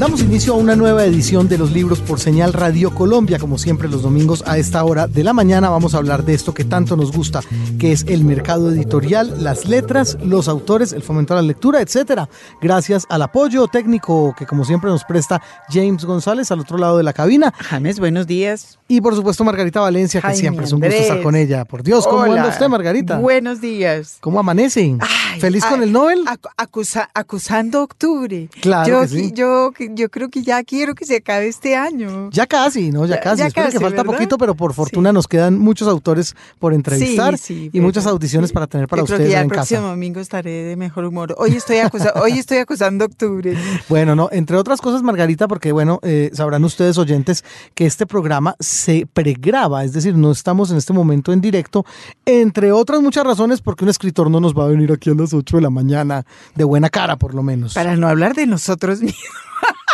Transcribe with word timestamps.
Damos 0.00 0.22
inicio 0.22 0.54
a 0.54 0.56
una 0.56 0.76
nueva 0.76 1.04
edición 1.04 1.46
de 1.46 1.58
los 1.58 1.72
libros 1.72 2.00
por 2.00 2.18
señal 2.18 2.54
Radio 2.54 2.94
Colombia. 2.94 3.38
Como 3.38 3.58
siempre 3.58 3.86
los 3.86 4.00
domingos 4.00 4.42
a 4.46 4.56
esta 4.56 4.82
hora 4.82 5.06
de 5.06 5.22
la 5.22 5.34
mañana 5.34 5.68
vamos 5.68 5.92
a 5.94 5.98
hablar 5.98 6.24
de 6.24 6.32
esto 6.32 6.54
que 6.54 6.64
tanto 6.64 6.96
nos 6.96 7.12
gusta, 7.12 7.40
que 7.78 7.92
es 7.92 8.06
el 8.08 8.24
mercado 8.24 8.70
editorial, 8.72 9.44
las 9.44 9.66
letras, 9.68 10.16
los 10.24 10.48
autores, 10.48 10.94
el 10.94 11.02
fomento 11.02 11.34
a 11.34 11.36
la 11.36 11.42
lectura, 11.42 11.82
etcétera. 11.82 12.30
Gracias 12.62 13.04
al 13.10 13.20
apoyo 13.20 13.68
técnico 13.68 14.34
que 14.38 14.46
como 14.46 14.64
siempre 14.64 14.88
nos 14.88 15.04
presta 15.04 15.42
James 15.68 16.02
González 16.06 16.50
al 16.50 16.60
otro 16.60 16.78
lado 16.78 16.96
de 16.96 17.02
la 17.02 17.12
cabina. 17.12 17.52
James, 17.58 18.00
buenos 18.00 18.26
días. 18.26 18.78
Y 18.88 19.02
por 19.02 19.14
supuesto 19.14 19.44
Margarita 19.44 19.80
Valencia, 19.80 20.22
que 20.22 20.34
siempre 20.34 20.64
es 20.64 20.72
un 20.72 20.80
gusto 20.80 20.96
estar 20.96 21.22
con 21.22 21.36
ella. 21.36 21.66
Por 21.66 21.82
Dios, 21.82 22.06
¿cómo 22.06 22.22
Hola. 22.22 22.40
anda 22.40 22.48
usted, 22.48 22.68
Margarita? 22.68 23.18
Buenos 23.18 23.60
días. 23.60 24.16
¿Cómo 24.20 24.40
amanece? 24.40 24.96
Ay, 24.98 25.40
¿Feliz 25.40 25.64
con 25.64 25.82
el 25.82 25.92
Nobel? 25.92 26.24
acu- 26.24 26.50
acusa- 26.56 27.08
acusando 27.14 27.82
octubre. 27.82 28.48
Claro 28.62 28.88
yo, 28.88 29.00
que 29.02 29.08
sí. 29.08 29.32
yo, 29.34 29.70
yo 29.94 30.08
creo 30.10 30.28
que 30.30 30.42
ya 30.42 30.62
quiero 30.64 30.94
que 30.94 31.04
se 31.04 31.16
acabe 31.16 31.48
este 31.48 31.76
año. 31.76 32.30
Ya 32.32 32.46
casi, 32.46 32.90
¿no? 32.90 33.06
Ya, 33.06 33.16
Ya- 33.16 33.20
casi. 33.20 33.38
ya 33.40 33.46
Espero 33.48 33.70
que 33.70 33.80
falta 33.80 34.02
¿verdad? 34.02 34.12
poquito, 34.12 34.38
pero 34.38 34.54
por 34.54 34.74
fortuna 34.74 35.12
nos 35.12 35.26
quedan 35.28 35.58
muchos 35.58 35.88
autores 35.88 36.34
por 36.58 36.72
entrevistar 36.74 37.36
Sí, 37.38 37.54
sí, 37.54 37.70
y 37.72 37.80
muchas 37.80 38.06
audiciones 38.06 38.52
para 38.52 38.66
tener 38.66 38.86
para 38.88 39.02
yo 39.02 39.06
creo 39.06 39.16
ustedes 39.16 39.28
que 39.28 39.32
ya 39.32 39.38
en 39.40 39.44
el 39.46 39.50
próximo 39.50 39.82
domingo 39.82 40.20
estaré 40.20 40.50
de 40.64 40.76
mejor 40.76 41.04
humor. 41.04 41.34
Hoy 41.38 41.50
estoy, 41.56 41.78
acusa- 41.78 42.12
hoy 42.22 42.32
estoy 42.38 42.58
acusando 42.58 43.04
octubre. 43.04 43.56
Bueno, 43.88 44.14
no, 44.14 44.28
entre 44.32 44.56
otras 44.56 44.80
cosas, 44.80 45.02
Margarita, 45.02 45.48
porque 45.48 45.72
bueno, 45.72 45.98
eh, 46.02 46.30
sabrán 46.32 46.64
ustedes 46.64 46.98
oyentes 46.98 47.44
que 47.74 47.86
este 47.86 48.06
programa 48.06 48.56
se 48.60 49.06
pregraba, 49.12 49.84
es 49.84 49.92
decir, 49.92 50.14
no 50.16 50.30
estamos 50.30 50.70
en 50.70 50.76
este 50.76 50.92
momento 50.92 51.32
en 51.32 51.40
directo, 51.40 51.84
entre 52.26 52.72
otras 52.72 53.00
muchas 53.00 53.24
razones, 53.24 53.60
porque 53.60 53.84
un 53.84 53.90
escritor 53.90 54.30
no 54.30 54.40
nos 54.40 54.54
va 54.54 54.64
a 54.64 54.68
venir 54.68 54.92
aquí 54.92 55.10
a 55.10 55.14
las 55.14 55.32
8 55.34 55.56
de 55.56 55.62
la 55.62 55.70
mañana, 55.70 56.24
de 56.54 56.64
buena 56.64 56.88
cara 56.90 57.16
por 57.16 57.34
lo 57.34 57.42
menos. 57.42 57.74
Para 57.74 57.96
no 57.96 58.08
hablar 58.08 58.34
de 58.34 58.46
nosotros 58.46 59.00
mismos. 59.00 59.24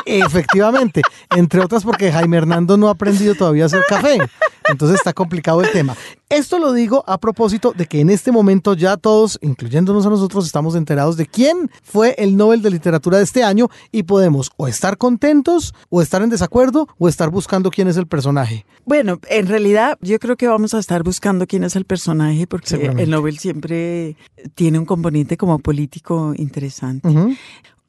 Efectivamente, 0.06 1.02
entre 1.34 1.60
otras 1.60 1.82
porque 1.84 2.12
Jaime 2.12 2.36
Hernando 2.36 2.76
no 2.76 2.88
ha 2.88 2.92
aprendido 2.92 3.34
todavía 3.34 3.64
a 3.64 3.66
hacer 3.66 3.82
café. 3.88 4.18
Entonces 4.68 4.98
está 4.98 5.12
complicado 5.12 5.62
el 5.62 5.70
tema. 5.70 5.96
Esto 6.28 6.58
lo 6.58 6.72
digo 6.72 7.04
a 7.06 7.18
propósito 7.18 7.72
de 7.76 7.86
que 7.86 8.00
en 8.00 8.10
este 8.10 8.32
momento 8.32 8.74
ya 8.74 8.96
todos, 8.96 9.38
incluyéndonos 9.42 10.06
a 10.06 10.10
nosotros, 10.10 10.44
estamos 10.46 10.74
enterados 10.74 11.16
de 11.16 11.26
quién 11.26 11.70
fue 11.82 12.14
el 12.18 12.36
Nobel 12.36 12.62
de 12.62 12.70
Literatura 12.70 13.18
de 13.18 13.24
este 13.24 13.44
año 13.44 13.68
y 13.92 14.02
podemos 14.04 14.50
o 14.56 14.66
estar 14.66 14.98
contentos, 14.98 15.72
o 15.88 16.02
estar 16.02 16.22
en 16.22 16.30
desacuerdo, 16.30 16.88
o 16.98 17.08
estar 17.08 17.30
buscando 17.30 17.70
quién 17.70 17.86
es 17.86 17.96
el 17.96 18.06
personaje. 18.06 18.66
Bueno, 18.84 19.20
en 19.28 19.46
realidad 19.46 19.98
yo 20.00 20.18
creo 20.18 20.36
que 20.36 20.48
vamos 20.48 20.74
a 20.74 20.78
estar 20.78 21.02
buscando 21.04 21.46
quién 21.46 21.62
es 21.64 21.76
el 21.76 21.84
personaje 21.84 22.46
porque 22.46 22.92
el 22.96 23.10
Nobel 23.10 23.38
siempre 23.38 24.16
tiene 24.54 24.78
un 24.78 24.84
componente 24.84 25.36
como 25.36 25.58
político 25.60 26.34
interesante. 26.36 27.08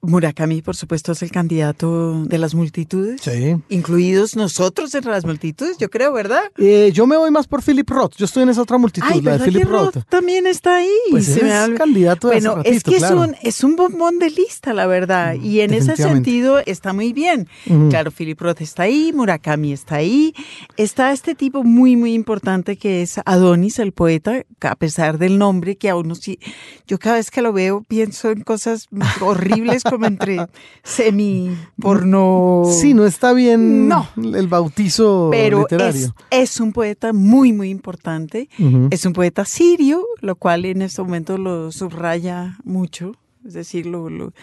Murakami, 0.02 0.62
por 0.62 0.76
supuesto, 0.76 1.12
es 1.12 1.22
el 1.24 1.32
candidato 1.32 2.24
de 2.26 2.38
las 2.38 2.54
multitudes, 2.54 3.22
Sí. 3.22 3.56
incluidos 3.70 4.36
nosotros 4.36 4.94
entre 4.96 5.12
las 5.12 5.26
multitudes, 5.26 5.78
yo 5.80 5.90
creo, 5.90 6.14
¿verdad? 6.14 6.44
Eh, 6.58 6.92
yo 6.94 7.08
me 7.08 7.18
voy 7.18 7.32
más 7.32 7.48
por 7.48 7.64
Philip 7.64 7.90
Roth. 7.90 8.14
Yo 8.16 8.26
estoy 8.26 8.44
en 8.44 8.50
esa 8.50 8.62
otra 8.62 8.78
multitud, 8.78 9.08
Ay, 9.10 9.22
la 9.22 9.32
de 9.32 9.38
¿verdad 9.40 9.46
Philip 9.46 9.64
que 9.64 9.68
Roth 9.70 9.96
Roth. 9.96 10.06
también 10.10 10.48
está 10.48 10.78
ahí? 10.78 10.90
Pues 11.12 11.26
Se 11.26 11.44
me 11.44 11.50
es 11.50 11.70
candidato 11.78 12.28
de 12.30 12.36
Bueno, 12.36 12.52
es 12.64 12.76
ratito, 12.84 12.92
que 12.92 12.98
claro. 12.98 13.24
es, 13.24 13.30
un, 13.30 13.36
es 13.42 13.64
un 13.64 13.76
bombón 13.76 14.20
de 14.20 14.30
lista, 14.30 14.74
la 14.74 14.86
verdad, 14.88 15.34
y 15.36 15.62
en 15.62 15.74
ese 15.74 15.96
sentido 15.98 16.60
está 16.66 16.94
muy 16.94 17.12
bien. 17.14 17.48
Ujú. 17.68 17.90
Claro, 17.90 18.12
Philip 18.12 18.40
Roth 18.40 18.62
está 18.62 18.84
ahí, 18.84 19.12
Murakami 19.14 19.74
está 19.74 19.96
ahí, 19.96 20.34
está 20.78 21.12
este 21.12 21.36
tipo 21.36 21.64
muy, 21.64 21.96
muy 21.96 22.14
importante 22.14 22.78
que 22.78 23.02
es 23.02 23.20
Adonis, 23.26 23.80
el 23.80 23.92
poeta, 23.92 24.44
a 24.62 24.76
pesar 24.76 25.18
del 25.18 25.38
nombre 25.38 25.76
que 25.76 25.90
a 25.90 25.96
uno 25.96 26.16
sí, 26.16 26.40
yo 26.86 27.00
cada 27.00 27.16
vez 27.16 27.32
que 27.32 27.42
lo 27.42 27.52
veo 27.52 27.84
pienso 27.88 28.30
en 28.32 28.42
cosas 28.44 28.88
horribles 29.22 29.84
como 29.90 30.06
entre 30.06 30.38
semi 30.84 31.56
porno. 31.80 32.64
Sí, 32.82 32.94
no 32.94 33.06
está 33.06 33.34
bien 33.34 33.88
No. 33.88 34.08
el 34.16 34.48
bautizo 34.48 35.30
pero 35.32 35.60
literario. 35.62 36.14
es, 36.30 36.52
es 36.54 36.60
un 36.60 36.74
poeta 36.74 37.14
muy, 37.14 37.54
muy 37.54 37.70
importante. 37.70 38.50
Es 38.92 39.06
un 39.06 39.14
poeta 39.14 39.46
sirio, 39.46 40.06
lo 40.22 40.36
cual 40.36 40.66
en 40.66 40.82
este 40.82 41.02
momento 41.02 41.38
lo 41.38 41.72
subraya 41.72 42.58
mucho. 42.64 43.14
Es 43.46 43.54
decir, 43.54 43.86
lo, 43.86 44.10
lo, 44.10 44.34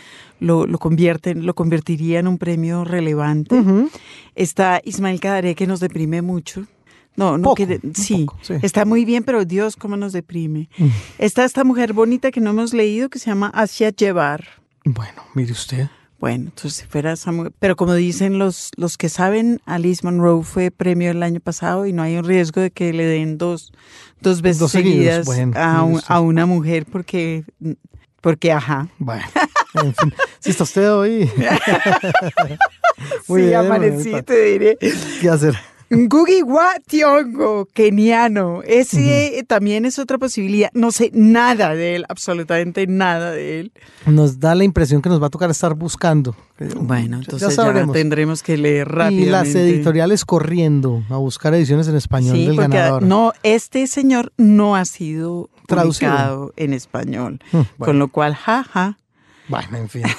lo, 0.40 0.66
lo 0.66 0.78
convierte, 0.78 1.34
lo 1.34 1.54
convertiría 1.54 2.20
en 2.20 2.26
un 2.26 2.38
premio 2.38 2.84
relevante. 2.84 3.62
Está 4.34 4.80
Ismael 4.84 5.20
Kadare, 5.20 5.54
que 5.54 5.66
nos 5.66 5.80
deprime 5.80 6.22
mucho. 6.22 6.64
No, 7.16 7.38
no 7.38 7.50
Poco, 7.54 7.62
un 7.62 7.94
sí, 7.94 8.24
poco, 8.24 8.38
sí. 8.42 8.54
está 8.62 8.84
muy 8.84 9.04
bien, 9.04 9.22
pero 9.22 9.44
Dios, 9.44 9.76
cómo 9.76 9.96
nos 9.96 10.12
deprime. 10.12 10.68
Mm. 10.78 10.86
Está 11.18 11.44
esta 11.44 11.62
mujer 11.62 11.92
bonita 11.92 12.32
que 12.32 12.40
no 12.40 12.50
hemos 12.50 12.74
leído 12.74 13.08
que 13.08 13.20
se 13.20 13.26
llama 13.30 13.52
Asia 13.54 13.90
Llevar. 13.90 14.44
Bueno, 14.84 15.22
mire 15.34 15.52
usted. 15.52 15.88
Bueno, 16.20 16.44
entonces 16.46 16.74
si 16.74 16.86
fuera 16.86 17.12
esa 17.12 17.32
mujer- 17.32 17.52
Pero 17.58 17.76
como 17.76 17.92
dicen 17.94 18.38
los, 18.38 18.70
los 18.76 18.96
que 18.96 19.08
saben, 19.08 19.60
Alice 19.66 20.00
Monroe 20.04 20.42
fue 20.42 20.70
premio 20.70 21.10
el 21.10 21.22
año 21.22 21.40
pasado 21.40 21.86
y 21.86 21.92
no 21.92 22.02
hay 22.02 22.16
un 22.16 22.24
riesgo 22.24 22.60
de 22.60 22.70
que 22.70 22.92
le 22.92 23.04
den 23.04 23.36
dos, 23.36 23.72
dos 24.20 24.40
veces 24.40 24.60
Dos 24.60 24.70
seguidas 24.72 25.26
bueno, 25.26 25.52
a, 25.56 25.82
un- 25.82 26.00
a 26.06 26.20
una 26.20 26.46
mujer 26.46 26.86
porque, 26.90 27.44
porque 28.20 28.52
ajá. 28.52 28.88
Bueno, 28.98 29.24
en 29.82 29.94
fin, 29.94 30.14
si 30.38 30.50
está 30.50 30.62
usted 30.64 30.90
hoy, 30.92 31.30
Muy 33.28 33.40
sí, 33.40 33.46
bien, 33.48 33.54
amanecí, 33.56 34.22
te 34.22 34.44
diré. 34.44 34.78
¿qué 35.20 35.28
hacer? 35.28 35.56
Ngugi 35.92 36.42
wa 36.42 36.68
Thiong'o, 36.86 37.66
keniano. 37.72 38.62
Ese 38.64 39.44
también 39.46 39.84
es 39.84 39.98
otra 39.98 40.18
posibilidad. 40.18 40.70
No 40.74 40.90
sé 40.92 41.10
nada 41.14 41.74
de 41.74 41.96
él, 41.96 42.04
absolutamente 42.08 42.86
nada 42.86 43.30
de 43.32 43.60
él. 43.60 43.72
Nos 44.06 44.40
da 44.40 44.54
la 44.54 44.64
impresión 44.64 45.02
que 45.02 45.08
nos 45.08 45.22
va 45.22 45.26
a 45.26 45.30
tocar 45.30 45.50
estar 45.50 45.74
buscando. 45.74 46.34
Bueno, 46.76 47.18
entonces 47.18 47.56
ya 47.56 47.86
tendremos 47.92 48.42
que 48.42 48.56
leer 48.56 48.86
Y 48.88 48.90
rápidamente. 48.90 49.30
las 49.30 49.54
editoriales 49.54 50.24
corriendo 50.24 51.02
a 51.10 51.16
buscar 51.16 51.52
ediciones 51.54 51.88
en 51.88 51.96
español 51.96 52.36
Sí, 52.36 52.46
del 52.46 52.56
porque 52.56 52.76
ganador. 52.76 53.02
no, 53.02 53.32
este 53.42 53.86
señor 53.86 54.32
no 54.36 54.76
ha 54.76 54.84
sido 54.84 55.50
Traducido. 55.66 56.52
en 56.56 56.72
español, 56.72 57.40
Mm, 57.52 57.56
bueno. 57.56 57.68
con 57.78 57.98
lo 57.98 58.08
cual, 58.08 58.34
jaja. 58.34 58.98
Bueno, 59.48 59.76
en 59.76 59.88
fin. 59.88 60.02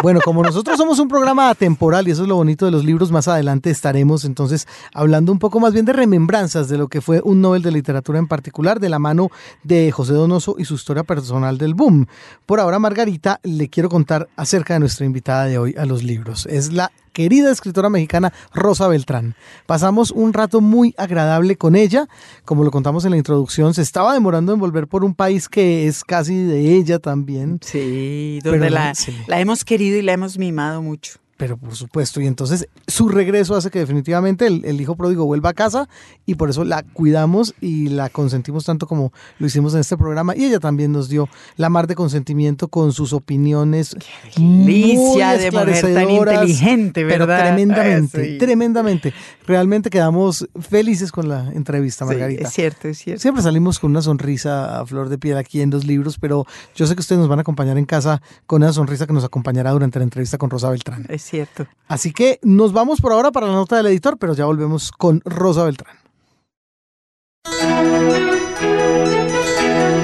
Bueno, 0.00 0.20
como 0.24 0.44
nosotros 0.44 0.76
somos 0.78 1.00
un 1.00 1.08
programa 1.08 1.50
atemporal 1.50 2.06
y 2.06 2.12
eso 2.12 2.22
es 2.22 2.28
lo 2.28 2.36
bonito 2.36 2.64
de 2.64 2.70
los 2.70 2.84
libros, 2.84 3.10
más 3.10 3.26
adelante 3.26 3.68
estaremos 3.68 4.24
entonces 4.24 4.68
hablando 4.94 5.32
un 5.32 5.40
poco 5.40 5.58
más 5.58 5.72
bien 5.72 5.84
de 5.84 5.92
remembranzas 5.92 6.68
de 6.68 6.78
lo 6.78 6.86
que 6.86 7.00
fue 7.00 7.20
un 7.24 7.40
Nobel 7.40 7.62
de 7.62 7.72
Literatura 7.72 8.20
en 8.20 8.28
particular, 8.28 8.78
de 8.78 8.90
la 8.90 9.00
mano 9.00 9.30
de 9.64 9.90
José 9.90 10.12
Donoso 10.12 10.54
y 10.56 10.66
su 10.66 10.74
historia 10.74 11.02
personal 11.02 11.58
del 11.58 11.74
boom. 11.74 12.06
Por 12.46 12.60
ahora, 12.60 12.78
Margarita, 12.78 13.40
le 13.42 13.68
quiero 13.68 13.88
contar 13.88 14.28
acerca 14.36 14.74
de 14.74 14.80
nuestra 14.80 15.04
invitada 15.04 15.46
de 15.46 15.58
hoy 15.58 15.74
a 15.76 15.84
los 15.84 16.04
libros. 16.04 16.46
Es 16.46 16.72
la 16.72 16.92
querida 17.18 17.50
escritora 17.50 17.90
mexicana 17.90 18.32
Rosa 18.54 18.86
Beltrán. 18.86 19.34
Pasamos 19.66 20.12
un 20.12 20.32
rato 20.32 20.60
muy 20.60 20.94
agradable 20.96 21.56
con 21.56 21.74
ella, 21.74 22.06
como 22.44 22.62
lo 22.62 22.70
contamos 22.70 23.04
en 23.04 23.10
la 23.10 23.16
introducción, 23.16 23.74
se 23.74 23.82
estaba 23.82 24.14
demorando 24.14 24.52
en 24.52 24.60
volver 24.60 24.86
por 24.86 25.02
un 25.02 25.16
país 25.16 25.48
que 25.48 25.88
es 25.88 26.04
casi 26.04 26.36
de 26.44 26.76
ella 26.76 27.00
también. 27.00 27.58
Sí, 27.60 28.38
donde 28.44 28.70
la- 28.70 28.84
la, 28.90 28.94
sí. 28.94 29.12
la 29.26 29.40
hemos 29.40 29.64
querido 29.64 29.98
y 29.98 30.02
la 30.02 30.12
hemos 30.12 30.38
mimado 30.38 30.80
mucho. 30.80 31.18
Pero 31.38 31.56
por 31.56 31.74
supuesto, 31.74 32.20
y 32.20 32.26
entonces 32.26 32.68
su 32.86 33.08
regreso 33.08 33.54
hace 33.56 33.70
que 33.70 33.78
definitivamente 33.78 34.46
el, 34.46 34.64
el 34.66 34.78
hijo 34.80 34.96
pródigo 34.96 35.24
vuelva 35.24 35.50
a 35.50 35.54
casa 35.54 35.88
y 36.26 36.34
por 36.34 36.50
eso 36.50 36.64
la 36.64 36.82
cuidamos 36.82 37.54
y 37.60 37.88
la 37.88 38.10
consentimos 38.10 38.64
tanto 38.66 38.86
como 38.86 39.12
lo 39.38 39.46
hicimos 39.46 39.72
en 39.74 39.80
este 39.80 39.96
programa 39.96 40.36
y 40.36 40.44
ella 40.44 40.58
también 40.60 40.92
nos 40.92 41.08
dio 41.08 41.28
la 41.56 41.70
mar 41.70 41.86
de 41.86 41.94
consentimiento 41.94 42.68
con 42.68 42.92
sus 42.92 43.12
opiniones 43.12 43.96
muy 44.36 44.96
Delicia 44.96 45.38
de 45.38 45.50
mujer 45.52 45.94
tan 45.94 46.10
inteligente, 46.10 47.06
pero 47.06 47.26
¿verdad? 47.26 47.46
tremendamente, 47.46 48.24
sí. 48.32 48.38
tremendamente. 48.38 49.14
Realmente 49.46 49.90
quedamos 49.90 50.48
felices 50.60 51.12
con 51.12 51.28
la 51.28 51.50
entrevista, 51.54 52.04
Sí, 52.04 52.10
Margarita. 52.10 52.48
es 52.48 52.52
cierto, 52.52 52.88
es 52.88 52.98
cierto. 52.98 53.22
Siempre 53.22 53.42
salimos 53.42 53.78
con 53.78 53.92
una 53.92 54.02
sonrisa 54.02 54.80
a 54.80 54.86
flor 54.86 55.08
de 55.08 55.18
piel 55.18 55.36
aquí 55.36 55.60
en 55.60 55.70
los 55.70 55.86
libros, 55.86 56.18
pero 56.18 56.44
yo 56.74 56.86
sé 56.86 56.94
que 56.94 57.00
ustedes 57.00 57.20
nos 57.20 57.28
van 57.28 57.38
a 57.38 57.42
acompañar 57.42 57.78
en 57.78 57.86
casa 57.86 58.20
con 58.46 58.62
una 58.62 58.72
sonrisa 58.72 59.06
que 59.06 59.12
nos 59.12 59.24
acompañará 59.24 59.70
durante 59.70 59.98
la 60.00 60.02
entrevista 60.02 60.36
con 60.36 60.50
Rosa 60.50 60.68
Beltrán. 60.70 61.06
Es 61.08 61.27
cierto. 61.28 61.66
Así 61.86 62.12
que 62.12 62.38
nos 62.42 62.72
vamos 62.72 63.00
por 63.00 63.12
ahora 63.12 63.30
para 63.30 63.46
la 63.46 63.52
nota 63.54 63.76
del 63.76 63.86
editor, 63.86 64.18
pero 64.18 64.34
ya 64.34 64.44
volvemos 64.44 64.90
con 64.92 65.20
Rosa 65.24 65.64
Beltrán. 65.64 65.96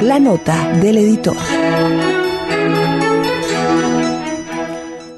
La 0.03 0.19
nota 0.21 0.73
del 0.81 0.99
editor. 0.99 1.37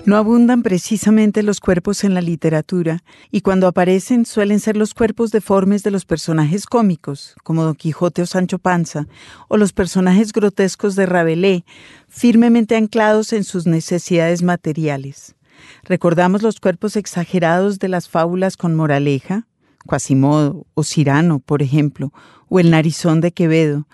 No 0.06 0.16
abundan 0.16 0.62
precisamente 0.62 1.42
los 1.42 1.58
cuerpos 1.58 2.04
en 2.04 2.14
la 2.14 2.20
literatura, 2.20 3.02
y 3.32 3.40
cuando 3.40 3.66
aparecen 3.66 4.24
suelen 4.24 4.60
ser 4.60 4.76
los 4.76 4.94
cuerpos 4.94 5.32
deformes 5.32 5.82
de 5.82 5.90
los 5.90 6.04
personajes 6.04 6.66
cómicos, 6.66 7.34
como 7.42 7.64
Don 7.64 7.74
Quijote 7.74 8.22
o 8.22 8.26
Sancho 8.26 8.60
Panza, 8.60 9.08
o 9.48 9.56
los 9.56 9.72
personajes 9.72 10.32
grotescos 10.32 10.94
de 10.94 11.06
Rabelais, 11.06 11.64
firmemente 12.08 12.76
anclados 12.76 13.32
en 13.32 13.42
sus 13.42 13.66
necesidades 13.66 14.42
materiales. 14.42 15.35
Recordamos 15.84 16.42
los 16.42 16.60
cuerpos 16.60 16.96
exagerados 16.96 17.78
de 17.78 17.88
las 17.88 18.08
fábulas 18.08 18.56
con 18.56 18.74
moraleja, 18.74 19.46
Quasimodo 19.86 20.66
o 20.74 20.82
Cirano, 20.82 21.38
por 21.38 21.62
ejemplo, 21.62 22.12
o 22.48 22.60
El 22.60 22.70
narizón 22.70 23.20
de 23.20 23.32
Quevedo, 23.32 23.86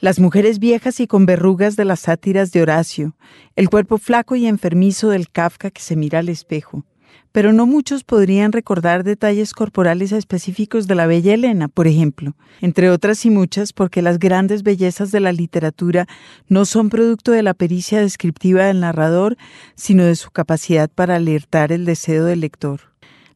las 0.00 0.20
mujeres 0.20 0.58
viejas 0.58 1.00
y 1.00 1.06
con 1.06 1.26
verrugas 1.26 1.76
de 1.76 1.84
las 1.84 2.00
sátiras 2.00 2.52
de 2.52 2.62
Horacio, 2.62 3.16
el 3.56 3.68
cuerpo 3.68 3.98
flaco 3.98 4.36
y 4.36 4.46
enfermizo 4.46 5.10
del 5.10 5.28
Kafka 5.30 5.70
que 5.70 5.82
se 5.82 5.96
mira 5.96 6.20
al 6.20 6.28
espejo. 6.28 6.84
Pero 7.32 7.52
no 7.52 7.66
muchos 7.66 8.04
podrían 8.04 8.52
recordar 8.52 9.04
detalles 9.04 9.52
corporales 9.52 10.12
específicos 10.12 10.86
de 10.86 10.94
la 10.94 11.06
bella 11.06 11.34
Elena, 11.34 11.68
por 11.68 11.86
ejemplo, 11.86 12.34
entre 12.60 12.90
otras 12.90 13.24
y 13.26 13.30
muchas 13.30 13.72
porque 13.72 14.02
las 14.02 14.18
grandes 14.18 14.62
bellezas 14.62 15.12
de 15.12 15.20
la 15.20 15.32
literatura 15.32 16.06
no 16.48 16.64
son 16.64 16.88
producto 16.88 17.32
de 17.32 17.42
la 17.42 17.54
pericia 17.54 18.00
descriptiva 18.00 18.64
del 18.64 18.80
narrador, 18.80 19.36
sino 19.74 20.04
de 20.04 20.16
su 20.16 20.30
capacidad 20.30 20.90
para 20.90 21.16
alertar 21.16 21.72
el 21.72 21.84
deseo 21.84 22.24
del 22.24 22.40
lector. 22.40 22.80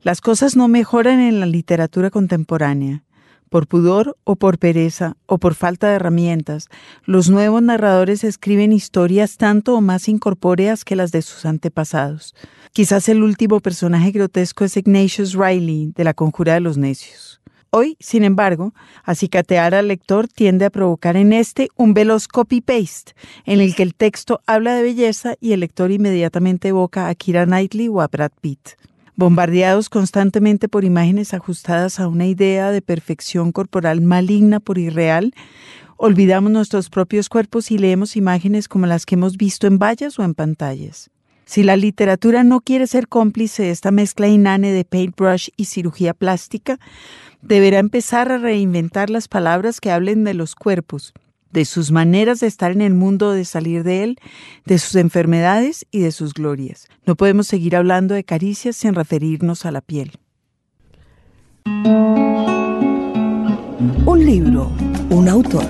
Las 0.03 0.21
cosas 0.21 0.56
no 0.56 0.67
mejoran 0.67 1.21
en 1.21 1.38
la 1.38 1.47
literatura 1.47 2.11
contemporánea. 2.11 3.05
Por 3.52 3.66
pudor 3.66 4.16
o 4.25 4.37
por 4.37 4.56
pereza 4.56 5.19
o 5.26 5.37
por 5.37 5.54
falta 5.54 5.90
de 5.90 5.96
herramientas, 5.96 6.70
los 7.04 7.28
nuevos 7.28 7.60
narradores 7.60 8.25
escriben 8.25 8.72
historias 8.72 9.37
tanto 9.37 9.75
o 9.75 9.82
más 9.82 10.08
incorpóreas 10.08 10.87
que 10.87 10.96
las 10.96 11.12
de 11.12 11.20
sus 11.20 11.44
antepasados. 11.44 12.34
Quizás 12.72 13.10
el 13.10 13.22
último 13.22 13.60
personaje 13.60 14.10
grotesco 14.10 14.64
es 14.64 14.78
Ignatius 14.78 15.34
Riley, 15.34 15.93
de 15.94 16.02
La 16.02 16.14
Conjura 16.14 16.54
de 16.54 16.60
los 16.60 16.78
Necios. 16.78 17.43
Hoy, 17.69 17.99
sin 18.00 18.25
embargo, 18.25 18.72
acicatear 19.04 19.75
al 19.75 19.88
lector 19.88 20.28
tiende 20.28 20.64
a 20.64 20.70
provocar 20.70 21.19
en 21.19 21.34
este 21.34 21.69
un 21.76 21.93
veloz 21.93 22.28
copy-paste, 22.28 23.12
en 23.44 23.60
el 23.60 23.75
que 23.75 23.82
el 23.82 23.94
texto 23.94 24.40
habla 24.46 24.75
de 24.75 24.82
belleza 24.82 25.34
y 25.43 25.52
el 25.52 25.60
lector 25.60 25.90
inmediatamente 25.90 26.69
evoca 26.69 27.08
a 27.08 27.14
Kira 27.14 27.44
Knightley 27.44 27.88
o 27.88 28.00
a 28.00 28.08
Brad 28.08 28.32
Pitt. 28.40 28.78
Bombardeados 29.14 29.91
constantemente 29.91 30.69
por 30.69 30.85
imágenes 30.85 31.35
ajustadas 31.35 32.00
a 32.00 32.09
una 32.09 32.26
idea 32.26 32.70
de 32.70 32.81
perfección 32.81 33.53
corporal 33.53 34.00
maligna 34.00 34.59
por 34.59 34.79
irreal, 34.79 35.35
olvidamos 35.99 36.50
nuestros 36.50 36.88
propios 36.88 37.29
cuerpos 37.29 37.70
y 37.70 37.79
leemos 37.79 38.17
imágenes 38.17 38.69
como 38.69 38.87
las 38.87 39.05
que 39.05 39.17
hemos 39.17 39.37
visto 39.37 39.67
en 39.67 39.79
vallas 39.79 40.19
o 40.19 40.25
en 40.25 40.35
pantallas. 40.35 41.11
Si 41.44 41.62
la 41.62 41.76
literatura 41.76 42.44
no 42.44 42.61
quiere 42.61 42.87
ser 42.87 43.09
cómplice 43.09 43.64
de 43.64 43.70
esta 43.70 43.91
mezcla 43.91 44.29
inane 44.29 44.73
de 44.73 44.85
paintbrush 44.85 45.49
y 45.56 45.67
cirugía 45.67 46.14
plástica, 46.14 46.79
deberá 47.43 47.79
empezar 47.79 48.32
a 48.32 48.38
reinventar 48.38 49.11
las 49.11 49.29
palabras 49.29 49.81
que 49.81 49.91
hablen 49.91 50.25
de 50.25 50.32
los 50.32 50.55
cuerpos, 50.55 51.12
de 51.52 51.64
sus 51.64 51.90
maneras 51.90 52.40
de 52.40 52.46
estar 52.46 52.72
en 52.72 52.81
el 52.81 52.94
mundo, 52.94 53.32
de 53.32 53.44
salir 53.44 53.84
de 53.84 54.04
él, 54.04 54.19
de 54.64 54.78
sus 54.78 54.96
enfermedades 54.96 55.87
y 55.90 56.00
de 56.00 56.12
sus 56.12 56.34
glorias. 56.34 56.88
No 57.06 57.16
podemos 57.16 57.46
seguir 57.46 57.76
hablando 57.76 58.14
de 58.14 58.25
caricias 58.25 58.76
sin 58.76 58.94
referirnos 58.94 59.66
a 59.66 59.72
la 59.72 59.81
piel. 59.81 60.12
Un 64.04 64.26
libro, 64.26 64.70
un 65.10 65.28
autor. 65.28 65.66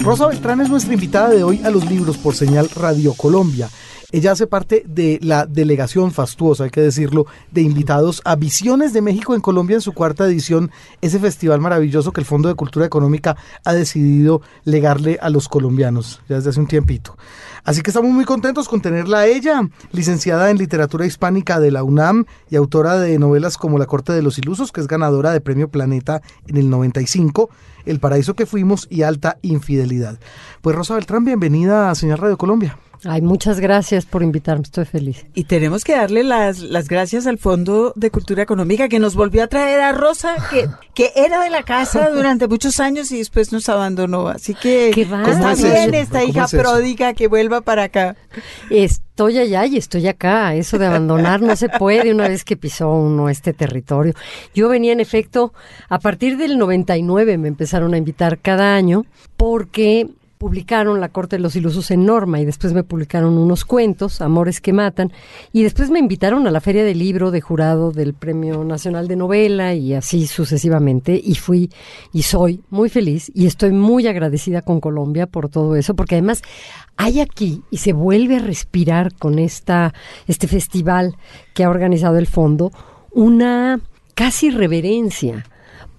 Rosa 0.00 0.26
Beltrán 0.26 0.60
es 0.60 0.68
nuestra 0.68 0.94
invitada 0.94 1.30
de 1.30 1.44
hoy 1.44 1.60
a 1.64 1.70
los 1.70 1.88
libros 1.88 2.18
por 2.18 2.34
señal 2.34 2.68
Radio 2.70 3.14
Colombia. 3.14 3.68
Ella 4.12 4.32
hace 4.32 4.46
parte 4.46 4.84
de 4.86 5.18
la 5.22 5.46
delegación 5.46 6.12
fastuosa, 6.12 6.64
hay 6.64 6.70
que 6.70 6.82
decirlo, 6.82 7.24
de 7.50 7.62
invitados 7.62 8.20
a 8.26 8.36
Visiones 8.36 8.92
de 8.92 9.00
México 9.00 9.34
en 9.34 9.40
Colombia 9.40 9.76
en 9.76 9.80
su 9.80 9.94
cuarta 9.94 10.26
edición, 10.26 10.70
ese 11.00 11.18
festival 11.18 11.60
maravilloso 11.60 12.12
que 12.12 12.20
el 12.20 12.26
Fondo 12.26 12.50
de 12.50 12.54
Cultura 12.54 12.84
Económica 12.84 13.38
ha 13.64 13.72
decidido 13.72 14.42
legarle 14.64 15.18
a 15.22 15.30
los 15.30 15.48
colombianos 15.48 16.20
ya 16.28 16.36
desde 16.36 16.50
hace 16.50 16.60
un 16.60 16.66
tiempito. 16.66 17.16
Así 17.64 17.80
que 17.80 17.88
estamos 17.88 18.10
muy 18.10 18.26
contentos 18.26 18.68
con 18.68 18.82
tenerla 18.82 19.20
a 19.20 19.26
ella, 19.26 19.62
licenciada 19.92 20.50
en 20.50 20.58
literatura 20.58 21.06
hispánica 21.06 21.58
de 21.58 21.70
la 21.70 21.82
UNAM 21.82 22.26
y 22.50 22.56
autora 22.56 22.98
de 22.98 23.18
novelas 23.18 23.56
como 23.56 23.78
La 23.78 23.86
Corte 23.86 24.12
de 24.12 24.20
los 24.20 24.36
Ilusos, 24.36 24.72
que 24.72 24.82
es 24.82 24.88
ganadora 24.88 25.32
de 25.32 25.40
Premio 25.40 25.70
Planeta 25.70 26.20
en 26.48 26.58
el 26.58 26.68
95, 26.68 27.48
El 27.86 27.98
Paraíso 27.98 28.34
que 28.34 28.44
Fuimos 28.44 28.88
y 28.90 29.04
Alta 29.04 29.38
Infidelidad. 29.40 30.18
Pues 30.60 30.76
Rosa 30.76 30.96
Beltrán, 30.96 31.24
bienvenida 31.24 31.90
a 31.90 31.94
Señal 31.94 32.18
Radio 32.18 32.36
Colombia. 32.36 32.76
Ay, 33.04 33.20
muchas 33.20 33.58
gracias 33.58 34.06
por 34.06 34.22
invitarme, 34.22 34.62
estoy 34.62 34.84
feliz. 34.84 35.26
Y 35.34 35.44
tenemos 35.44 35.82
que 35.82 35.96
darle 35.96 36.22
las, 36.22 36.60
las 36.60 36.88
gracias 36.88 37.26
al 37.26 37.36
Fondo 37.36 37.92
de 37.96 38.12
Cultura 38.12 38.44
Económica 38.44 38.88
que 38.88 39.00
nos 39.00 39.16
volvió 39.16 39.42
a 39.42 39.48
traer 39.48 39.80
a 39.80 39.90
Rosa, 39.90 40.36
que, 40.50 40.68
que 40.94 41.10
era 41.16 41.42
de 41.42 41.50
la 41.50 41.64
casa 41.64 42.10
durante 42.10 42.46
muchos 42.46 42.78
años 42.78 43.10
y 43.10 43.18
después 43.18 43.50
nos 43.50 43.68
abandonó. 43.68 44.28
Así 44.28 44.54
que 44.54 44.90
está 44.90 45.52
es 45.52 45.62
bien 45.62 45.94
esta 45.94 46.20
¿Cómo 46.20 46.30
hija 46.30 46.44
es 46.44 46.50
pródiga 46.52 47.12
que 47.14 47.26
vuelva 47.26 47.60
para 47.60 47.84
acá. 47.84 48.14
Estoy 48.70 49.38
allá 49.38 49.66
y 49.66 49.78
estoy 49.78 50.06
acá. 50.06 50.54
Eso 50.54 50.78
de 50.78 50.86
abandonar 50.86 51.42
no 51.42 51.56
se 51.56 51.68
puede 51.68 52.12
una 52.12 52.28
vez 52.28 52.44
que 52.44 52.56
pisó 52.56 52.88
uno 52.92 53.28
este 53.28 53.52
territorio. 53.52 54.14
Yo 54.54 54.68
venía 54.68 54.92
en 54.92 55.00
efecto, 55.00 55.52
a 55.88 55.98
partir 55.98 56.36
del 56.36 56.56
99 56.56 57.36
me 57.36 57.48
empezaron 57.48 57.94
a 57.94 57.98
invitar 57.98 58.38
cada 58.38 58.76
año 58.76 59.04
porque 59.36 60.08
publicaron 60.42 61.00
La 61.00 61.10
Corte 61.10 61.36
de 61.36 61.40
los 61.40 61.54
Ilusos 61.54 61.92
en 61.92 62.04
Norma 62.04 62.40
y 62.40 62.44
después 62.44 62.72
me 62.72 62.82
publicaron 62.82 63.38
unos 63.38 63.64
cuentos, 63.64 64.20
Amores 64.20 64.60
que 64.60 64.72
Matan, 64.72 65.12
y 65.52 65.62
después 65.62 65.88
me 65.88 66.00
invitaron 66.00 66.48
a 66.48 66.50
la 66.50 66.60
Feria 66.60 66.82
del 66.82 66.98
Libro 66.98 67.30
de 67.30 67.40
jurado 67.40 67.92
del 67.92 68.12
Premio 68.12 68.64
Nacional 68.64 69.06
de 69.06 69.14
Novela 69.14 69.72
y 69.74 69.94
así 69.94 70.26
sucesivamente 70.26 71.20
y 71.22 71.36
fui 71.36 71.70
y 72.12 72.22
soy 72.22 72.60
muy 72.70 72.88
feliz 72.88 73.30
y 73.36 73.46
estoy 73.46 73.70
muy 73.70 74.08
agradecida 74.08 74.62
con 74.62 74.80
Colombia 74.80 75.28
por 75.28 75.48
todo 75.48 75.76
eso, 75.76 75.94
porque 75.94 76.16
además 76.16 76.42
hay 76.96 77.20
aquí 77.20 77.62
y 77.70 77.76
se 77.76 77.92
vuelve 77.92 78.38
a 78.38 78.40
respirar 78.40 79.14
con 79.14 79.38
esta, 79.38 79.94
este 80.26 80.48
festival 80.48 81.14
que 81.54 81.62
ha 81.62 81.70
organizado 81.70 82.18
el 82.18 82.26
fondo 82.26 82.72
una 83.12 83.78
casi 84.16 84.50
reverencia 84.50 85.44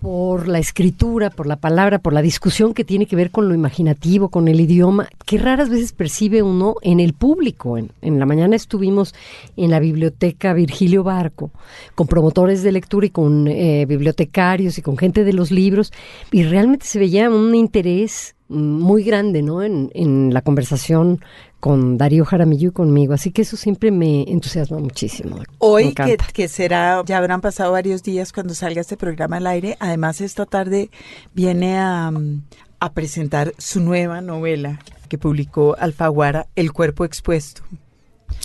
por 0.03 0.50
la 0.50 0.59
escritura, 0.59 1.29
por 1.29 1.47
la 1.47 1.55
palabra, 1.55 1.97
por 1.97 2.11
la 2.11 2.21
discusión 2.21 2.73
que 2.73 2.83
tiene 2.83 3.05
que 3.05 3.15
ver 3.15 3.31
con 3.31 3.47
lo 3.47 3.55
imaginativo, 3.55 4.27
con 4.27 4.50
el 4.50 4.59
idioma, 4.59 5.07
que 5.25 5.38
raras 5.38 5.69
veces 5.69 5.94
percibe 5.94 6.44
uno 6.44 6.75
en 6.81 7.00
el 7.00 7.13
público. 7.13 7.77
En, 7.77 8.19
la 8.19 8.25
mañana 8.25 8.57
estuvimos 8.57 9.15
en 9.55 9.71
la 9.71 9.79
biblioteca 9.79 10.53
Virgilio 10.53 11.05
Barco, 11.05 11.51
con 11.95 12.07
promotores 12.07 12.63
de 12.63 12.73
lectura 12.73 13.05
y 13.05 13.11
con 13.11 13.47
eh, 13.47 13.85
bibliotecarios 13.88 14.77
y 14.77 14.81
con 14.81 14.97
gente 14.97 15.23
de 15.23 15.31
los 15.31 15.51
libros, 15.51 15.94
y 16.33 16.44
realmente 16.44 16.85
se 16.85 17.00
veía 17.00 17.29
un 17.29 17.55
interés 17.55 18.35
mm, 18.50 18.55
muy 18.55 19.05
grande 19.05 19.41
¿no? 19.41 19.63
en, 19.63 19.89
en 19.94 20.33
la 20.33 20.41
conversación 20.41 21.21
con 21.63 21.98
Darío 21.98 22.25
Jaramillo 22.25 22.68
y 22.68 22.71
conmigo, 22.74 23.13
así 23.13 23.31
que 23.31 23.44
eso 23.44 23.56
siempre 23.56 23.89
me 23.89 24.30
entusiasma 24.30 24.80
muchísimo. 24.80 25.38
Hoy, 25.60 25.95
que 26.33 26.50
será, 26.50 27.01
ya 27.06 27.18
habrán 27.18 27.39
pasado 27.39 27.71
varios 27.71 28.04
días 28.04 28.33
cuando 28.33 28.54
salga 28.54 28.81
este 28.81 28.98
programa 28.98 29.38
al 29.38 29.48
aire. 29.48 29.77
Además, 29.80 30.20
esta 30.20 30.46
tarde 30.46 30.89
viene 31.34 31.77
a, 31.77 32.12
mm, 32.12 32.41
a 32.82 32.91
presentar 32.91 33.53
su 33.58 33.79
nueva 33.79 34.20
novela 34.20 34.82
que 35.08 35.17
publicó 35.17 35.77
Alfaguara, 35.79 36.48
El 36.58 36.74
cuerpo 36.74 37.05
expuesto. 37.05 37.62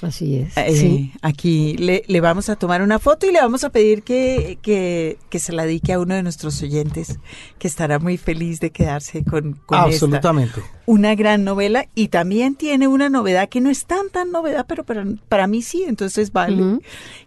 Así 0.00 0.36
es. 0.36 0.56
Eh, 0.56 0.76
sí. 0.76 1.12
Aquí 1.22 1.76
le, 1.76 2.04
le 2.06 2.20
vamos 2.20 2.48
a 2.48 2.56
tomar 2.56 2.82
una 2.82 3.00
foto 3.00 3.26
y 3.26 3.32
le 3.32 3.40
vamos 3.40 3.64
a 3.64 3.70
pedir 3.70 4.04
que, 4.04 4.58
que, 4.62 5.18
que 5.28 5.38
se 5.40 5.52
la 5.52 5.64
dedique 5.64 5.92
a 5.92 5.98
uno 5.98 6.14
de 6.14 6.22
nuestros 6.22 6.62
oyentes, 6.62 7.18
que 7.58 7.66
estará 7.66 7.98
muy 7.98 8.16
feliz 8.16 8.60
de 8.60 8.70
quedarse 8.70 9.24
con, 9.24 9.54
con 9.66 9.78
esta. 9.78 10.06
Absolutamente. 10.06 10.62
Una 10.86 11.16
gran 11.16 11.42
novela 11.42 11.88
y 11.96 12.08
también 12.08 12.54
tiene 12.54 12.86
una 12.86 13.08
novedad 13.08 13.48
que 13.48 13.60
no 13.60 13.70
es 13.70 13.86
tan 13.86 14.08
tan 14.10 14.30
novedad, 14.30 14.66
pero 14.68 14.84
para, 14.84 15.04
para 15.28 15.48
mí 15.48 15.62
sí, 15.62 15.84
entonces 15.86 16.32
vale, 16.32 16.78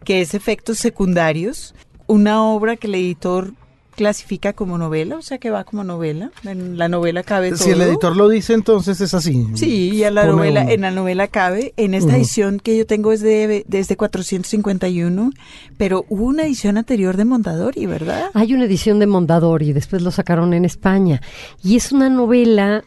que 0.06 0.22
es 0.22 0.34
Efectos 0.34 0.78
Secundarios, 0.78 1.76
una 2.08 2.44
obra 2.44 2.78
que 2.78 2.88
el 2.88 2.96
editor 2.96 3.54
clasifica 3.96 4.54
como 4.54 4.78
novela, 4.78 5.18
o 5.18 5.22
sea 5.22 5.38
que 5.38 5.50
va 5.50 5.64
como 5.64 5.84
novela. 5.84 6.32
En 6.44 6.78
la 6.78 6.88
novela 6.88 7.24
cabe 7.24 7.50
todo. 7.50 7.60
Si 7.60 7.72
el 7.72 7.82
editor 7.82 8.16
lo 8.16 8.30
dice, 8.30 8.54
entonces 8.54 9.02
es 9.02 9.14
así. 9.14 9.48
Sí, 9.56 9.92
y 9.92 10.04
en 10.04 10.16
la 10.16 10.26
novela, 10.26 10.62
uno. 10.62 10.72
en 10.72 10.82
la 10.82 10.92
novela 10.92 11.28
cabe. 11.28 11.74
En 11.78 11.94
esta 11.94 12.16
edición 12.16 12.60
que 12.60 12.78
yo 12.78 12.86
tengo 12.86 13.12
es 13.12 13.22
de, 13.22 13.64
desde 13.68 13.98
451, 13.98 15.32
pero 15.78 16.06
hubo 16.10 16.26
una 16.26 16.44
edición 16.44 16.78
anterior 16.78 17.18
de 17.18 17.26
Mondadori, 17.26 17.86
¿verdad? 17.86 18.32
Hay 18.34 18.54
una 18.54 18.66
edición 18.66 19.00
de 19.00 19.08
Mondadori 19.08 19.70
y 19.70 19.74
después 19.74 20.02
lo 20.02 20.12
sacaron 20.12 20.54
en 20.54 20.66
España. 20.66 21.22
Y 21.64 21.76
es 21.76 21.92
una 21.92 22.10
novela, 22.10 22.84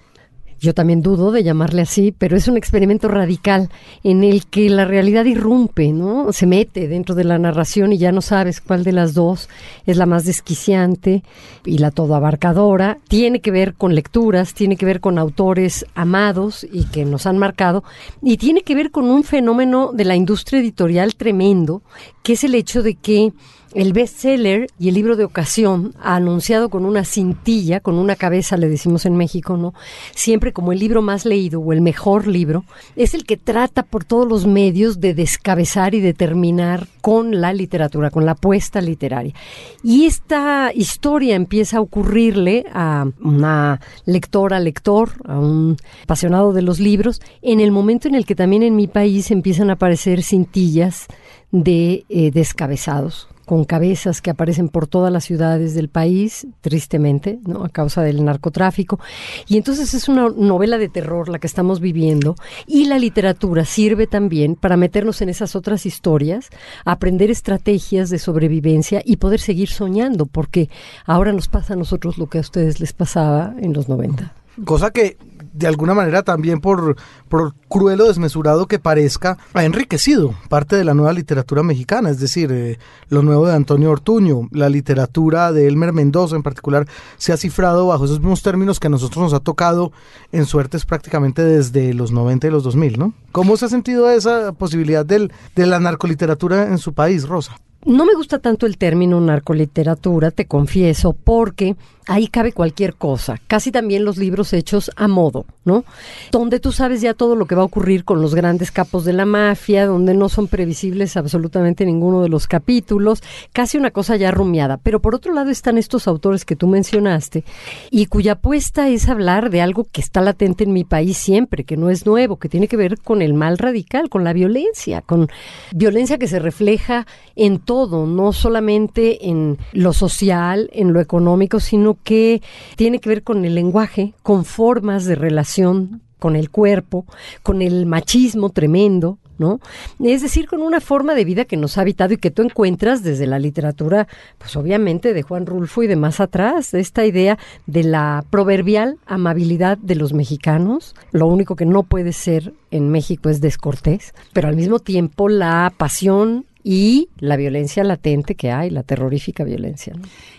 yo 0.65 0.75
también 0.75 1.03
dudo 1.03 1.31
de 1.31 1.45
llamarle 1.45 1.83
así, 1.83 2.13
pero 2.17 2.37
es 2.37 2.49
un 2.49 2.57
experimento 2.57 3.07
radical 3.09 3.69
en 4.03 4.25
el 4.25 4.47
que 4.47 4.69
la 4.71 4.85
realidad 4.85 5.27
irrumpe, 5.27 5.93
¿no? 5.93 6.33
Se 6.33 6.47
mete 6.47 6.89
dentro 6.89 7.15
de 7.15 7.25
la 7.25 7.39
narración 7.39 7.93
y 7.93 7.99
ya 7.99 8.11
no 8.11 8.23
sabes 8.23 8.61
cuál 8.61 8.83
de 8.83 8.93
las 8.93 9.15
dos 9.15 9.49
es 9.87 9.97
la 9.97 10.07
más 10.07 10.25
desquiciante 10.25 11.23
y 11.65 11.79
la 11.79 11.91
todo 11.91 12.15
abarcadora. 12.15 12.99
Tiene 13.07 13.41
que 13.41 13.51
ver 13.51 13.75
con 13.75 13.95
lecturas, 13.95 14.55
tiene 14.55 14.77
que 14.77 14.87
ver 14.87 15.01
con 15.01 15.19
autores 15.19 15.87
amados 15.95 16.67
y 16.73 16.85
que 16.87 17.05
nos 17.05 17.27
han 17.27 17.39
marcado, 17.39 17.85
y 18.23 18.39
tiene 18.39 18.63
que 18.63 18.75
ver 18.75 18.91
con 18.91 19.05
un 19.05 19.23
fenómeno 19.23 19.93
de 19.93 20.05
la 20.05 20.17
industria 20.17 20.61
editorial 20.61 21.15
tremendo, 21.15 21.83
que 22.23 22.33
es 22.33 22.45
el 22.45 22.55
hecho 22.55 22.83
de 22.83 22.95
que 22.95 23.33
el 23.75 23.93
bestseller 23.93 24.69
y 24.79 24.89
el 24.89 24.95
libro 24.95 25.17
de 25.17 25.25
ocasión, 25.25 25.95
anunciado 26.01 26.69
con 26.69 26.85
una 26.85 27.05
cintilla, 27.05 27.81
con 27.81 27.97
una 27.97 28.15
cabeza, 28.15 28.57
le 28.57 28.69
decimos 28.69 29.05
en 29.05 29.17
México, 29.17 29.57
¿no? 29.57 29.75
Siempre 30.15 30.53
como 30.53 30.73
el 30.73 30.79
libro 30.79 31.03
más 31.03 31.25
leído 31.25 31.61
o 31.61 31.73
el 31.73 31.81
mejor 31.81 32.29
libro, 32.29 32.65
es 32.95 33.15
el 33.15 33.25
que 33.25 33.37
trata 33.37 33.83
por 33.83 34.05
todos 34.05 34.29
los 34.29 34.47
medios 34.47 35.01
de 35.01 35.13
descabezar 35.13 35.95
y 35.95 36.01
de 36.01 36.15
terminar 36.15 36.87
con 37.01 37.41
la 37.41 37.53
literatura, 37.53 38.11
con 38.11 38.25
la 38.25 38.33
apuesta 38.33 38.81
literaria. 38.81 39.35
Y 39.83 40.07
esta 40.07 40.71
historia 40.73 41.35
empieza 41.35 41.79
a 41.79 41.81
ocurrirle 41.81 42.65
a 42.73 43.07
una 43.21 43.81
lectora, 44.07 44.61
lector, 44.61 45.11
a 45.25 45.39
un 45.39 45.77
apasionado 46.05 46.53
de 46.53 46.63
los 46.63 46.79
libros, 46.79 47.21
en 47.43 47.59
el 47.59 47.73
momento 47.73 48.07
en 48.07 48.15
el 48.15 48.25
que 48.25 48.37
también 48.37 48.63
en 48.63 48.77
mi 48.77 48.87
país 48.87 49.33
empiezan 49.33 49.71
a 49.71 49.75
aparecer 49.75 50.23
cintillas 50.23 51.07
de 51.51 52.05
eh, 52.09 52.31
descabezados 52.31 53.29
con 53.45 53.65
cabezas 53.65 54.21
que 54.21 54.31
aparecen 54.31 54.69
por 54.69 54.87
todas 54.87 55.13
las 55.13 55.25
ciudades 55.25 55.75
del 55.75 55.89
país, 55.89 56.47
tristemente, 56.61 57.39
¿no? 57.47 57.65
a 57.65 57.69
causa 57.69 58.03
del 58.03 58.25
narcotráfico. 58.25 58.99
Y 59.47 59.57
entonces 59.57 59.95
es 59.95 60.09
una 60.09 60.29
novela 60.29 60.79
de 60.79 60.89
terror 60.89 61.29
la 61.29 61.39
que 61.39 61.47
estamos 61.47 61.81
viviendo 61.81 62.37
y 62.67 62.87
la 62.87 62.99
literatura 62.99 63.65
sirve 63.65 64.07
también 64.07 64.55
para 64.55 64.77
meternos 64.77 65.21
en 65.23 65.29
esas 65.29 65.57
otras 65.57 65.87
historias, 65.87 66.51
aprender 66.85 67.31
estrategias 67.31 68.11
de 68.11 68.19
sobrevivencia 68.19 69.03
y 69.05 69.17
poder 69.17 69.41
seguir 69.41 69.69
soñando, 69.69 70.27
porque 70.27 70.69
ahora 71.05 71.33
nos 71.33 71.49
pasa 71.49 71.75
a 71.75 71.77
nosotros 71.77 72.19
lo 72.19 72.29
que 72.29 72.39
a 72.39 72.43
ustedes 72.43 72.81
les 72.81 72.93
pasaba 72.93 73.55
en 73.61 73.73
los 73.73 73.89
90. 73.89 74.33
Cosa 74.65 74.91
que 74.93 75.17
de 75.55 75.69
alguna 75.69 75.95
manera 75.95 76.23
también 76.23 76.61
por, 76.61 76.97
por 77.29 77.55
cruel 77.69 78.01
o 78.01 78.09
desmesurado 78.09 78.67
que 78.67 78.79
parezca, 78.79 79.39
ha 79.55 79.65
enriquecido 79.65 80.35
parte 80.49 80.77
de 80.77 80.85
la 80.85 80.95
nueva 80.95 81.13
literatura 81.13 81.63
mexicana, 81.63 82.11
es 82.11 82.19
decir, 82.21 82.51
eh, 82.53 82.79
lo 83.09 83.23
nuevo 83.23 83.47
de 83.47 83.55
Antonio 83.55 83.91
Ortuño, 83.91 84.49
la 84.51 84.69
literatura 84.69 85.53
de 85.53 85.69
Elmer 85.69 85.93
Mendoza 85.93 86.35
en 86.37 86.43
particular, 86.43 86.87
se 87.17 87.33
ha 87.33 87.37
cifrado 87.37 87.87
bajo 87.87 88.05
esos 88.05 88.19
mismos 88.19 88.43
términos 88.43 88.81
que 88.81 88.89
a 88.89 88.91
nosotros 88.91 89.23
nos 89.23 89.33
ha 89.33 89.41
tocado 89.41 89.93
en 90.33 90.45
suertes 90.45 90.85
prácticamente 90.85 91.45
desde 91.45 91.95
los 91.95 92.11
90 92.11 92.49
y 92.49 92.51
los 92.51 92.65
2000, 92.65 92.99
¿no? 92.99 93.15
¿Cómo 93.31 93.57
se 93.57 93.67
ha 93.67 93.69
sentido 93.69 94.11
esa 94.11 94.53
posibilidad 94.53 95.07
del, 95.07 95.33
de 95.55 95.67
la 95.67 95.79
narcoliteratura 95.79 96.67
en 96.67 96.79
su 96.79 96.93
país, 96.95 97.29
Rosa? 97.29 97.57
No 97.85 98.07
me 98.07 98.15
gusta 98.15 98.39
tanto 98.39 98.65
el 98.65 98.79
término 98.79 99.21
narcoliteratura, 99.21 100.31
te 100.31 100.47
confieso, 100.47 101.13
porque 101.13 101.77
ahí 102.07 102.29
cabe 102.29 102.53
cualquier 102.53 102.95
cosa, 102.95 103.41
casi 103.47 103.71
también 103.73 104.05
los 104.05 104.17
libros 104.17 104.53
hechos 104.53 104.91
a 104.97 105.09
modo, 105.09 105.47
¿no? 105.65 105.85
Donde 106.31 106.61
tú 106.61 106.73
sabes 106.73 107.01
ya 107.01 107.15
todo 107.15 107.37
lo 107.37 107.47
que 107.47 107.55
va 107.55 107.63
a 107.63 107.67
ocurrir 107.67 108.05
con 108.05 108.21
los 108.21 108.35
grandes 108.35 108.71
capos 108.71 109.05
de 109.05 109.13
la 109.13 109.27
mafia, 109.27 109.87
donde 109.87 110.15
no 110.15 110.29
son 110.29 110.49
previsibles 110.49 111.17
absolutamente 111.17 111.85
ninguno 111.87 112.23
de 112.23 112.29
los 112.29 112.47
capítulos, 112.47 113.23
casi 113.53 113.79
una 113.79 113.91
cosa 113.91 114.17
ya 114.17 114.31
rumiada. 114.31 114.77
Pero 114.79 115.01
por 115.01 115.15
otro 115.15 115.33
lado 115.33 115.51
están 115.51 115.79
estos 115.79 116.07
autores 116.09 116.45
que 116.45 116.57
tú 116.57 116.67
mencionaste 116.67 117.45
y 117.91 118.07
cuya 118.07 118.33
apuesta 118.33 118.89
es 118.89 119.09
hablar 119.09 119.51
de 119.51 119.63
algo 119.63 119.87
que 119.91 120.01
está 120.01 120.21
latente 120.21 120.65
en 120.65 120.73
mi 120.73 120.85
país 120.85 121.17
siempre, 121.17 121.65
que 121.65 121.77
no 121.77 121.91
es 121.91 122.07
nuevo, 122.07 122.37
que 122.37 122.49
tiene 122.49 122.69
que 122.69 122.77
ver 122.77 122.99
con 123.01 123.23
el 123.23 123.35
mal 123.35 123.59
radical, 123.59 124.09
con 124.09 124.25
la 124.25 124.33
violencia, 124.33 125.01
con 125.01 125.29
violencia 125.73 126.19
que 126.19 126.29
se 126.29 126.39
refleja 126.39 127.07
en 127.37 127.59
todo, 127.59 128.07
no 128.07 128.33
solamente 128.33 129.29
en 129.29 129.59
lo 129.73 129.93
social, 129.93 130.71
en 130.73 130.93
lo 130.93 131.01
económico, 131.01 131.61
sino 131.61 131.94
que 132.03 132.43
tiene 132.77 132.99
que 132.99 133.09
ver 133.09 133.23
con 133.23 133.45
el 133.45 133.55
lenguaje, 133.55 134.15
con 134.23 134.45
formas 134.45 135.05
de 135.05 135.15
relación 135.15 136.03
con 136.25 136.37
el 136.37 136.49
cuerpo, 136.49 137.05
con 137.43 137.61
el 137.61 137.85
machismo 137.85 138.49
tremendo, 138.49 139.19
¿no? 139.37 139.61
Es 140.03 140.23
decir, 140.23 140.49
con 140.49 140.63
una 140.63 140.81
forma 140.81 141.15
de 141.15 141.25
vida 141.25 141.45
que 141.45 141.59
nos 141.59 141.77
ha 141.77 141.83
habitado 141.83 142.15
y 142.15 142.17
que 142.17 142.31
tú 142.31 142.41
encuentras 142.41 143.03
desde 143.03 143.27
la 143.27 143.39
literatura, 143.39 144.09
pues 144.39 144.57
obviamente 144.57 145.13
de 145.13 145.23
Juan 145.23 145.45
Rulfo 145.45 145.83
y 145.83 145.87
de 145.87 145.97
más 145.97 146.21
atrás, 146.21 146.73
esta 146.73 147.05
idea 147.05 147.39
de 147.67 147.83
la 147.83 148.25
proverbial 148.31 148.97
amabilidad 149.05 149.77
de 149.77 149.97
los 149.97 150.15
mexicanos. 150.15 150.95
Lo 151.13 151.27
único 151.27 151.57
que 151.57 151.67
no 151.67 151.83
puede 151.83 152.15
ser 152.15 152.55
en 152.71 152.89
México 152.89 153.29
es 153.29 153.43
descortés, 153.43 154.15
pero 154.33 154.49
al 154.49 154.57
mismo 154.57 154.79
tiempo 154.79 155.29
la 155.29 155.73
pasión 155.77 156.47
y 156.65 157.11
la 157.19 157.37
violencia 157.37 157.85
latente 157.85 158.35
que 158.35 158.51
hay, 158.51 158.71
la 158.71 158.83
terrorífica 158.83 159.45
violencia. 159.45 159.93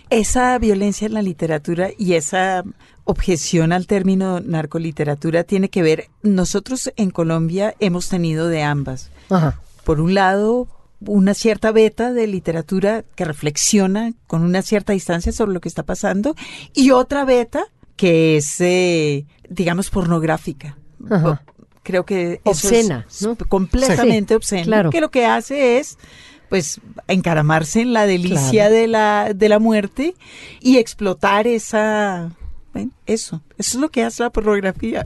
Esa 0.09 0.57
violencia 0.57 1.05
en 1.05 1.13
la 1.13 1.21
literatura 1.21 1.89
y 1.97 2.13
esa 2.13 2.63
objeción 3.05 3.71
al 3.71 3.85
término 3.85 4.39
narcoliteratura 4.39 5.43
tiene 5.43 5.69
que 5.69 5.83
ver, 5.83 6.09
nosotros 6.23 6.91
en 6.97 7.11
Colombia 7.11 7.75
hemos 7.79 8.09
tenido 8.09 8.47
de 8.47 8.63
ambas. 8.63 9.11
Por 9.83 10.01
un 10.01 10.15
lado, 10.15 10.67
una 11.05 11.35
cierta 11.35 11.71
beta 11.71 12.11
de 12.11 12.25
literatura 12.25 13.05
que 13.15 13.25
reflexiona 13.25 14.13
con 14.25 14.41
una 14.41 14.63
cierta 14.63 14.93
distancia 14.93 15.31
sobre 15.31 15.53
lo 15.53 15.61
que 15.61 15.69
está 15.69 15.83
pasando 15.83 16.35
y 16.73 16.89
otra 16.89 17.23
beta 17.25 17.65
que 17.95 18.37
es, 18.37 18.59
eh, 18.59 19.25
digamos, 19.47 19.91
pornográfica 19.91 20.75
creo 21.85 22.05
que 22.05 22.41
obscena, 22.43 23.05
es 23.07 23.25
completamente 23.47 24.35
obscena, 24.35 24.63
claro. 24.63 24.89
que 24.89 24.99
lo 24.99 25.11
que 25.11 25.25
hace 25.25 25.77
es 25.77 25.97
pues 26.49 26.81
encaramarse 27.07 27.81
en 27.81 27.93
la 27.93 28.05
delicia 28.05 28.69
de 28.69 28.87
la 28.87 29.31
de 29.33 29.49
la 29.49 29.59
muerte 29.59 30.15
y 30.59 30.77
explotar 30.77 31.47
esa 31.47 32.31
eso, 33.05 33.41
eso 33.57 33.77
es 33.77 33.81
lo 33.81 33.89
que 33.89 34.03
hace 34.03 34.23
la 34.23 34.29
pornografía. 34.31 35.05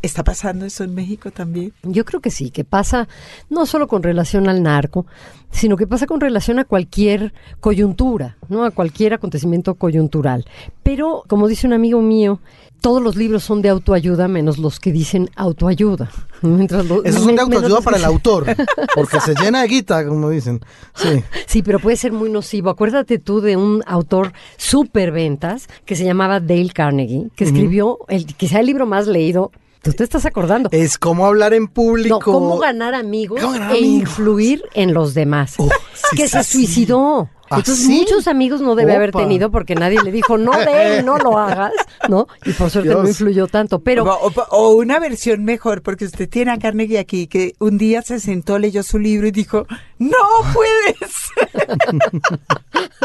¿Está 0.00 0.24
pasando 0.24 0.64
eso 0.64 0.84
en 0.84 0.94
México 0.94 1.30
también? 1.30 1.72
Yo 1.82 2.04
creo 2.04 2.20
que 2.20 2.30
sí, 2.30 2.50
que 2.50 2.64
pasa 2.64 3.08
no 3.50 3.66
solo 3.66 3.88
con 3.88 4.02
relación 4.02 4.48
al 4.48 4.62
narco, 4.62 5.06
sino 5.50 5.76
que 5.76 5.86
pasa 5.86 6.06
con 6.06 6.20
relación 6.20 6.58
a 6.58 6.64
cualquier 6.64 7.34
coyuntura, 7.60 8.38
¿no? 8.48 8.64
A 8.64 8.70
cualquier 8.70 9.14
acontecimiento 9.14 9.74
coyuntural. 9.74 10.46
Pero, 10.82 11.24
como 11.28 11.48
dice 11.48 11.66
un 11.66 11.74
amigo 11.74 12.00
mío, 12.00 12.40
todos 12.80 13.02
los 13.02 13.16
libros 13.16 13.44
son 13.44 13.62
de 13.62 13.68
autoayuda 13.68 14.28
menos 14.28 14.58
los 14.58 14.80
que 14.80 14.92
dicen 14.92 15.30
autoayuda. 15.36 16.10
Esos 17.04 17.24
son 17.24 17.36
de 17.36 17.42
autoayuda 17.42 17.80
para 17.80 17.96
el 17.96 18.04
autor, 18.04 18.46
porque 18.94 19.20
se 19.20 19.34
llena 19.40 19.62
de 19.62 19.68
guita, 19.68 20.06
como 20.06 20.30
dicen. 20.30 20.60
Sí. 20.94 21.22
sí, 21.46 21.62
pero 21.62 21.78
puede 21.78 21.96
ser 21.96 22.12
muy 22.12 22.30
nocivo. 22.30 22.70
Acuérdate 22.70 23.18
tú 23.18 23.40
de 23.40 23.56
un 23.56 23.82
autor 23.86 24.32
super 24.56 25.10
ventas 25.10 25.68
que 25.84 25.96
se 25.96 26.04
llamaba 26.04 26.40
Dale 26.40 26.70
Carnegie, 26.70 27.30
que 27.34 27.44
escribió 27.44 27.98
el, 28.08 28.26
quizá 28.26 28.60
el 28.60 28.66
libro 28.66 28.86
más 28.86 29.06
leído 29.06 29.50
Tú 29.82 29.92
te 29.92 30.04
estás 30.04 30.26
acordando. 30.26 30.68
Es 30.72 30.98
cómo 30.98 31.26
hablar 31.26 31.54
en 31.54 31.68
público. 31.68 32.16
No, 32.16 32.20
cómo 32.20 32.58
ganar 32.58 32.94
amigos 32.94 33.40
e 33.70 33.78
influir 33.78 34.64
en 34.74 34.92
los 34.92 35.14
demás. 35.14 35.54
Oh, 35.58 35.68
que 36.16 36.28
se 36.28 36.42
suicidó. 36.42 37.30
Entonces 37.50 37.88
muchos 37.88 38.28
amigos 38.28 38.60
no 38.60 38.74
debe 38.74 38.94
haber 38.94 39.12
tenido 39.12 39.50
porque 39.50 39.74
nadie 39.74 40.02
le 40.02 40.12
dijo, 40.12 40.38
no 40.38 40.52
de 40.52 41.02
no 41.04 41.18
lo 41.18 41.38
hagas, 41.38 41.72
¿no? 42.08 42.26
Y 42.44 42.52
por 42.52 42.70
suerte 42.70 42.90
no 42.90 43.06
influyó 43.06 43.46
tanto, 43.46 43.80
pero... 43.80 44.04
O, 44.50 44.70
una 44.70 44.98
versión 44.98 45.44
mejor, 45.44 45.82
porque 45.82 46.04
usted 46.04 46.28
tiene 46.28 46.52
a 46.52 46.58
Carnegie 46.58 46.98
aquí, 46.98 47.26
que 47.26 47.54
un 47.58 47.78
día 47.78 48.02
se 48.02 48.20
sentó, 48.20 48.58
leyó 48.58 48.82
su 48.82 48.98
libro 48.98 49.26
y 49.26 49.30
dijo, 49.30 49.66
no 49.98 50.16
puedes. 50.52 51.28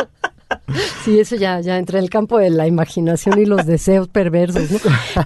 Sí, 1.03 1.19
eso 1.19 1.35
ya, 1.35 1.59
ya 1.61 1.77
entra 1.77 1.99
en 1.99 2.05
el 2.05 2.09
campo 2.09 2.37
de 2.37 2.49
la 2.49 2.67
imaginación 2.67 3.39
y 3.39 3.45
los 3.45 3.65
deseos 3.65 4.07
perversos. 4.07 4.69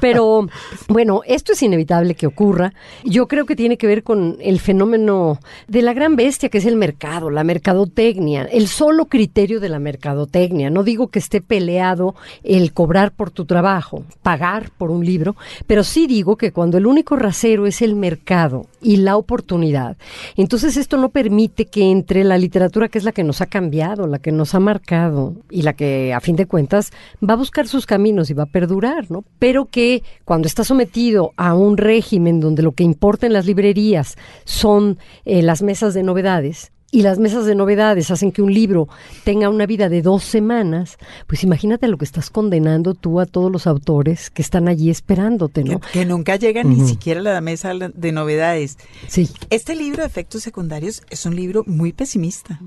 Pero 0.01 0.47
bueno, 0.87 1.21
esto 1.25 1.53
es 1.53 1.61
inevitable 1.61 2.15
que 2.15 2.27
ocurra. 2.27 2.73
Yo 3.03 3.27
creo 3.27 3.45
que 3.45 3.55
tiene 3.55 3.77
que 3.77 3.87
ver 3.87 4.03
con 4.03 4.37
el 4.41 4.59
fenómeno 4.59 5.39
de 5.67 5.81
la 5.81 5.93
gran 5.93 6.15
bestia 6.15 6.49
que 6.49 6.57
es 6.57 6.65
el 6.65 6.75
mercado, 6.75 7.29
la 7.29 7.43
mercadotecnia, 7.43 8.43
el 8.43 8.67
solo 8.67 9.05
criterio 9.05 9.59
de 9.59 9.69
la 9.69 9.79
mercadotecnia. 9.79 10.69
No 10.69 10.83
digo 10.83 11.07
que 11.07 11.19
esté 11.19 11.41
peleado 11.41 12.15
el 12.43 12.73
cobrar 12.73 13.11
por 13.11 13.31
tu 13.31 13.45
trabajo, 13.45 14.03
pagar 14.21 14.71
por 14.77 14.91
un 14.91 15.05
libro, 15.05 15.35
pero 15.65 15.83
sí 15.83 16.07
digo 16.07 16.35
que 16.35 16.51
cuando 16.51 16.77
el 16.77 16.85
único 16.85 17.15
rasero 17.15 17.65
es 17.65 17.81
el 17.81 17.95
mercado 17.95 18.67
y 18.81 18.97
la 18.97 19.17
oportunidad, 19.17 19.97
entonces 20.35 20.77
esto 20.77 20.97
no 20.97 21.09
permite 21.09 21.65
que 21.65 21.89
entre 21.89 22.23
la 22.23 22.37
literatura 22.37 22.89
que 22.89 22.97
es 22.97 23.03
la 23.03 23.11
que 23.11 23.23
nos 23.23 23.41
ha 23.41 23.45
cambiado, 23.45 24.07
la 24.07 24.19
que 24.19 24.31
nos 24.31 24.55
ha 24.55 24.59
marcado, 24.59 25.33
y 25.49 25.61
la 25.61 25.73
que 25.73 26.13
a 26.13 26.19
fin 26.19 26.35
de 26.35 26.45
cuentas 26.45 26.91
va 27.27 27.33
a 27.33 27.37
buscar 27.37 27.67
sus 27.67 27.85
caminos 27.85 28.29
y 28.29 28.33
va 28.33 28.43
a 28.43 28.47
perdurar, 28.47 29.09
¿no? 29.09 29.23
Pero 29.39 29.65
que 29.65 30.03
cuando 30.25 30.47
está 30.47 30.63
sometido 30.63 31.31
a 31.37 31.55
un 31.55 31.77
régimen 31.77 32.39
donde 32.39 32.63
lo 32.63 32.73
que 32.73 32.83
importa 32.83 33.25
en 33.25 33.33
las 33.33 33.45
librerías 33.45 34.17
son 34.45 34.97
eh, 35.25 35.41
las 35.41 35.61
mesas 35.61 35.93
de 35.93 36.03
novedades, 36.03 36.71
y 36.91 37.01
las 37.01 37.19
mesas 37.19 37.45
de 37.45 37.55
novedades 37.55 38.11
hacen 38.11 38.31
que 38.31 38.41
un 38.41 38.53
libro 38.53 38.87
tenga 39.23 39.49
una 39.49 39.65
vida 39.65 39.89
de 39.89 40.01
dos 40.01 40.23
semanas, 40.23 40.97
pues 41.27 41.43
imagínate 41.43 41.87
lo 41.87 41.97
que 41.97 42.05
estás 42.05 42.29
condenando 42.29 42.93
tú 42.93 43.19
a 43.19 43.25
todos 43.25 43.51
los 43.51 43.67
autores 43.67 44.29
que 44.29 44.41
están 44.41 44.67
allí 44.67 44.89
esperándote, 44.89 45.63
¿no? 45.63 45.81
Que, 45.91 46.05
nunca 46.05 46.37
llegan 46.37 46.69
ni 46.69 46.87
siquiera 46.87 47.19
a 47.19 47.23
la 47.23 47.41
mesa 47.41 47.73
de 47.73 48.11
novedades. 48.11 48.77
Sí. 49.07 49.29
Este 49.49 49.75
libro 49.75 50.01
de 50.01 50.07
efectos 50.07 50.43
secundarios 50.43 51.01
es 51.09 51.25
un 51.25 51.35
libro 51.35 51.63
muy 51.67 51.91
pesimista. 51.91 52.61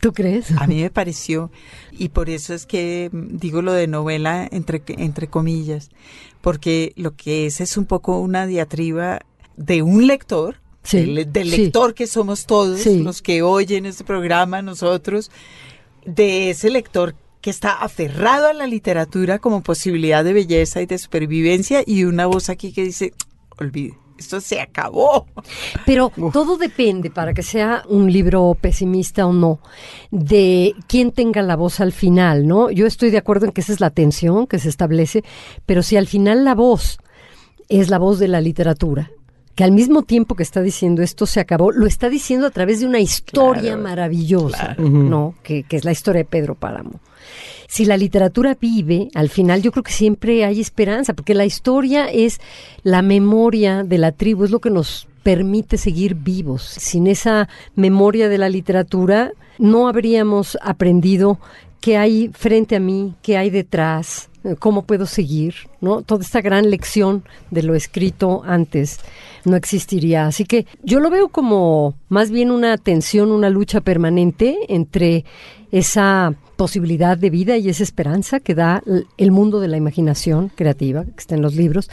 ¿Tú 0.00 0.12
crees? 0.12 0.50
A 0.56 0.66
mí 0.66 0.82
me 0.82 0.90
pareció, 0.90 1.50
y 1.92 2.08
por 2.08 2.28
eso 2.28 2.54
es 2.54 2.66
que 2.66 3.10
digo 3.12 3.62
lo 3.62 3.72
de 3.72 3.86
novela 3.86 4.48
entre, 4.50 4.82
entre 4.86 5.28
comillas, 5.28 5.90
porque 6.40 6.92
lo 6.96 7.14
que 7.14 7.46
es 7.46 7.60
es 7.60 7.76
un 7.76 7.86
poco 7.86 8.18
una 8.18 8.46
diatriba 8.46 9.20
de 9.56 9.82
un 9.82 10.06
lector 10.06 10.56
del, 10.90 11.50
lector 11.50 11.94
que 11.94 12.06
somos 12.06 12.46
todos, 12.46 12.84
los 12.86 13.22
que 13.22 13.42
oyen 13.42 13.86
este 13.86 14.04
programa, 14.04 14.62
nosotros, 14.62 15.30
de 16.04 16.50
ese 16.50 16.70
lector 16.70 17.14
que 17.40 17.50
está 17.50 17.72
aferrado 17.72 18.48
a 18.48 18.52
la 18.52 18.66
literatura 18.66 19.38
como 19.38 19.62
posibilidad 19.62 20.24
de 20.24 20.32
belleza 20.32 20.82
y 20.82 20.86
de 20.86 20.98
supervivencia 20.98 21.82
y 21.86 22.04
una 22.04 22.26
voz 22.26 22.48
aquí 22.48 22.72
que 22.72 22.84
dice, 22.84 23.12
olvide. 23.58 24.01
Esto 24.22 24.40
se 24.40 24.60
acabó. 24.60 25.26
Pero 25.84 26.12
todo 26.32 26.56
depende, 26.56 27.10
para 27.10 27.34
que 27.34 27.42
sea 27.42 27.82
un 27.88 28.10
libro 28.10 28.56
pesimista 28.60 29.26
o 29.26 29.32
no, 29.32 29.58
de 30.12 30.74
quién 30.86 31.10
tenga 31.10 31.42
la 31.42 31.56
voz 31.56 31.80
al 31.80 31.92
final, 31.92 32.46
¿no? 32.46 32.70
Yo 32.70 32.86
estoy 32.86 33.10
de 33.10 33.18
acuerdo 33.18 33.46
en 33.46 33.52
que 33.52 33.62
esa 33.62 33.72
es 33.72 33.80
la 33.80 33.90
tensión 33.90 34.46
que 34.46 34.60
se 34.60 34.68
establece, 34.68 35.24
pero 35.66 35.82
si 35.82 35.96
al 35.96 36.06
final 36.06 36.44
la 36.44 36.54
voz 36.54 36.98
es 37.68 37.90
la 37.90 37.98
voz 37.98 38.20
de 38.20 38.28
la 38.28 38.40
literatura, 38.40 39.10
que 39.56 39.64
al 39.64 39.72
mismo 39.72 40.02
tiempo 40.02 40.36
que 40.36 40.44
está 40.44 40.62
diciendo 40.62 41.02
esto 41.02 41.26
se 41.26 41.40
acabó, 41.40 41.72
lo 41.72 41.86
está 41.86 42.08
diciendo 42.08 42.46
a 42.46 42.50
través 42.50 42.80
de 42.80 42.86
una 42.86 43.00
historia 43.00 43.76
maravillosa, 43.76 44.76
¿no? 44.78 45.34
Que, 45.42 45.64
que, 45.64 45.76
es 45.76 45.84
la 45.84 45.92
historia 45.92 46.20
de 46.20 46.26
Pedro 46.26 46.54
Páramo. 46.54 47.00
Si 47.72 47.86
la 47.86 47.96
literatura 47.96 48.54
vive, 48.60 49.08
al 49.14 49.30
final 49.30 49.62
yo 49.62 49.72
creo 49.72 49.82
que 49.82 49.92
siempre 49.92 50.44
hay 50.44 50.60
esperanza, 50.60 51.14
porque 51.14 51.32
la 51.32 51.46
historia 51.46 52.04
es 52.04 52.38
la 52.82 53.00
memoria 53.00 53.82
de 53.82 53.96
la 53.96 54.12
tribu, 54.12 54.44
es 54.44 54.50
lo 54.50 54.60
que 54.60 54.68
nos 54.68 55.08
permite 55.22 55.78
seguir 55.78 56.14
vivos. 56.16 56.64
Sin 56.64 57.06
esa 57.06 57.48
memoria 57.74 58.28
de 58.28 58.36
la 58.36 58.50
literatura, 58.50 59.32
no 59.56 59.88
habríamos 59.88 60.58
aprendido 60.60 61.38
qué 61.80 61.96
hay 61.96 62.30
frente 62.34 62.76
a 62.76 62.78
mí, 62.78 63.14
qué 63.22 63.38
hay 63.38 63.48
detrás, 63.48 64.28
cómo 64.58 64.82
puedo 64.82 65.06
seguir, 65.06 65.54
¿no? 65.80 66.02
Toda 66.02 66.24
esta 66.24 66.42
gran 66.42 66.68
lección 66.68 67.24
de 67.50 67.62
lo 67.62 67.74
escrito 67.74 68.42
antes 68.44 69.00
no 69.46 69.56
existiría. 69.56 70.26
Así 70.26 70.44
que 70.44 70.66
yo 70.82 71.00
lo 71.00 71.08
veo 71.08 71.30
como 71.30 71.94
más 72.10 72.30
bien 72.30 72.50
una 72.50 72.76
tensión, 72.76 73.32
una 73.32 73.48
lucha 73.48 73.80
permanente 73.80 74.58
entre 74.68 75.24
esa 75.70 76.34
posibilidad 76.62 77.18
de 77.18 77.28
vida 77.28 77.56
y 77.56 77.68
esa 77.68 77.82
esperanza 77.82 78.38
que 78.38 78.54
da 78.54 78.84
el 79.16 79.32
mundo 79.32 79.58
de 79.58 79.66
la 79.66 79.76
imaginación 79.76 80.48
creativa 80.48 81.02
que 81.02 81.18
está 81.18 81.34
en 81.34 81.42
los 81.42 81.56
libros 81.56 81.90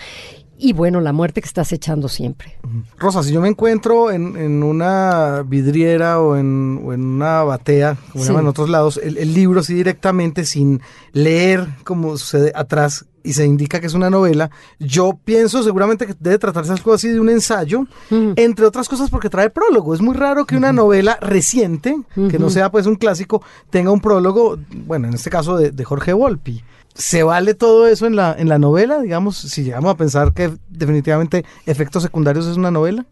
y 0.60 0.74
bueno, 0.74 1.02
la 1.02 1.12
muerte 1.12 1.42
que 1.42 1.48
estás 1.48 1.72
echando 1.72 2.08
siempre. 2.08 2.60
Rosa, 3.00 3.24
si 3.24 3.32
yo 3.32 3.42
me 3.42 3.48
encuentro 3.48 4.12
en, 4.12 4.62
una 4.62 5.42
vidriera 5.44 6.22
o 6.22 6.36
en, 6.36 6.80
una 6.84 7.42
batea, 7.42 7.98
como 8.12 8.24
llaman 8.26 8.44
en 8.44 8.48
otros 8.50 8.70
lados, 8.70 9.00
el, 9.02 9.34
libro 9.34 9.62
así 9.62 9.74
directamente 9.74 10.46
sin 10.46 10.82
leer 11.14 11.68
como 11.84 12.16
sucede 12.16 12.52
atrás 12.54 13.06
y 13.24 13.34
se 13.34 13.46
indica 13.46 13.80
que 13.80 13.88
es 13.88 13.94
una 13.94 14.10
novela, 14.10 14.50
yo 14.80 15.20
pienso 15.24 15.64
seguramente 15.64 16.06
que 16.06 16.16
debe 16.20 16.38
tratarse 16.38 16.72
algo 16.72 16.94
así 16.94 17.10
de 17.10 17.20
un 17.20 17.30
ensayo, 17.30 17.86
entre 18.10 18.66
otras 18.66 18.88
cosas 18.90 19.10
porque 19.10 19.30
trae 19.30 19.50
prólogo. 19.50 19.94
Es 19.94 20.02
muy 20.02 20.16
raro 20.16 20.46
que 20.46 20.56
una 20.58 20.72
novela 20.72 21.18
reciente, 21.22 21.98
que 22.30 22.40
no 22.40 22.50
sea 22.50 22.72
pues 22.72 22.86
un 22.86 22.96
clásico, 22.96 23.44
tenga 23.70 23.92
un 23.92 24.02
prólogo, 24.02 24.58
bueno, 24.86 25.08
en 25.08 25.14
este 25.14 25.30
caso 25.30 25.58
de, 25.58 25.72
de 25.72 25.86
Jorge 25.86 26.14
Volpi. 26.14 26.64
¿Se 26.96 27.24
vale 27.24 27.53
todo 27.53 27.88
eso 27.88 28.08
en 28.08 28.15
la, 28.15 28.36
en 28.38 28.50
la 28.50 28.60
novela? 28.60 29.00
Digamos, 29.00 29.38
si 29.38 29.63
llegamos 29.63 29.91
a 29.91 29.96
pensar 29.96 30.34
que 30.34 30.51
definitivamente 30.69 31.46
Efectos 31.65 32.03
Secundarios 32.03 32.46
es 32.46 32.58
una 32.58 32.72
novela. 32.72 33.05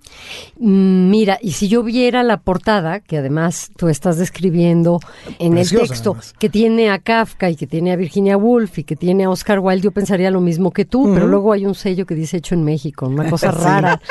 Mm, 0.60 1.10
mira, 1.10 1.40
y 1.42 1.54
si 1.54 1.68
yo 1.70 1.84
viera 1.84 2.22
la 2.24 2.38
portada, 2.38 3.00
que 3.00 3.18
además 3.18 3.72
tú 3.78 3.88
estás 3.88 4.18
describiendo 4.18 5.00
en 5.40 5.58
el 5.58 5.70
texto, 5.70 6.18
que 6.38 6.50
tiene 6.50 6.90
a 6.90 7.00
Kafka 7.00 7.50
y 7.50 7.56
que 7.56 7.68
tiene 7.68 7.94
a 7.94 7.96
Virginia 7.96 8.36
Woolf 8.36 8.80
y 8.80 8.84
que 8.84 8.96
tiene 8.96 9.24
a 9.24 9.30
Oscar 9.30 9.60
Wilde, 9.60 9.84
yo 9.84 9.92
pensaría 9.92 10.32
lo 10.32 10.42
mismo 10.42 10.72
que 10.72 10.84
tú, 10.84 11.14
pero 11.14 11.28
luego 11.28 11.54
hay 11.54 11.66
un 11.66 11.76
sello 11.76 12.06
que 12.06 12.16
dice 12.16 12.38
hecho 12.38 12.56
en 12.56 12.64
México, 12.64 13.08
una 13.08 13.30
cosa 13.30 13.52
rara. 13.52 14.02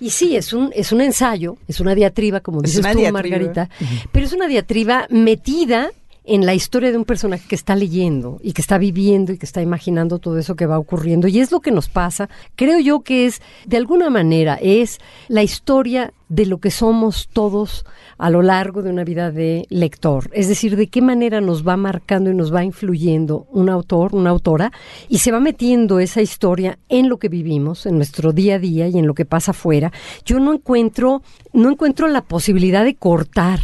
Y 0.00 0.10
sí, 0.10 0.36
es 0.36 0.52
un, 0.52 0.70
es 0.74 0.92
un 0.92 1.00
ensayo, 1.00 1.56
es 1.68 1.80
una 1.80 1.94
diatriba, 1.94 2.40
como 2.40 2.62
dices 2.62 2.86
tú, 2.90 3.12
Margarita, 3.12 3.68
pero 4.12 4.24
es 4.24 4.32
una 4.32 4.46
diatriba 4.46 5.06
metida 5.10 5.90
en 6.26 6.44
la 6.44 6.54
historia 6.54 6.90
de 6.90 6.98
un 6.98 7.04
personaje 7.04 7.48
que 7.48 7.54
está 7.54 7.76
leyendo 7.76 8.38
y 8.42 8.52
que 8.52 8.60
está 8.60 8.78
viviendo 8.78 9.32
y 9.32 9.38
que 9.38 9.46
está 9.46 9.62
imaginando 9.62 10.18
todo 10.18 10.38
eso 10.38 10.56
que 10.56 10.66
va 10.66 10.78
ocurriendo. 10.78 11.28
Y 11.28 11.38
es 11.38 11.52
lo 11.52 11.60
que 11.60 11.70
nos 11.70 11.88
pasa. 11.88 12.28
Creo 12.56 12.80
yo 12.80 13.00
que 13.00 13.26
es, 13.26 13.40
de 13.64 13.76
alguna 13.76 14.10
manera, 14.10 14.58
es 14.60 14.98
la 15.28 15.42
historia 15.42 16.12
de 16.28 16.46
lo 16.46 16.58
que 16.58 16.72
somos 16.72 17.28
todos 17.32 17.84
a 18.18 18.30
lo 18.30 18.42
largo 18.42 18.82
de 18.82 18.90
una 18.90 19.04
vida 19.04 19.30
de 19.30 19.66
lector. 19.70 20.28
Es 20.32 20.48
decir, 20.48 20.76
de 20.76 20.88
qué 20.88 21.00
manera 21.00 21.40
nos 21.40 21.66
va 21.66 21.76
marcando 21.76 22.30
y 22.30 22.34
nos 22.34 22.52
va 22.52 22.64
influyendo 22.64 23.46
un 23.50 23.68
autor, 23.68 24.14
una 24.14 24.30
autora, 24.30 24.72
y 25.08 25.18
se 25.18 25.30
va 25.30 25.38
metiendo 25.38 26.00
esa 26.00 26.22
historia 26.22 26.78
en 26.88 27.08
lo 27.08 27.18
que 27.18 27.28
vivimos, 27.28 27.86
en 27.86 27.96
nuestro 27.96 28.32
día 28.32 28.56
a 28.56 28.58
día 28.58 28.88
y 28.88 28.98
en 28.98 29.06
lo 29.06 29.14
que 29.14 29.24
pasa 29.24 29.52
afuera. 29.52 29.92
Yo 30.24 30.40
no 30.40 30.52
encuentro, 30.52 31.22
no 31.52 31.70
encuentro 31.70 32.08
la 32.08 32.22
posibilidad 32.22 32.84
de 32.84 32.96
cortar 32.96 33.60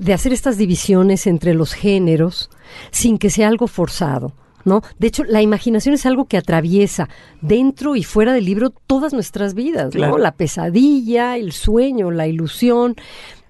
de 0.00 0.12
hacer 0.12 0.32
estas 0.32 0.56
divisiones 0.56 1.26
entre 1.26 1.54
los 1.54 1.74
géneros 1.74 2.50
sin 2.90 3.18
que 3.18 3.30
sea 3.30 3.48
algo 3.48 3.66
forzado. 3.66 4.32
¿No? 4.62 4.82
De 4.98 5.06
hecho, 5.06 5.24
la 5.24 5.40
imaginación 5.40 5.94
es 5.94 6.04
algo 6.04 6.26
que 6.26 6.36
atraviesa 6.36 7.08
dentro 7.40 7.96
y 7.96 8.04
fuera 8.04 8.34
del 8.34 8.44
libro 8.44 8.68
todas 8.68 9.14
nuestras 9.14 9.54
vidas, 9.54 9.94
¿no? 9.94 10.18
La 10.18 10.32
pesadilla, 10.32 11.38
el 11.38 11.52
sueño, 11.52 12.10
la 12.10 12.26
ilusión. 12.26 12.94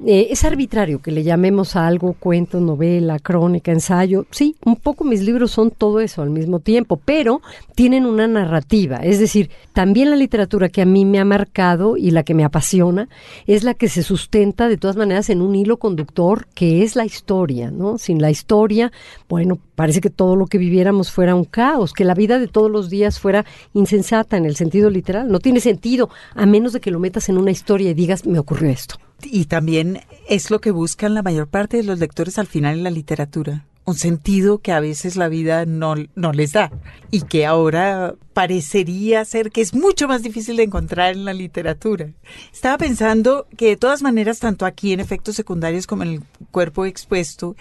Eh, 0.07 0.29
es 0.31 0.45
arbitrario 0.45 1.03
que 1.03 1.11
le 1.11 1.23
llamemos 1.23 1.77
a 1.77 1.87
algo 1.87 2.15
cuento, 2.15 2.59
novela, 2.59 3.19
crónica, 3.19 3.71
ensayo. 3.71 4.25
Sí, 4.31 4.57
un 4.65 4.77
poco 4.77 5.05
mis 5.05 5.21
libros 5.21 5.51
son 5.51 5.71
todo 5.71 6.01
eso 6.01 6.23
al 6.23 6.31
mismo 6.31 6.59
tiempo, 6.59 6.97
pero 6.97 7.43
tienen 7.75 8.07
una 8.07 8.27
narrativa. 8.27 8.97
Es 8.97 9.19
decir, 9.19 9.51
también 9.75 10.09
la 10.09 10.17
literatura 10.17 10.71
que 10.71 10.81
a 10.81 10.87
mí 10.87 11.05
me 11.05 11.19
ha 11.19 11.27
marcado 11.27 11.99
y 11.99 12.13
la 12.13 12.23
que 12.23 12.33
me 12.33 12.45
apasiona 12.45 13.11
es 13.47 13.63
la 13.63 13.75
que 13.75 13.89
se 13.89 14.03
sustenta 14.03 14.69
de 14.69 14.79
todas 14.79 14.97
maneras 14.97 15.29
en 15.29 15.43
un 15.43 15.55
hilo 15.55 15.77
conductor 15.77 16.47
que 16.55 16.83
es 16.83 16.97
la 16.97 17.05
historia, 17.05 17.71
¿no? 17.71 17.99
Sin 17.99 18.23
la 18.23 18.31
historia, 18.31 18.93
bueno, 19.29 19.59
parece 19.75 20.01
que 20.01 20.09
todo 20.09 20.35
lo 20.35 20.47
que 20.47 20.57
viviéramos 20.57 21.13
fuera 21.13 21.35
un 21.35 21.45
caos, 21.45 21.93
que 21.93 22.07
la 22.07 22.15
vida 22.15 22.39
de 22.39 22.49
todos 22.49 22.71
los 22.71 22.89
días 22.89 23.21
fuera 23.21 23.45
insensata 23.75 24.39
en 24.39 24.47
el 24.47 24.57
sentido 24.57 24.89
literal. 24.89 25.31
No 25.31 25.41
tiene 25.41 25.61
sentido 25.61 26.09
a 26.35 26.47
menos 26.47 26.73
de 26.73 26.81
que 26.81 26.91
lo 26.91 27.01
metas 27.01 27.29
en 27.29 27.37
una 27.37 27.51
historia 27.51 27.91
y 27.91 27.95
digas, 27.95 28.25
me 28.25 28.39
ocurrió 28.39 28.71
esto 28.71 28.97
y 29.25 29.45
también 29.47 30.01
es 30.29 30.51
lo 30.51 30.61
que 30.61 30.71
buscan 30.71 31.15
la 31.15 31.23
mayor 31.23 31.49
parte 31.49 31.77
de 31.77 31.83
los 31.83 31.99
lectores 31.99 32.39
al 32.39 32.47
final 32.47 32.79
en 32.79 32.85
la 32.85 32.91
literatura. 32.91 33.65
Un 33.85 33.95
sentido 33.95 34.59
que 34.59 34.73
a 34.73 34.81
veces 34.81 35.17
la 35.17 35.29
vida 35.29 35.67
no, 35.67 35.95
no 36.15 36.33
les 36.33 36.53
da 36.53 36.71
y 37.11 37.23
que 37.23 37.47
ahora 37.47 38.15
parecería 38.35 39.25
ser 39.25 39.51
que 39.51 39.63
es 39.63 39.75
mucho 39.75 40.07
más 40.07 40.23
difícil 40.23 40.57
de 40.57 40.65
encontrar 40.65 41.13
en 41.13 41.25
la 41.25 41.33
literatura. 41.33 42.11
Estaba 42.53 42.79
pensando 42.79 43.47
que 43.57 43.69
de 43.69 43.77
todas 43.77 44.03
maneras, 44.03 44.39
tanto 44.39 44.67
aquí 44.67 44.93
en 44.93 45.01
efectos 45.01 45.35
secundarios 45.35 45.87
como 45.87 46.03
en 46.03 46.09
el 46.11 46.23
cuerpo 46.51 46.85
expuesto, 46.85 47.57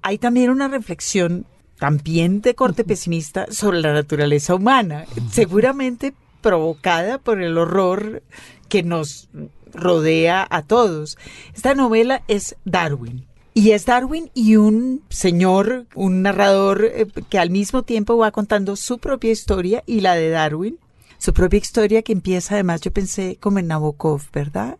hay 0.00 0.16
también 0.16 0.50
una 0.50 0.68
reflexión 0.68 1.44
también 1.78 2.40
de 2.40 2.54
corte 2.54 2.84
pesimista 2.84 3.46
sobre 3.50 3.80
la 3.80 3.92
naturaleza 3.92 4.54
humana, 4.54 5.04
seguramente 5.30 6.14
provocada 6.40 7.18
por 7.18 7.42
el 7.42 7.58
horror 7.58 8.22
que 8.68 8.82
nos 8.82 9.28
rodea 9.74 10.46
a 10.48 10.62
todos. 10.62 11.18
Esta 11.54 11.74
novela 11.74 12.22
es 12.28 12.56
Darwin. 12.64 13.26
Y 13.56 13.70
es 13.70 13.86
Darwin 13.86 14.30
y 14.34 14.56
un 14.56 15.02
señor, 15.10 15.86
un 15.94 16.22
narrador 16.22 16.84
eh, 16.84 17.06
que 17.28 17.38
al 17.38 17.50
mismo 17.50 17.82
tiempo 17.82 18.16
va 18.16 18.32
contando 18.32 18.74
su 18.74 18.98
propia 18.98 19.30
historia 19.30 19.84
y 19.86 20.00
la 20.00 20.14
de 20.14 20.30
Darwin. 20.30 20.78
Su 21.18 21.32
propia 21.32 21.58
historia 21.58 22.02
que 22.02 22.12
empieza 22.12 22.54
además, 22.54 22.80
yo 22.80 22.92
pensé 22.92 23.38
como 23.40 23.60
en 23.60 23.68
Nabokov, 23.68 24.22
¿verdad? 24.32 24.76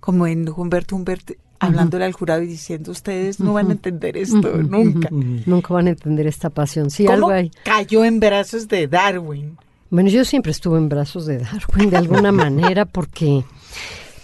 Como 0.00 0.26
en 0.26 0.48
Humbert 0.48 0.92
Humbert 0.92 1.32
hablándole 1.60 2.06
al 2.06 2.12
jurado 2.12 2.42
y 2.42 2.46
diciendo 2.46 2.90
ustedes 2.90 3.38
no 3.38 3.52
van 3.52 3.68
a 3.68 3.72
entender 3.72 4.16
esto 4.16 4.56
nunca. 4.62 5.08
Nunca 5.10 5.74
van 5.74 5.86
a 5.86 5.90
entender 5.90 6.26
esta 6.26 6.50
pasión. 6.50 6.90
Sí, 6.90 7.06
algo 7.06 7.30
hay. 7.30 7.50
Cayó 7.64 8.04
en 8.04 8.18
brazos 8.18 8.66
de 8.66 8.88
Darwin. 8.88 9.56
Bueno, 9.90 10.08
yo 10.08 10.24
siempre 10.24 10.52
estuve 10.52 10.78
en 10.78 10.88
brazos 10.88 11.26
de 11.26 11.38
Darwin 11.38 11.90
de 11.90 11.96
alguna 11.96 12.32
manera 12.32 12.86
porque 12.86 13.44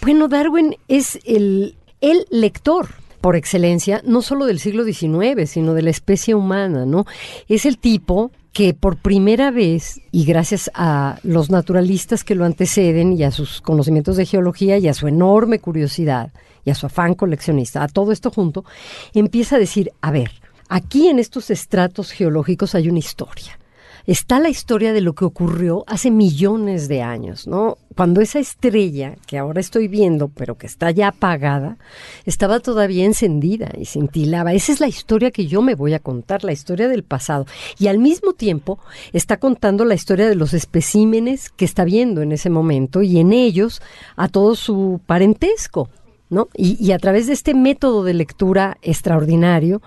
bueno, 0.01 0.27
Darwin 0.27 0.75
es 0.87 1.19
el, 1.25 1.75
el 2.01 2.25
lector 2.29 2.89
por 3.21 3.35
excelencia, 3.35 4.01
no 4.05 4.21
solo 4.21 4.45
del 4.45 4.59
siglo 4.59 4.83
XIX, 4.85 5.49
sino 5.49 5.73
de 5.73 5.81
la 5.81 5.89
especie 5.89 6.35
humana, 6.35 6.85
¿no? 6.85 7.05
Es 7.49 7.65
el 7.65 7.77
tipo 7.77 8.31
que 8.53 8.73
por 8.73 8.97
primera 8.97 9.51
vez, 9.51 10.01
y 10.11 10.25
gracias 10.25 10.71
a 10.73 11.19
los 11.23 11.49
naturalistas 11.49 12.23
que 12.23 12.35
lo 12.35 12.45
anteceden 12.45 13.13
y 13.13 13.23
a 13.23 13.31
sus 13.31 13.61
conocimientos 13.61 14.17
de 14.17 14.25
geología 14.25 14.77
y 14.77 14.87
a 14.87 14.93
su 14.93 15.07
enorme 15.07 15.59
curiosidad 15.59 16.31
y 16.65 16.71
a 16.71 16.75
su 16.75 16.85
afán 16.85 17.13
coleccionista, 17.13 17.83
a 17.83 17.87
todo 17.87 18.11
esto 18.11 18.31
junto, 18.31 18.65
empieza 19.13 19.57
a 19.57 19.59
decir, 19.59 19.91
a 20.01 20.11
ver, 20.11 20.31
aquí 20.69 21.07
en 21.07 21.19
estos 21.19 21.49
estratos 21.51 22.11
geológicos 22.11 22.75
hay 22.75 22.89
una 22.89 22.99
historia 22.99 23.59
está 24.07 24.39
la 24.39 24.47
historia 24.47 24.93
de 24.93 25.01
lo 25.01 25.13
que 25.13 25.25
ocurrió 25.25 25.83
hace 25.85 26.11
millones 26.11 26.87
de 26.87 27.01
años, 27.01 27.45
¿no? 27.45 27.77
Cuando 27.93 28.21
esa 28.21 28.39
estrella, 28.39 29.15
que 29.27 29.37
ahora 29.37 29.59
estoy 29.59 29.89
viendo, 29.89 30.29
pero 30.29 30.57
que 30.57 30.65
está 30.65 30.91
ya 30.91 31.09
apagada, 31.09 31.77
estaba 32.25 32.61
todavía 32.61 33.03
encendida 33.03 33.69
y 33.77 33.85
cintilaba. 33.85 34.53
Esa 34.53 34.71
es 34.71 34.79
la 34.79 34.87
historia 34.87 35.31
que 35.31 35.47
yo 35.47 35.61
me 35.61 35.75
voy 35.75 35.93
a 35.93 35.99
contar, 35.99 36.45
la 36.45 36.53
historia 36.53 36.87
del 36.87 37.03
pasado. 37.03 37.45
Y 37.77 37.87
al 37.87 37.99
mismo 37.99 38.31
tiempo 38.31 38.79
está 39.11 39.37
contando 39.37 39.83
la 39.83 39.95
historia 39.95 40.29
de 40.29 40.35
los 40.35 40.53
especímenes 40.53 41.49
que 41.49 41.65
está 41.65 41.83
viendo 41.83 42.21
en 42.21 42.31
ese 42.31 42.49
momento 42.49 43.01
y 43.01 43.19
en 43.19 43.33
ellos 43.33 43.81
a 44.15 44.29
todo 44.29 44.55
su 44.55 45.01
parentesco. 45.05 45.89
¿No? 46.29 46.49
Y, 46.53 46.75
y, 46.85 46.91
a 46.91 46.99
través 46.99 47.27
de 47.27 47.31
este 47.31 47.53
método 47.53 48.03
de 48.03 48.13
lectura 48.13 48.77
extraordinario 48.81 49.81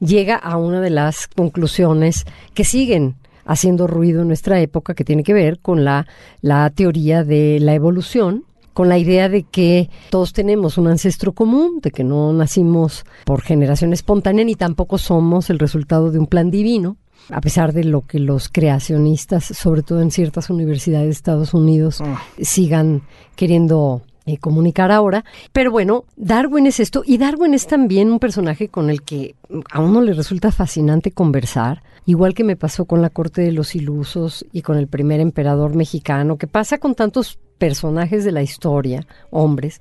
llega 0.00 0.34
a 0.34 0.56
una 0.56 0.80
de 0.80 0.90
las 0.90 1.28
conclusiones 1.28 2.24
que 2.52 2.64
siguen 2.64 3.14
haciendo 3.44 3.86
ruido 3.86 4.22
en 4.22 4.28
nuestra 4.28 4.60
época, 4.60 4.94
que 4.94 5.04
tiene 5.04 5.22
que 5.22 5.34
ver 5.34 5.58
con 5.60 5.84
la, 5.84 6.06
la 6.40 6.70
teoría 6.70 7.24
de 7.24 7.58
la 7.60 7.74
evolución, 7.74 8.44
con 8.72 8.88
la 8.88 8.98
idea 8.98 9.28
de 9.28 9.44
que 9.44 9.88
todos 10.10 10.32
tenemos 10.32 10.76
un 10.78 10.88
ancestro 10.88 11.32
común, 11.32 11.80
de 11.80 11.90
que 11.90 12.04
no 12.04 12.32
nacimos 12.32 13.04
por 13.24 13.40
generación 13.40 13.92
espontánea 13.92 14.44
ni 14.44 14.56
tampoco 14.56 14.98
somos 14.98 15.48
el 15.48 15.58
resultado 15.58 16.10
de 16.10 16.18
un 16.18 16.26
plan 16.26 16.50
divino, 16.50 16.96
a 17.30 17.40
pesar 17.40 17.72
de 17.72 17.84
lo 17.84 18.02
que 18.02 18.18
los 18.18 18.48
creacionistas, 18.48 19.44
sobre 19.44 19.82
todo 19.82 20.02
en 20.02 20.10
ciertas 20.10 20.50
universidades 20.50 21.06
de 21.06 21.12
Estados 21.12 21.54
Unidos, 21.54 22.02
sigan 22.38 23.02
queriendo 23.36 24.02
eh, 24.26 24.38
comunicar 24.38 24.90
ahora. 24.90 25.24
Pero 25.52 25.70
bueno, 25.70 26.04
Darwin 26.16 26.66
es 26.66 26.80
esto 26.80 27.02
y 27.06 27.18
Darwin 27.18 27.54
es 27.54 27.66
también 27.66 28.10
un 28.10 28.18
personaje 28.18 28.68
con 28.68 28.90
el 28.90 29.02
que 29.02 29.34
a 29.70 29.80
uno 29.80 30.00
le 30.00 30.14
resulta 30.14 30.50
fascinante 30.50 31.12
conversar, 31.12 31.82
igual 32.06 32.34
que 32.34 32.44
me 32.44 32.56
pasó 32.56 32.84
con 32.84 33.02
la 33.02 33.10
corte 33.10 33.42
de 33.42 33.52
los 33.52 33.74
ilusos 33.74 34.44
y 34.52 34.62
con 34.62 34.76
el 34.76 34.88
primer 34.88 35.20
emperador 35.20 35.74
mexicano, 35.74 36.36
que 36.36 36.46
pasa 36.46 36.78
con 36.78 36.94
tantos 36.94 37.38
personajes 37.58 38.24
de 38.24 38.32
la 38.32 38.42
historia, 38.42 39.06
hombres, 39.30 39.78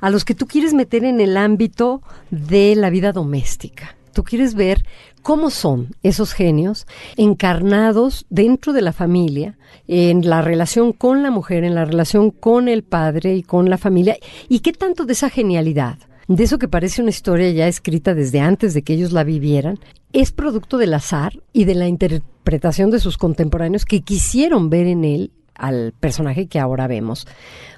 a 0.00 0.10
los 0.10 0.24
que 0.24 0.34
tú 0.34 0.46
quieres 0.46 0.74
meter 0.74 1.04
en 1.04 1.20
el 1.20 1.36
ámbito 1.36 2.02
de 2.30 2.74
la 2.76 2.90
vida 2.90 3.12
doméstica. 3.12 3.96
Tú 4.12 4.24
quieres 4.24 4.54
ver 4.54 4.84
cómo 5.22 5.50
son 5.50 5.94
esos 6.02 6.32
genios 6.32 6.86
encarnados 7.16 8.26
dentro 8.30 8.72
de 8.72 8.82
la 8.82 8.92
familia, 8.92 9.58
en 9.86 10.28
la 10.28 10.42
relación 10.42 10.92
con 10.92 11.22
la 11.22 11.30
mujer, 11.30 11.64
en 11.64 11.74
la 11.74 11.84
relación 11.84 12.30
con 12.30 12.68
el 12.68 12.82
padre 12.82 13.36
y 13.36 13.42
con 13.42 13.70
la 13.70 13.78
familia, 13.78 14.16
y 14.48 14.60
qué 14.60 14.72
tanto 14.72 15.04
de 15.04 15.12
esa 15.12 15.30
genialidad, 15.30 15.98
de 16.28 16.44
eso 16.44 16.58
que 16.58 16.68
parece 16.68 17.00
una 17.00 17.10
historia 17.10 17.50
ya 17.50 17.66
escrita 17.66 18.14
desde 18.14 18.40
antes 18.40 18.74
de 18.74 18.82
que 18.82 18.92
ellos 18.92 19.12
la 19.12 19.24
vivieran, 19.24 19.78
es 20.12 20.30
producto 20.30 20.76
del 20.76 20.94
azar 20.94 21.32
y 21.52 21.64
de 21.64 21.74
la 21.74 21.88
interpretación 21.88 22.90
de 22.90 23.00
sus 23.00 23.16
contemporáneos 23.16 23.84
que 23.84 24.02
quisieron 24.02 24.68
ver 24.70 24.86
en 24.86 25.04
él 25.04 25.30
al 25.54 25.92
personaje 25.98 26.46
que 26.46 26.60
ahora 26.60 26.86
vemos. 26.86 27.26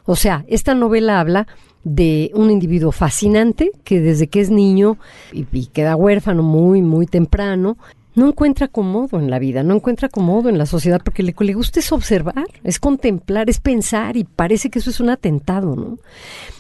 O 0.05 0.17
sea, 0.17 0.45
esta 0.49 0.75
novela 0.75 1.21
habla 1.21 1.47
de 1.85 2.31
un 2.35 2.51
individuo 2.51 2.93
fascinante 2.93 3.71
que 3.85 4.01
desde 4.01 4.27
que 4.27 4.41
es 4.41 4.51
niño 4.51 4.99
y, 5.33 5.45
queda 5.67 5.97
huérfano 5.97 6.43
muy, 6.43 6.83
muy 6.83 7.07
temprano, 7.07 7.79
no 8.15 8.29
encuentra 8.29 8.67
acomodo 8.67 9.19
en 9.19 9.31
la 9.31 9.39
vida, 9.39 9.63
no 9.63 9.75
encuentra 9.75 10.07
acomodo 10.07 10.49
en 10.49 10.59
la 10.59 10.67
sociedad, 10.67 11.01
porque 11.05 11.23
le, 11.23 11.35
le 11.39 11.55
gusta 11.55 11.81
es 11.81 11.93
observar, 11.93 12.47
es 12.65 12.79
contemplar, 12.79 13.49
es 13.49 13.61
pensar, 13.61 14.17
y 14.17 14.25
parece 14.25 14.71
que 14.71 14.81
eso 14.81 14.91
es 14.91 15.01
un 15.01 15.11
atentado, 15.11 15.77
¿no? 15.77 15.99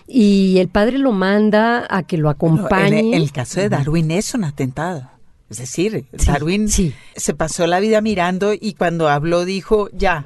Y 0.06 0.58
el 0.58 0.68
padre 0.68 0.98
lo 0.98 1.12
manda 1.12 1.86
a 1.88 2.02
que 2.02 2.18
lo 2.18 2.30
acompañe. 2.30 3.00
en 3.00 3.14
el 3.14 3.32
caso 3.32 3.60
de 3.60 3.68
Darwin 3.68 4.10
es 4.10 4.34
un 4.34 4.44
atentado. 4.44 5.10
Es 5.48 5.58
decir, 5.58 6.06
Darwin 6.12 6.68
sí, 6.68 6.90
sí. 6.90 6.94
se 7.16 7.34
pasó 7.34 7.66
la 7.66 7.80
vida 7.80 8.00
mirando 8.00 8.52
y 8.54 8.74
cuando 8.74 9.08
habló 9.08 9.44
dijo, 9.44 9.88
ya, 9.92 10.24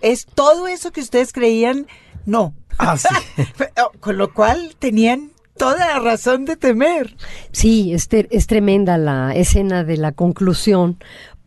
es 0.00 0.26
todo 0.26 0.68
eso 0.68 0.92
que 0.92 1.00
ustedes 1.00 1.32
creían, 1.32 1.88
no. 2.24 2.54
Ah, 2.78 2.96
sí. 2.96 3.08
Con 4.00 4.16
lo 4.16 4.32
cual 4.32 4.76
tenían 4.78 5.32
toda 5.60 5.86
la 5.86 5.98
razón 5.98 6.46
de 6.46 6.56
temer. 6.56 7.14
Sí, 7.52 7.92
es, 7.92 8.08
es 8.10 8.46
tremenda 8.46 8.96
la 8.96 9.34
escena 9.34 9.84
de 9.84 9.98
la 9.98 10.12
conclusión, 10.12 10.96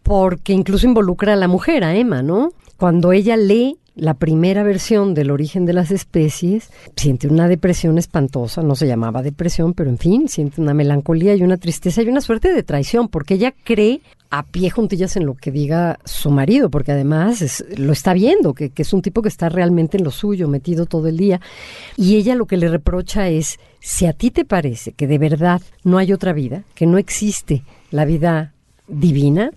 porque 0.03 0.53
incluso 0.53 0.85
involucra 0.85 1.33
a 1.33 1.35
la 1.35 1.47
mujer, 1.47 1.83
a 1.83 1.95
Emma, 1.95 2.21
¿no? 2.21 2.51
Cuando 2.77 3.11
ella 3.11 3.35
lee 3.37 3.79
la 3.95 4.15
primera 4.15 4.63
versión 4.63 5.13
del 5.13 5.29
origen 5.29 5.65
de 5.65 5.73
las 5.73 5.91
especies, 5.91 6.71
siente 6.95 7.27
una 7.27 7.47
depresión 7.47 7.97
espantosa, 7.97 8.63
no 8.63 8.75
se 8.75 8.87
llamaba 8.87 9.21
depresión, 9.21 9.73
pero 9.73 9.89
en 9.89 9.97
fin, 9.97 10.27
siente 10.27 10.61
una 10.61 10.73
melancolía 10.73 11.35
y 11.35 11.43
una 11.43 11.57
tristeza 11.57 12.01
y 12.01 12.09
una 12.09 12.21
suerte 12.21 12.53
de 12.53 12.63
traición, 12.63 13.07
porque 13.07 13.35
ella 13.35 13.53
cree 13.63 14.01
a 14.31 14.41
pie 14.41 14.71
juntillas 14.71 15.15
en 15.15 15.27
lo 15.27 15.35
que 15.35 15.51
diga 15.51 15.99
su 16.05 16.31
marido, 16.31 16.71
porque 16.71 16.91
además 16.91 17.63
lo 17.77 17.93
está 17.93 18.13
viendo, 18.13 18.55
que, 18.55 18.71
es 18.75 18.93
un 18.93 19.03
tipo 19.03 19.21
que 19.21 19.29
está 19.29 19.47
realmente 19.47 19.97
en 19.97 20.03
lo 20.03 20.09
suyo, 20.09 20.47
metido 20.47 20.87
todo 20.87 21.07
el 21.07 21.17
día, 21.17 21.39
y 21.95 22.15
ella 22.15 22.33
lo 22.33 22.47
que 22.47 22.57
le 22.57 22.69
reprocha 22.69 23.29
es, 23.29 23.59
si 23.79 24.07
a 24.07 24.13
ti 24.13 24.31
te 24.31 24.43
parece 24.43 24.93
que 24.93 25.05
de 25.05 25.19
verdad 25.19 25.61
no 25.83 25.99
hay 25.99 26.13
otra 26.13 26.33
vida, 26.33 26.63
que 26.73 26.87
no 26.87 26.97
existe 26.97 27.63
la 27.91 28.05
vida 28.05 28.53
divina, 28.87 29.51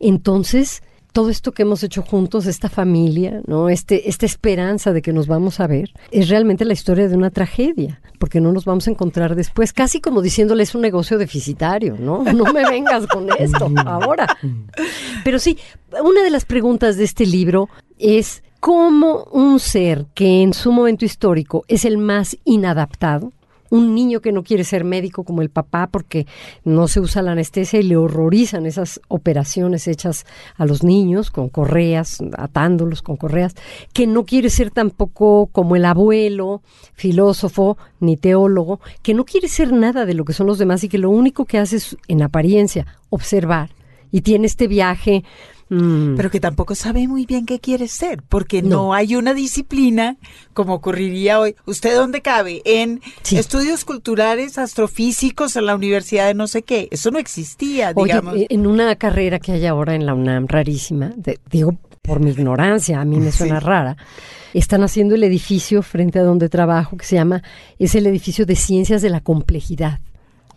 entonces 0.00 0.82
todo 1.12 1.30
esto 1.30 1.52
que 1.52 1.62
hemos 1.62 1.82
hecho 1.82 2.02
juntos, 2.02 2.46
esta 2.46 2.68
familia, 2.68 3.40
¿no? 3.46 3.68
Este, 3.68 4.08
esta 4.08 4.26
esperanza 4.26 4.92
de 4.92 5.02
que 5.02 5.12
nos 5.12 5.26
vamos 5.26 5.60
a 5.60 5.66
ver, 5.66 5.90
es 6.10 6.28
realmente 6.28 6.64
la 6.64 6.72
historia 6.72 7.08
de 7.08 7.16
una 7.16 7.30
tragedia, 7.30 8.00
porque 8.18 8.40
no 8.40 8.52
nos 8.52 8.64
vamos 8.64 8.86
a 8.86 8.90
encontrar 8.90 9.34
después, 9.34 9.72
casi 9.72 10.00
como 10.00 10.22
diciéndole 10.22 10.62
es 10.62 10.74
un 10.74 10.82
negocio 10.82 11.18
deficitario, 11.18 11.96
¿no? 11.98 12.24
No 12.38 12.52
me 12.52 12.68
vengas 12.68 13.06
con 13.06 13.28
esto 13.38 13.70
ahora. 13.84 14.26
Pero 15.24 15.38
sí, 15.38 15.58
una 16.04 16.22
de 16.22 16.30
las 16.30 16.44
preguntas 16.44 16.96
de 16.96 17.04
este 17.04 17.26
libro 17.26 17.68
es 17.98 18.42
cómo 18.60 19.24
un 19.32 19.58
ser 19.58 20.06
que 20.14 20.42
en 20.42 20.52
su 20.52 20.72
momento 20.72 21.04
histórico 21.04 21.64
es 21.68 21.84
el 21.84 21.98
más 21.98 22.36
inadaptado, 22.44 23.32
un 23.70 23.94
niño 23.94 24.20
que 24.20 24.32
no 24.32 24.42
quiere 24.42 24.64
ser 24.64 24.84
médico 24.84 25.24
como 25.24 25.42
el 25.42 25.50
papá 25.50 25.88
porque 25.88 26.26
no 26.64 26.88
se 26.88 27.00
usa 27.00 27.22
la 27.22 27.32
anestesia 27.32 27.80
y 27.80 27.84
le 27.84 27.96
horrorizan 27.96 28.66
esas 28.66 29.00
operaciones 29.08 29.88
hechas 29.88 30.26
a 30.56 30.66
los 30.66 30.82
niños 30.82 31.30
con 31.30 31.48
correas, 31.48 32.18
atándolos 32.36 33.02
con 33.02 33.16
correas, 33.16 33.54
que 33.92 34.06
no 34.06 34.24
quiere 34.24 34.50
ser 34.50 34.70
tampoco 34.70 35.48
como 35.52 35.76
el 35.76 35.84
abuelo, 35.84 36.62
filósofo 36.94 37.78
ni 38.00 38.16
teólogo, 38.16 38.80
que 39.02 39.14
no 39.14 39.24
quiere 39.24 39.48
ser 39.48 39.72
nada 39.72 40.06
de 40.06 40.14
lo 40.14 40.24
que 40.24 40.32
son 40.32 40.46
los 40.46 40.58
demás 40.58 40.84
y 40.84 40.88
que 40.88 40.98
lo 40.98 41.10
único 41.10 41.44
que 41.44 41.58
hace 41.58 41.76
es 41.76 41.96
en 42.08 42.22
apariencia 42.22 42.86
observar. 43.10 43.70
Y 44.10 44.22
tiene 44.22 44.46
este 44.46 44.68
viaje 44.68 45.22
Mm. 45.70 46.16
pero 46.16 46.30
que 46.30 46.40
tampoco 46.40 46.74
sabe 46.74 47.06
muy 47.06 47.26
bien 47.26 47.44
qué 47.44 47.60
quiere 47.60 47.88
ser, 47.88 48.22
porque 48.22 48.62
no. 48.62 48.68
no, 48.68 48.94
hay 48.94 49.16
una 49.16 49.34
disciplina 49.34 50.16
como 50.54 50.74
ocurriría 50.74 51.40
hoy. 51.40 51.56
¿Usted 51.66 51.94
dónde 51.94 52.22
cabe? 52.22 52.62
En 52.64 53.02
sí. 53.22 53.36
estudios 53.36 53.84
culturales, 53.84 54.56
astrofísicos 54.56 55.56
en 55.56 55.66
la 55.66 55.74
universidad 55.74 56.26
de 56.26 56.34
no 56.34 56.46
sé 56.46 56.62
qué. 56.62 56.88
Eso 56.90 57.10
no 57.10 57.18
existía, 57.18 57.92
digamos. 57.92 58.34
Oye, 58.34 58.46
en 58.48 58.66
una 58.66 58.96
carrera 58.96 59.38
que 59.38 59.52
hay 59.52 59.66
ahora 59.66 59.94
en 59.94 60.06
la 60.06 60.14
UNAM, 60.14 60.46
rarísima, 60.46 61.12
de, 61.16 61.38
digo 61.50 61.76
por 62.02 62.20
mi 62.20 62.30
ignorancia, 62.30 63.00
a 63.00 63.04
mí 63.04 63.20
me 63.20 63.30
suena 63.30 63.60
sí. 63.60 63.66
rara, 63.66 63.96
están 64.54 64.82
haciendo 64.82 65.14
el 65.14 65.24
edificio 65.24 65.82
frente 65.82 66.18
a 66.18 66.22
donde 66.22 66.48
trabajo 66.48 66.96
que 66.96 67.04
se 67.04 67.16
llama, 67.16 67.42
es 67.78 67.94
el 67.94 68.06
edificio 68.06 68.46
de 68.46 68.56
ciencias 68.56 69.02
de 69.02 69.10
la 69.10 69.20
complejidad. 69.20 70.00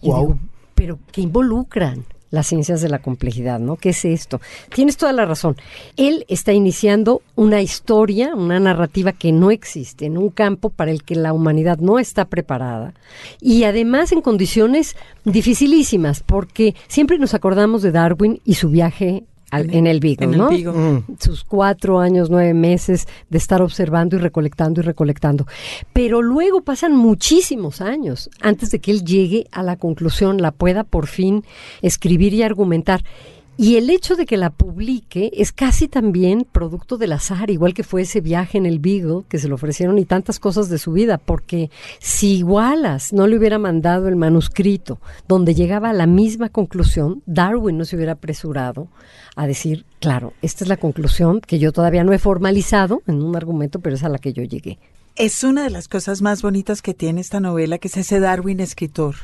Wow. 0.02 0.20
Digo, 0.22 0.40
pero 0.74 1.00
¿qué 1.12 1.20
involucran? 1.20 2.06
Las 2.32 2.48
ciencias 2.48 2.82
de 2.82 2.90
la 2.90 3.00
complejidad, 3.00 3.60
¿no? 3.60 3.76
¿Qué 3.76 3.90
es 3.90 4.04
esto? 4.06 4.42
Tienes 4.74 4.98
toda 4.98 5.14
la 5.14 5.26
razón. 5.26 5.56
Él 5.98 6.26
está 6.28 6.54
iniciando 6.54 7.22
una 7.36 7.62
historia, 7.62 8.34
una 8.34 8.60
narrativa 8.60 9.12
que 9.12 9.32
no 9.32 9.52
existe, 9.52 10.06
en 10.06 10.18
un 10.18 10.30
campo 10.30 10.70
para 10.70 10.92
el 10.92 11.04
que 11.04 11.16
la 11.16 11.34
humanidad 11.34 11.78
no 11.78 12.00
está 12.00 12.26
preparada 12.26 12.94
y 13.40 13.66
además 13.66 14.12
en 14.12 14.22
condiciones 14.22 14.96
dificilísimas, 15.26 16.24
porque 16.24 16.76
siempre 16.88 17.20
nos 17.20 17.34
acordamos 17.34 17.82
de 17.82 17.92
Darwin 17.92 18.42
y 18.46 18.56
su 18.56 18.70
viaje 18.70 19.26
al, 19.52 19.74
en 19.74 19.86
el 19.86 20.00
en 20.04 20.32
¿no? 20.32 20.50
El 20.50 20.64
Beagle. 20.64 20.80
Mm. 20.80 21.04
Sus 21.20 21.44
cuatro 21.44 22.00
años, 22.00 22.30
nueve 22.30 22.54
meses 22.54 23.08
de 23.30 23.38
estar 23.38 23.62
observando 23.62 24.16
y 24.16 24.20
recolectando 24.20 24.82
y 24.82 24.84
recolectando. 24.84 25.46
Pero 25.94 26.22
luego 26.22 26.62
pasan 26.62 26.96
muchísimos 26.96 27.82
años 27.82 28.30
antes 28.42 28.72
de 28.72 28.80
que 28.80 28.92
él 28.92 29.04
llegue 29.04 29.48
a 29.52 29.62
la 29.62 29.76
conclusión, 29.76 30.42
la 30.42 30.52
pueda 30.52 30.84
por 30.84 31.08
fin 31.08 31.44
escribir 31.82 32.34
y 32.34 32.44
argumentar. 32.44 33.04
Y 33.62 33.76
el 33.76 33.92
hecho 33.92 34.16
de 34.16 34.26
que 34.26 34.38
la 34.38 34.50
publique 34.50 35.30
es 35.36 35.52
casi 35.52 35.88
también 35.88 36.48
producto 36.52 36.98
del 36.98 37.12
azar, 37.12 37.52
igual 37.52 37.76
que 37.76 37.84
fue 37.84 38.02
ese 38.02 38.20
viaje 38.20 38.58
en 38.58 38.66
el 38.66 38.80
Beagle 38.80 39.22
que 39.30 39.38
se 39.38 39.48
le 39.48 39.54
ofrecieron 39.54 40.00
y 40.00 40.06
tantas 40.06 40.40
cosas 40.40 40.68
de 40.68 40.80
su 40.80 40.94
vida, 40.94 41.20
porque 41.20 41.70
si 42.00 42.42
Wallace 42.42 43.16
no 43.16 43.28
le 43.28 43.38
hubiera 43.38 43.60
mandado 43.60 44.08
el 44.08 44.16
manuscrito 44.16 45.00
donde 45.28 45.54
llegaba 45.54 45.92
a 45.92 45.94
la 45.94 46.08
misma 46.08 46.50
conclusión, 46.50 47.22
Darwin 47.28 47.78
no 47.78 47.86
se 47.86 47.98
hubiera 47.98 48.14
apresurado 48.14 48.88
a 49.36 49.46
decir, 49.46 49.86
claro, 50.00 50.34
esta 50.42 50.64
es 50.64 50.68
la 50.68 50.78
conclusión 50.78 51.40
que 51.40 51.60
yo 51.60 51.72
todavía 51.72 52.04
no 52.04 52.14
he 52.14 52.18
formalizado 52.18 53.04
en 53.06 53.22
un 53.22 53.36
argumento, 53.36 53.80
pero 53.80 53.96
es 53.96 54.04
a 54.04 54.10
la 54.10 54.18
que 54.18 54.34
yo 54.34 54.42
llegué. 54.42 54.80
Es 55.16 55.44
una 55.44 55.64
de 55.64 55.70
las 55.70 55.88
cosas 55.88 56.24
más 56.24 56.42
bonitas 56.42 56.82
que 56.82 56.96
tiene 56.96 57.22
esta 57.22 57.40
novela, 57.40 57.78
que 57.78 57.90
es 57.90 57.98
ese 57.98 58.20
Darwin 58.20 58.60
escritor 58.60 59.18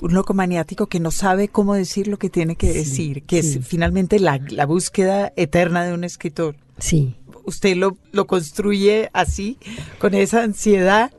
un 0.00 0.14
loco 0.14 0.34
maniático 0.34 0.86
que 0.86 1.00
no 1.00 1.10
sabe 1.10 1.48
cómo 1.48 1.74
decir 1.74 2.08
lo 2.08 2.18
que 2.18 2.30
tiene 2.30 2.56
que 2.56 2.72
decir, 2.72 3.22
que 3.24 3.38
es 3.38 3.58
finalmente 3.62 4.18
la, 4.18 4.40
la 4.48 4.66
búsqueda 4.66 5.32
eterna 5.36 5.84
de 5.84 5.92
un 5.92 6.04
escritor. 6.04 6.56
Sí. 6.78 7.14
¿Usted 7.44 7.76
lo, 7.76 7.96
lo 8.12 8.26
construye 8.26 9.10
así, 9.12 9.58
con 9.98 10.14
esa 10.14 10.42
ansiedad? 10.42 11.10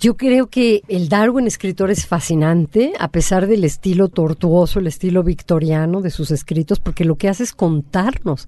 Yo 0.00 0.16
creo 0.16 0.46
que 0.46 0.82
el 0.86 1.08
Darwin 1.08 1.48
escritor 1.48 1.90
es 1.90 2.06
fascinante, 2.06 2.92
a 3.00 3.08
pesar 3.08 3.48
del 3.48 3.64
estilo 3.64 4.08
tortuoso, 4.08 4.78
el 4.78 4.86
estilo 4.86 5.24
victoriano 5.24 6.00
de 6.00 6.10
sus 6.10 6.30
escritos, 6.30 6.78
porque 6.78 7.04
lo 7.04 7.16
que 7.16 7.28
hace 7.28 7.42
es 7.42 7.52
contarnos 7.52 8.46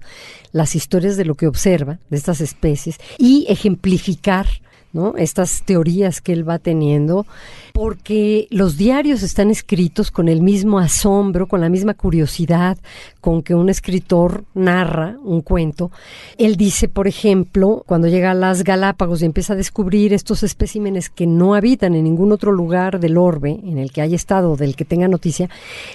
las 0.53 0.75
historias 0.75 1.17
de 1.17 1.25
lo 1.25 1.35
que 1.35 1.47
observa, 1.47 1.99
de 2.09 2.17
estas 2.17 2.39
especies, 2.39 2.97
y 3.17 3.45
ejemplificar 3.49 4.47
¿no? 4.93 5.15
Estas 5.17 5.63
teorías 5.63 6.21
que 6.21 6.33
él 6.33 6.47
va 6.47 6.59
teniendo, 6.59 7.25
porque 7.73 8.47
los 8.49 8.77
diarios 8.77 9.23
están 9.23 9.49
escritos 9.49 10.11
con 10.11 10.27
el 10.27 10.41
mismo 10.41 10.79
asombro, 10.79 11.47
con 11.47 11.61
la 11.61 11.69
misma 11.69 11.93
curiosidad 11.93 12.77
con 13.21 13.43
que 13.43 13.55
un 13.55 13.69
escritor 13.69 14.43
narra 14.53 15.17
un 15.23 15.41
cuento. 15.41 15.91
Él 16.37 16.55
dice, 16.55 16.87
por 16.87 17.07
ejemplo, 17.07 17.83
cuando 17.87 18.07
llega 18.07 18.31
a 18.31 18.35
las 18.35 18.63
Galápagos 18.63 19.21
y 19.21 19.25
empieza 19.25 19.53
a 19.53 19.57
descubrir 19.57 20.13
estos 20.13 20.43
especímenes 20.43 21.09
que 21.09 21.27
no 21.27 21.53
habitan 21.53 21.95
en 21.95 22.03
ningún 22.03 22.31
otro 22.31 22.51
lugar 22.51 22.99
del 22.99 23.17
orbe 23.17 23.59
en 23.63 23.77
el 23.77 23.91
que 23.91 24.01
haya 24.01 24.15
estado, 24.15 24.55
del 24.55 24.75
que 24.75 24.85
tenga 24.85 25.07
noticia, 25.07 25.49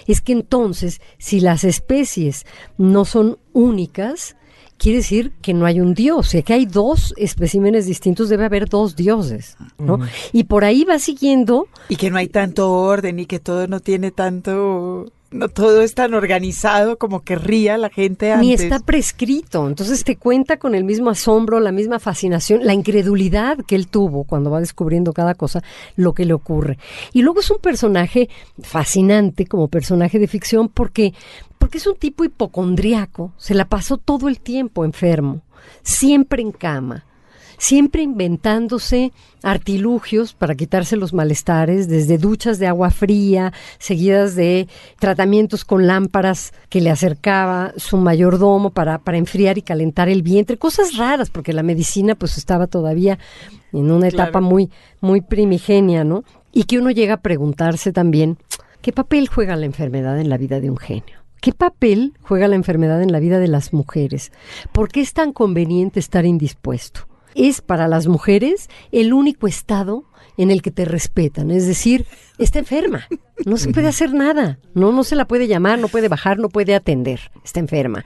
es 0.06 0.20
que 0.20 0.32
entonces, 0.32 1.00
si 1.18 1.40
las 1.40 1.64
especies 1.64 2.46
no 2.78 3.04
son 3.04 3.38
únicas, 3.52 4.36
quiere 4.78 4.98
decir 4.98 5.32
que 5.42 5.54
no 5.54 5.66
hay 5.66 5.80
un 5.80 5.94
dios, 5.94 6.18
o 6.18 6.22
sea 6.22 6.42
que 6.42 6.52
hay 6.52 6.66
dos 6.66 7.14
especímenes 7.16 7.86
distintos, 7.86 8.28
debe 8.28 8.44
haber 8.44 8.68
dos 8.68 8.96
dioses, 8.96 9.56
¿no? 9.78 10.00
Y 10.32 10.44
por 10.44 10.64
ahí 10.64 10.84
va 10.84 10.98
siguiendo. 10.98 11.68
Y 11.88 11.96
que 11.96 12.10
no 12.10 12.18
hay 12.18 12.28
tanto 12.28 12.72
orden 12.72 13.18
y 13.18 13.26
que 13.26 13.40
todo 13.40 13.66
no 13.66 13.80
tiene 13.80 14.10
tanto 14.10 15.06
no 15.30 15.48
todo 15.48 15.82
es 15.82 15.94
tan 15.94 16.14
organizado 16.14 16.98
como 16.98 17.22
querría 17.22 17.78
la 17.78 17.90
gente 17.90 18.32
antes. 18.32 18.46
Ni 18.46 18.52
está 18.54 18.78
prescrito. 18.80 19.66
Entonces 19.66 20.04
te 20.04 20.16
cuenta 20.16 20.56
con 20.58 20.74
el 20.74 20.84
mismo 20.84 21.10
asombro, 21.10 21.60
la 21.60 21.72
misma 21.72 21.98
fascinación, 21.98 22.64
la 22.64 22.74
incredulidad 22.74 23.58
que 23.66 23.76
él 23.76 23.88
tuvo 23.88 24.24
cuando 24.24 24.50
va 24.50 24.60
descubriendo 24.60 25.12
cada 25.12 25.34
cosa, 25.34 25.62
lo 25.96 26.12
que 26.12 26.24
le 26.24 26.32
ocurre. 26.32 26.78
Y 27.12 27.22
luego 27.22 27.40
es 27.40 27.50
un 27.50 27.58
personaje 27.58 28.28
fascinante 28.62 29.46
como 29.46 29.68
personaje 29.68 30.18
de 30.18 30.28
ficción 30.28 30.68
porque, 30.68 31.12
porque 31.66 31.78
es 31.78 31.86
un 31.88 31.96
tipo 31.96 32.22
hipocondriaco. 32.22 33.32
Se 33.38 33.52
la 33.52 33.64
pasó 33.64 33.96
todo 33.96 34.28
el 34.28 34.38
tiempo 34.38 34.84
enfermo, 34.84 35.42
siempre 35.82 36.40
en 36.40 36.52
cama 36.52 37.04
siempre 37.58 38.02
inventándose 38.02 39.12
artilugios 39.42 40.34
para 40.34 40.54
quitarse 40.54 40.94
los 40.94 41.14
malestares, 41.14 41.88
desde 41.88 42.18
duchas 42.18 42.58
de 42.58 42.66
agua 42.66 42.90
fría, 42.90 43.54
seguidas 43.78 44.36
de 44.36 44.68
tratamientos 44.98 45.64
con 45.64 45.86
lámparas 45.86 46.52
que 46.68 46.82
le 46.82 46.90
acercaba 46.90 47.72
su 47.78 47.96
mayordomo 47.96 48.68
para, 48.68 48.98
para 48.98 49.16
enfriar 49.16 49.56
y 49.56 49.62
calentar 49.62 50.10
el 50.10 50.22
vientre, 50.22 50.58
cosas 50.58 50.98
raras, 50.98 51.30
porque 51.30 51.54
la 51.54 51.62
medicina 51.62 52.14
pues 52.14 52.36
estaba 52.36 52.66
todavía 52.66 53.18
en 53.72 53.90
una 53.90 54.08
etapa 54.08 54.42
muy, 54.42 54.70
muy 55.00 55.22
primigenia, 55.22 56.04
¿no? 56.04 56.24
Y 56.52 56.64
que 56.64 56.78
uno 56.78 56.90
llega 56.90 57.14
a 57.14 57.20
preguntarse 57.22 57.90
también, 57.90 58.36
¿qué 58.82 58.92
papel 58.92 59.28
juega 59.28 59.56
la 59.56 59.64
enfermedad 59.64 60.20
en 60.20 60.28
la 60.28 60.36
vida 60.36 60.60
de 60.60 60.68
un 60.68 60.76
genio? 60.76 61.25
¿Qué 61.40 61.52
papel 61.52 62.14
juega 62.22 62.48
la 62.48 62.56
enfermedad 62.56 63.02
en 63.02 63.12
la 63.12 63.20
vida 63.20 63.38
de 63.38 63.48
las 63.48 63.72
mujeres? 63.72 64.32
¿Por 64.72 64.88
qué 64.88 65.00
es 65.00 65.12
tan 65.12 65.32
conveniente 65.32 66.00
estar 66.00 66.24
indispuesto? 66.26 67.06
es 67.36 67.60
para 67.60 67.86
las 67.86 68.08
mujeres 68.08 68.68
el 68.90 69.12
único 69.12 69.46
estado 69.46 70.04
en 70.38 70.50
el 70.50 70.60
que 70.60 70.70
te 70.70 70.84
respetan, 70.84 71.50
es 71.50 71.66
decir, 71.66 72.04
está 72.38 72.58
enferma, 72.58 73.06
no 73.46 73.56
se 73.56 73.70
puede 73.72 73.88
hacer 73.88 74.12
nada, 74.12 74.58
no, 74.74 74.92
no 74.92 75.02
se 75.02 75.16
la 75.16 75.26
puede 75.26 75.46
llamar, 75.48 75.78
no 75.78 75.88
puede 75.88 76.08
bajar, 76.08 76.38
no 76.38 76.50
puede 76.50 76.74
atender, 76.74 77.30
está 77.42 77.60
enferma. 77.60 78.04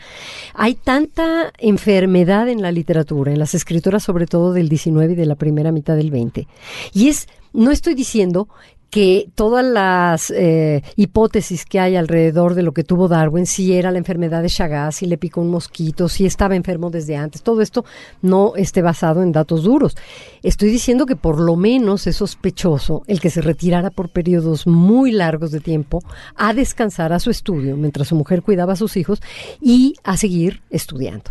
Hay 0.55 0.75
tanta 0.75 1.53
enfermedad 1.59 2.49
en 2.49 2.62
la 2.62 2.71
literatura, 2.71 3.33
en 3.33 3.38
las 3.38 3.55
escritoras 3.55 4.05
sobre 4.05 4.27
todo 4.27 4.53
del 4.53 4.69
19 4.69 5.14
y 5.14 5.16
de 5.16 5.27
la 5.27 5.35
primera 5.35 5.73
mitad 5.73 5.97
del 5.97 6.11
20, 6.11 6.47
y 6.93 7.09
es, 7.09 7.27
no 7.53 7.73
estoy 7.73 7.95
diciendo 7.95 8.49
que 8.90 9.31
todas 9.37 9.64
las 9.64 10.31
eh, 10.31 10.83
hipótesis 10.96 11.64
que 11.64 11.79
hay 11.79 11.96
alrededor 11.96 12.55
de 12.55 12.62
lo 12.62 12.72
que 12.72 12.85
tuvo 12.85 13.09
Darwin, 13.09 13.46
si 13.46 13.72
era 13.72 13.92
la 13.92 13.98
enfermedad 13.98 14.42
de 14.42 14.48
Chagas, 14.48 14.96
si 14.96 15.07
le 15.07 15.16
picó 15.16 15.40
un 15.40 15.50
mosquito, 15.50 16.09
si 16.09 16.26
estaba 16.26 16.57
enfermo 16.57 16.90
desde 16.90 17.16
antes, 17.16 17.42
todo 17.42 17.62
esto 17.62 17.85
no 18.20 18.55
esté 18.57 18.83
basado 18.83 19.22
en 19.22 19.33
datos 19.33 19.62
duros. 19.62 19.96
Estoy 20.42 20.70
diciendo 20.70 21.07
que 21.07 21.16
por 21.16 21.38
lo 21.38 21.57
menos 21.57 22.07
es 22.07 22.16
sospechoso 22.16 23.03
el 23.07 23.20
que 23.20 23.31
se 23.31 23.40
retirara 23.40 23.90
por 23.90 24.09
periodos 24.09 24.66
muy 24.66 25.12
largos 25.12 25.53
de 25.53 25.61
tiempo 25.61 26.03
a 26.35 26.53
descansar 26.53 27.12
a 27.12 27.20
su 27.20 27.31
estudio 27.31 27.76
mientras 27.76 28.09
su 28.09 28.16
mujer 28.16 28.42
cuidaba 28.42 28.72
a 28.72 28.76
sus 28.76 28.96
hijos 28.96 29.22
y 29.61 29.94
a 30.03 30.16
seguir 30.16 30.62
estudiando. 30.70 31.31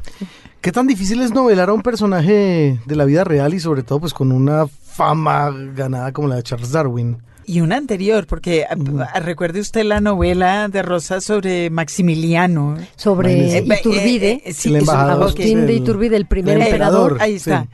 ¿Qué 0.62 0.72
tan 0.72 0.88
difícil 0.88 1.22
es 1.22 1.34
novelar 1.34 1.70
a 1.70 1.74
un 1.74 1.82
personaje 1.82 2.80
de 2.86 2.96
la 2.96 3.06
vida 3.06 3.24
real 3.24 3.54
y 3.54 3.60
sobre 3.60 3.84
todo 3.84 4.00
pues 4.00 4.14
con 4.14 4.32
una 4.32 4.68
fama 4.68 5.52
ganada 5.76 6.12
como 6.14 6.28
la 6.28 6.36
de 6.36 6.44
Charles 6.44 6.72
Darwin? 6.72 7.29
Y 7.50 7.62
una 7.62 7.78
anterior, 7.78 8.28
porque 8.28 8.68
ah, 8.70 9.20
recuerde 9.22 9.60
usted 9.60 9.84
la 9.84 10.02
novela 10.02 10.68
de 10.68 10.84
Rosa 10.84 11.20
sobre 11.20 11.72
Maximiliano. 11.72 12.78
Sobre 12.96 13.58
eh, 13.58 13.64
Iturbide, 13.66 14.44
eh, 14.46 14.54
sí, 14.54 14.72
Agustín 14.88 15.66
de 15.66 15.74
Iturbide, 15.74 16.16
el 16.16 16.28
primer 16.28 16.62
emperador. 16.62 17.18
Ahí 17.20 17.38
está. 17.38 17.68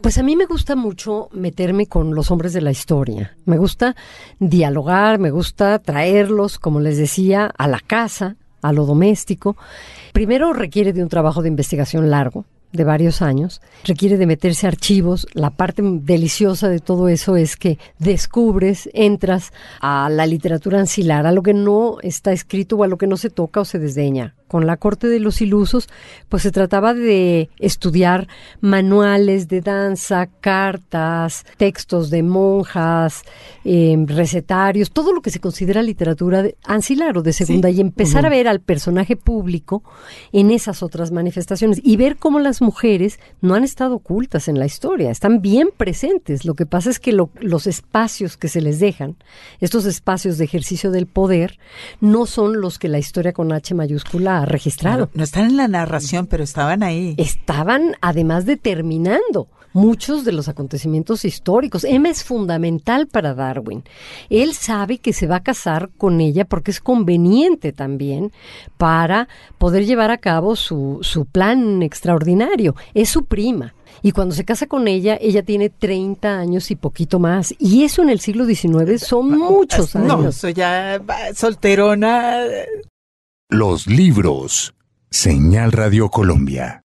Pues 0.00 0.18
a 0.18 0.24
mí 0.24 0.34
me 0.34 0.46
gusta 0.46 0.74
mucho 0.74 1.28
meterme 1.30 1.86
con 1.86 2.12
los 2.12 2.32
hombres 2.32 2.52
de 2.54 2.60
la 2.60 2.72
historia. 2.72 3.36
Me 3.44 3.56
gusta 3.56 3.94
dialogar, 4.40 5.20
me 5.20 5.30
gusta 5.30 5.78
traerlos, 5.78 6.58
como 6.58 6.80
les 6.80 6.98
decía, 6.98 7.52
a 7.56 7.68
la 7.68 7.78
casa, 7.78 8.34
a 8.62 8.72
lo 8.72 8.84
doméstico. 8.84 9.56
Primero 10.12 10.52
requiere 10.52 10.92
de 10.92 11.04
un 11.04 11.08
trabajo 11.08 11.40
de 11.40 11.48
investigación 11.50 12.10
largo, 12.10 12.46
de 12.72 12.84
varios 12.84 13.22
años, 13.22 13.60
requiere 13.84 14.16
de 14.16 14.26
meterse 14.26 14.66
archivos. 14.66 15.26
La 15.32 15.50
parte 15.50 15.82
deliciosa 15.82 16.68
de 16.68 16.78
todo 16.78 17.08
eso 17.08 17.36
es 17.36 17.56
que 17.56 17.78
descubres, 17.98 18.88
entras 18.92 19.52
a 19.80 20.08
la 20.10 20.26
literatura 20.26 20.78
ancilar, 20.78 21.26
a 21.26 21.32
lo 21.32 21.42
que 21.42 21.54
no 21.54 21.98
está 22.02 22.32
escrito 22.32 22.76
o 22.76 22.84
a 22.84 22.88
lo 22.88 22.98
que 22.98 23.06
no 23.06 23.16
se 23.16 23.30
toca 23.30 23.60
o 23.60 23.64
se 23.64 23.78
desdeña. 23.78 24.34
Con 24.46 24.66
la 24.66 24.78
corte 24.78 25.06
de 25.06 25.20
los 25.20 25.40
ilusos, 25.40 25.88
pues 26.28 26.42
se 26.42 26.50
trataba 26.50 26.92
de 26.92 27.50
estudiar 27.60 28.26
manuales 28.60 29.46
de 29.46 29.60
danza, 29.60 30.26
cartas, 30.40 31.46
textos 31.56 32.10
de 32.10 32.24
monjas, 32.24 33.22
em, 33.64 34.06
recetarios, 34.08 34.90
todo 34.90 35.12
lo 35.12 35.22
que 35.22 35.30
se 35.30 35.38
considera 35.38 35.82
literatura 35.82 36.42
de, 36.42 36.56
ancilar 36.64 37.16
o 37.16 37.22
de 37.22 37.32
segunda 37.32 37.70
y 37.70 37.80
empezar 37.80 38.26
a 38.26 38.28
ver 38.28 38.48
al 38.48 38.60
personaje 38.60 39.14
público 39.14 39.84
en 40.32 40.50
esas 40.50 40.82
otras 40.82 41.12
manifestaciones 41.12 41.80
y 41.84 41.96
ver 41.96 42.16
cómo 42.16 42.40
las 42.40 42.59
mujeres 42.60 43.18
no 43.40 43.54
han 43.54 43.64
estado 43.64 43.96
ocultas 43.96 44.48
en 44.48 44.58
la 44.58 44.66
historia, 44.66 45.10
están 45.10 45.40
bien 45.40 45.68
presentes. 45.76 46.44
Lo 46.44 46.54
que 46.54 46.66
pasa 46.66 46.90
es 46.90 46.98
que 46.98 47.12
los 47.12 47.66
espacios 47.66 48.36
que 48.36 48.48
se 48.48 48.60
les 48.60 48.80
dejan, 48.80 49.16
estos 49.60 49.86
espacios 49.86 50.38
de 50.38 50.44
ejercicio 50.44 50.90
del 50.90 51.06
poder, 51.06 51.58
no 52.00 52.26
son 52.26 52.60
los 52.60 52.78
que 52.78 52.88
la 52.88 52.98
historia 52.98 53.32
con 53.32 53.52
H 53.52 53.74
mayúscula 53.74 54.44
registrado. 54.44 55.10
No, 55.14 55.24
están 55.24 55.46
en 55.46 55.56
la 55.56 55.68
narración, 55.68 56.26
pero 56.26 56.44
estaban 56.44 56.82
ahí. 56.82 57.14
Estaban 57.18 57.96
además 58.00 58.46
determinando 58.46 59.48
muchos 59.72 60.24
de 60.24 60.32
los 60.32 60.48
acontecimientos 60.48 61.24
históricos. 61.24 61.84
Emma 61.84 62.10
es 62.10 62.24
fundamental 62.24 63.06
para 63.06 63.34
Darwin. 63.34 63.84
Él 64.28 64.54
sabe 64.54 64.98
que 64.98 65.12
se 65.12 65.26
va 65.26 65.36
a 65.36 65.42
casar 65.42 65.90
con 65.96 66.20
ella 66.20 66.44
porque 66.44 66.70
es 66.70 66.80
conveniente 66.80 67.72
también 67.72 68.32
para 68.76 69.28
poder 69.58 69.86
llevar 69.86 70.10
a 70.10 70.18
cabo 70.18 70.56
su, 70.56 70.98
su 71.02 71.26
plan 71.26 71.82
extraordinario. 71.82 72.74
Es 72.94 73.10
su 73.10 73.24
prima. 73.24 73.74
Y 74.02 74.12
cuando 74.12 74.34
se 74.34 74.44
casa 74.44 74.66
con 74.66 74.88
ella, 74.88 75.18
ella 75.20 75.42
tiene 75.42 75.68
30 75.68 76.38
años 76.38 76.70
y 76.70 76.76
poquito 76.76 77.18
más. 77.18 77.54
Y 77.58 77.84
eso 77.84 78.02
en 78.02 78.10
el 78.10 78.20
siglo 78.20 78.46
XIX 78.46 79.02
son 79.02 79.38
muchos 79.38 79.94
años. 79.96 80.22
No, 80.22 80.32
soy 80.32 80.54
ya 80.54 81.00
solterona. 81.34 82.44
Los 83.48 83.86
libros. 83.86 84.74
Señal 85.10 85.72
Radio 85.72 86.08
Colombia. 86.08 86.82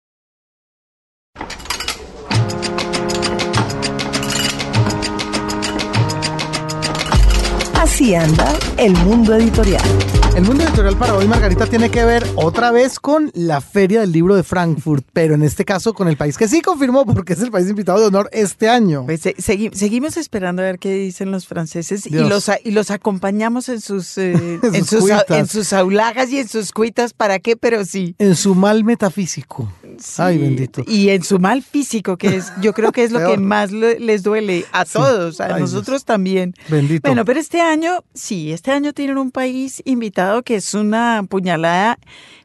Así 7.99 8.15
anda 8.15 8.57
el 8.77 8.93
mundo 9.03 9.35
editorial. 9.35 10.18
El 10.35 10.45
mundo 10.45 10.63
editorial 10.63 10.95
para 10.95 11.15
hoy, 11.15 11.27
Margarita, 11.27 11.65
tiene 11.67 11.91
que 11.91 12.05
ver 12.05 12.25
otra 12.35 12.71
vez 12.71 12.97
con 12.99 13.29
la 13.33 13.59
Feria 13.59 13.99
del 13.99 14.13
Libro 14.13 14.35
de 14.37 14.43
Frankfurt, 14.43 15.05
pero 15.11 15.33
en 15.35 15.43
este 15.43 15.65
caso 15.65 15.93
con 15.93 16.07
el 16.07 16.15
país 16.15 16.37
que 16.37 16.47
sí 16.47 16.61
confirmó 16.61 17.05
porque 17.05 17.33
es 17.33 17.41
el 17.41 17.51
país 17.51 17.67
invitado 17.69 17.99
de 17.99 18.05
honor 18.05 18.29
este 18.31 18.69
año. 18.69 19.05
Pues, 19.05 19.21
seguimos 19.37 20.15
esperando 20.15 20.61
a 20.61 20.65
ver 20.65 20.79
qué 20.79 20.93
dicen 20.93 21.31
los 21.31 21.45
franceses 21.45 22.05
y 22.07 22.11
los, 22.11 22.49
y 22.63 22.71
los 22.71 22.89
acompañamos 22.89 23.67
en 23.67 23.81
sus, 23.81 24.17
eh, 24.17 24.31
en, 24.63 24.85
sus, 24.85 25.09
en, 25.27 25.45
sus, 25.47 25.73
aulagas 25.73 26.29
y 26.31 26.39
en 26.39 26.47
sus 26.47 26.71
cuitas. 26.71 27.11
¿Para 27.11 27.39
qué? 27.39 27.57
Pero 27.57 27.83
sí. 27.83 28.15
En 28.17 28.35
su 28.37 28.55
mal 28.55 28.85
metafísico. 28.85 29.69
Ay, 30.17 30.37
bendito. 30.37 30.83
Y 30.87 31.09
en 31.09 31.23
su 31.23 31.39
mal 31.39 31.61
físico, 31.63 32.15
que 32.15 32.37
es, 32.37 32.53
yo 32.61 32.73
creo 32.73 32.93
que 32.93 33.03
es 33.03 33.11
lo 33.11 33.19
que 33.29 33.35
más 33.37 33.71
le- 33.71 33.99
les 33.99 34.23
duele 34.23 34.65
a 34.71 34.85
Sí. 34.85 34.93
todos, 34.93 35.41
a 35.41 35.47
Ay, 35.47 35.53
Dios. 35.57 35.73
nosotros 35.73 36.05
también. 36.05 36.53
Bendito. 36.69 37.09
Bueno, 37.09 37.25
pero 37.25 37.41
este 37.41 37.59
año, 37.59 38.05
sí, 38.13 38.53
este 38.53 38.71
año 38.71 38.93
tienen 38.93 39.17
un 39.17 39.31
país 39.31 39.81
invitado 39.83 40.18
que 40.43 40.55
es 40.55 40.73
una 40.73 41.23
puñalada, 41.27 41.97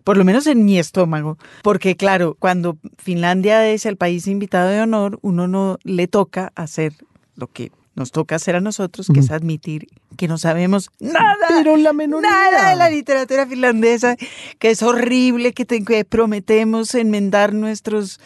por 0.04 0.16
lo 0.16 0.24
menos 0.24 0.46
en 0.46 0.64
mi 0.64 0.78
estómago, 0.78 1.38
porque 1.62 1.96
claro, 1.96 2.36
cuando 2.38 2.76
Finlandia 2.98 3.66
es 3.68 3.86
el 3.86 3.96
país 3.96 4.26
invitado 4.26 4.68
de 4.70 4.80
honor, 4.82 5.18
uno 5.22 5.48
no 5.48 5.78
le 5.82 6.06
toca 6.08 6.52
hacer 6.54 6.92
lo 7.36 7.46
que 7.48 7.70
nos 7.96 8.10
toca 8.10 8.34
hacer 8.34 8.56
a 8.56 8.60
nosotros, 8.60 9.08
que 9.14 9.20
es 9.20 9.30
admitir 9.30 9.86
que 10.16 10.26
no 10.26 10.36
sabemos 10.36 10.90
nada. 10.98 11.36
Pero 11.48 11.76
la 11.76 11.92
menor 11.92 12.22
Nada 12.22 12.70
de 12.70 12.76
la 12.76 12.90
literatura 12.90 13.46
finlandesa, 13.46 14.16
que 14.58 14.70
es 14.72 14.82
horrible, 14.82 15.52
que, 15.52 15.64
te- 15.64 15.84
que 15.84 16.04
prometemos 16.04 16.92
enmendar 16.96 17.52
nuestras 17.54 18.18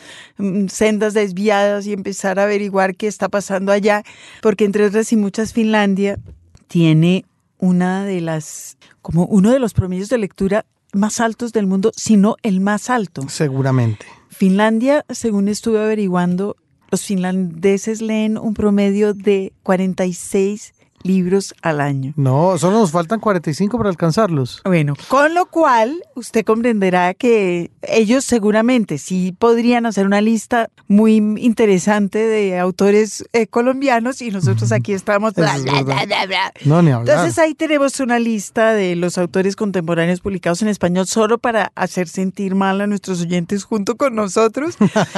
sendas 0.69 1.13
desviadas 1.13 1.87
y 1.87 1.93
empezar 1.93 2.39
a 2.39 2.45
averiguar 2.45 2.95
qué 2.97 3.09
está 3.09 3.29
pasando 3.29 3.71
allá, 3.71 4.03
porque 4.41 4.65
entre 4.65 4.87
otras 4.87 5.13
y 5.13 5.17
muchas 5.17 5.53
Finlandia 5.53 6.19
tiene 6.67 7.25
una 7.59 8.05
de 8.05 8.21
las, 8.21 8.79
como 9.03 9.27
uno 9.27 9.51
de 9.51 9.59
los 9.59 9.75
promedios 9.75 10.09
de 10.09 10.19
lectura 10.19 10.67
más 10.93 11.21
altos 11.21 11.53
del 11.53 11.67
mundo, 11.67 11.93
si 11.97 12.17
no 12.17 12.37
el 12.43 12.61
más 12.61 12.91
alto. 12.91 13.29
Seguramente. 13.29 14.07
Finlandia, 14.29 15.05
según 15.09 15.49
estuve 15.49 15.83
averiguando, 15.83 16.57
los 16.91 17.05
finlandeses 17.05 18.01
leen 18.01 18.39
un 18.39 18.55
promedio 18.55 19.13
de 19.13 19.53
46 19.63 20.75
libros 21.03 21.55
al 21.63 21.81
año. 21.81 22.13
No, 22.17 22.59
solo 22.59 22.79
nos 22.79 22.91
faltan 22.91 23.21
45 23.21 23.77
para 23.77 23.91
alcanzarlos. 23.91 24.63
Bueno, 24.65 24.95
con 25.09 25.35
lo 25.35 25.47
cual 25.47 26.03
usted 26.15 26.45
comprenderá 26.45 27.15
que 27.15 27.71
ellos 27.83 28.25
seguramente 28.25 28.99
sí 28.99 29.35
podrían 29.39 29.87
hacer 29.87 30.07
una 30.07 30.21
lista 30.21 30.71
muy 30.87 31.17
interesante 31.17 32.19
de 32.19 32.59
autores 32.59 33.25
eh, 33.33 33.47
colombianos 33.47 34.23
y 34.23 34.31
nosotros 34.31 34.73
aquí 34.73 34.93
estamos... 34.93 35.35
bla, 35.35 35.57
es 35.57 35.65
bla, 35.65 36.27
bla. 36.27 36.53
No, 36.65 36.83
ni 36.83 36.91
hablar. 36.91 37.17
Entonces 37.17 37.39
ahí 37.39 37.55
tenemos 37.55 38.01
una 38.01 38.19
lista 38.19 38.73
de 38.73 38.97
los 38.97 39.19
autores 39.19 39.57
contemporáneos 39.57 40.21
publicados 40.21 40.63
en 40.63 40.69
español 40.69 41.07
solo 41.07 41.39
para 41.39 41.73
hacer 41.75 42.09
sentir 42.09 42.55
mal 42.55 42.81
a 42.81 42.87
nuestros 42.87 43.23
oyentes 43.23 43.65
junto 43.65 43.97
con 43.97 44.15
nosotros 44.15 44.77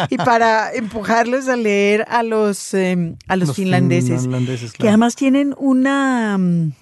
y 0.08 0.16
para 0.16 0.72
empujarlos 0.74 1.48
a 1.48 1.56
leer 1.56 2.04
a 2.08 2.22
los, 2.22 2.74
eh, 2.74 3.16
a 3.28 3.36
los, 3.36 3.54
finlandeses 3.54 4.22
finlandeses, 4.22 4.72
que 4.72 4.78
claro. 4.78 4.90
además 4.90 5.16
tienen 5.16 5.54
una 5.70 6.36
mm, 6.38 6.72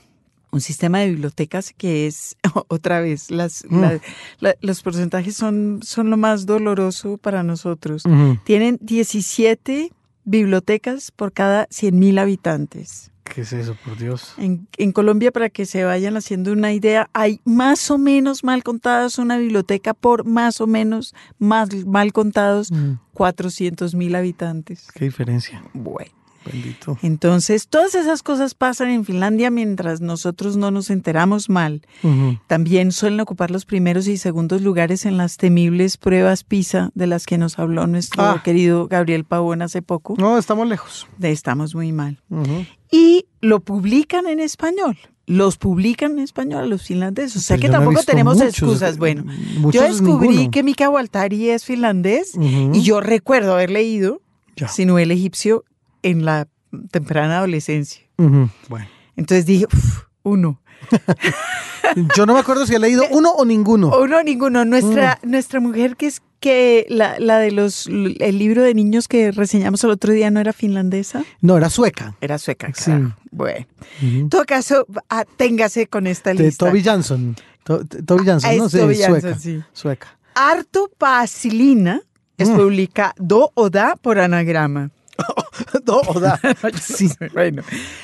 un 0.51 0.61
sistema 0.63 1.01
de 1.01 1.09
bibliotecas 1.11 1.75
que 1.77 2.07
es 2.07 2.37
otra 2.69 3.01
vez 3.01 3.31
las, 3.31 3.65
Mm. 3.69 3.81
la- 3.81 4.01
la- 4.41 4.55
los 4.63 4.83
porcentajes 4.83 5.37
son 5.37 5.81
son 5.83 6.09
lo 6.11 6.17
más 6.17 6.47
doloroso 6.47 7.19
para 7.19 7.43
nosotros. 7.43 8.03
Tienen 8.45 8.79
17 8.81 9.93
bibliotecas 10.25 11.11
por 11.11 11.33
cada 11.33 11.67
100.000 11.69 12.19
habitantes. 12.19 13.11
¿Qué 13.25 13.43
es 13.43 13.53
eso, 13.53 13.77
por 13.85 13.99
Dios? 13.99 14.33
En, 14.39 14.67
en 14.79 14.93
Colombia, 14.93 15.31
para 15.33 15.51
que 15.51 15.67
se 15.67 15.85
vayan 15.85 16.17
haciendo 16.17 16.51
una 16.51 16.73
idea, 16.73 17.11
hay 17.13 17.41
más 17.45 17.91
o 17.91 17.99
menos 17.99 18.43
mal 18.43 18.63
contadas 18.63 19.19
una 19.19 19.37
biblioteca 19.37 19.93
por 19.93 20.25
más 20.25 20.63
o 20.63 20.67
menos 20.67 21.15
más 21.39 21.69
mal 21.85 22.15
contados 22.15 22.73
Mm, 22.73 22.93
400 23.13 23.95
mil 23.95 24.15
habitantes. 24.15 24.89
Qué 24.95 25.05
diferencia. 25.05 25.63
Bueno. 25.75 26.11
Bendito. 26.53 26.99
Entonces, 27.03 27.69
todas 27.69 27.95
esas 27.95 28.23
cosas 28.23 28.55
pasan 28.55 28.89
en 28.91 29.05
Finlandia 29.05 29.51
mientras 29.51 30.01
nosotros 30.01 30.57
no 30.57 30.71
nos 30.71 30.91
enteramos 30.91 31.49
mal. 31.49 31.83
Ujú. 32.03 32.39
También 32.47 32.93
suelen 32.93 33.21
ocupar 33.21 33.51
los 33.51 33.65
primeros 33.65 34.07
y 34.09 34.17
segundos 34.17 34.63
lugares 34.63 35.07
en 35.07 35.17
las 35.17 35.37
temibles 35.37 35.97
pruebas 35.97 36.45
PISA 36.45 36.91
de 36.95 37.07
las 37.07 37.27
que 37.27 37.39
nos 37.39 37.59
habló 37.59 37.87
nuestro 37.87 38.23
Ah. 38.23 38.43
querido 38.45 38.89
Gabriel 38.89 39.25
Pavón 39.25 39.63
hace 39.63 39.83
poco. 39.83 40.15
No, 40.19 40.39
estamos 40.39 40.69
lejos. 40.69 41.07
De 41.19 41.33
estamos 41.33 41.75
muy 41.75 41.93
mal. 41.93 42.21
Ujú. 42.31 42.65
Y 42.91 43.27
lo 43.41 43.61
publican 43.61 44.27
en 44.27 44.41
español. 44.41 44.97
Los 45.27 45.59
publican 45.59 46.13
en 46.13 46.21
español 46.21 46.65
a 46.65 46.67
los 46.67 46.83
finlandeses. 46.85 47.37
O 47.37 47.41
sea 47.41 47.57
Pues 47.57 47.61
que 47.63 47.69
no 47.69 47.75
tampoco 47.81 48.03
tenemos 48.03 48.37
muchos, 48.39 48.49
excusas. 48.51 48.95
eh, 48.95 48.99
Bueno, 48.99 49.25
yo 49.71 49.83
descubrí 49.83 50.29
ninguno. 50.29 50.51
que 50.51 50.63
Mika 50.63 50.89
Waltari 50.89 51.51
es 51.51 51.65
finlandés 51.67 52.33
Ujú. 52.35 52.73
y 52.75 52.81
yo 52.83 53.03
recuerdo 53.03 53.53
haber 53.53 53.69
leído 53.71 54.23
Ya. 54.57 54.69
sino 54.69 54.99
el 54.99 55.11
egipcio 55.11 55.65
en 56.03 56.25
la 56.25 56.49
temprana 56.91 57.39
adolescencia. 57.39 58.03
Bueno. 58.17 58.87
Entonces 59.17 59.47
dije, 59.47 59.67
"Uf, 59.73 60.03
uno. 60.23 60.61
Yo 62.17 62.27
no 62.27 62.35
me 62.35 62.41
acuerdo 62.41 62.67
si 62.67 62.75
he 62.75 62.79
leído 62.79 63.05
uno 63.11 63.31
o 63.31 63.45
ninguno. 63.45 63.97
Uno, 63.99 64.23
ninguno. 64.23 64.65
Nuestra, 64.65 65.19
nuestra 65.23 65.61
mujer, 65.61 65.97
que 65.97 66.07
es 66.07 66.23
que 66.41 66.87
la, 66.89 67.19
la 67.19 67.39
de 67.39 67.51
los, 67.51 67.87
el 67.89 68.39
libro 68.39 68.63
de 68.63 68.75
niños 68.75 69.09
que 69.09 69.33
reseñamos 69.33 69.83
el 69.85 69.91
otro 69.91 70.13
día 70.13 70.31
no 70.31 70.39
era 70.39 70.53
finlandesa, 70.53 71.25
No, 71.41 71.57
era 71.57 71.69
sueca. 71.71 72.15
era 72.21 72.39
sueca. 72.39 72.71
Sí. 72.75 72.93
Bueno, 73.33 73.67
en 74.01 74.29
todo 74.29 74.45
caso, 74.45 74.87
aténgase 75.09 75.89
con 75.89 76.07
esta 76.07 76.33
De 76.35 76.45
lista. 76.45 76.67
Toby 76.67 76.83
Jansson. 76.83 77.35
To- 77.65 77.85
t- 77.85 78.03
Toby 78.05 78.25
Jansson, 78.25 78.51
Ah, 78.51 78.55
¿no? 78.57 78.67
es 78.67 78.73
Sí, 78.73 78.79
Toby 78.79 78.95
sueca. 78.95 79.13
Jansson, 79.13 79.41
sí. 79.41 79.63
Sueca. 79.73 80.19
Artopacilina 80.35 82.03
es 82.37 82.49
Mm. 82.51 82.57
publicado 82.57 83.51
o 83.55 83.71
da 83.71 83.97
por 83.97 84.19
anagrama. 84.21 84.91
No, 85.87 86.01
o 86.07 86.21
da. 86.21 86.39
Sí, 86.81 87.11
bueno. 87.33 87.63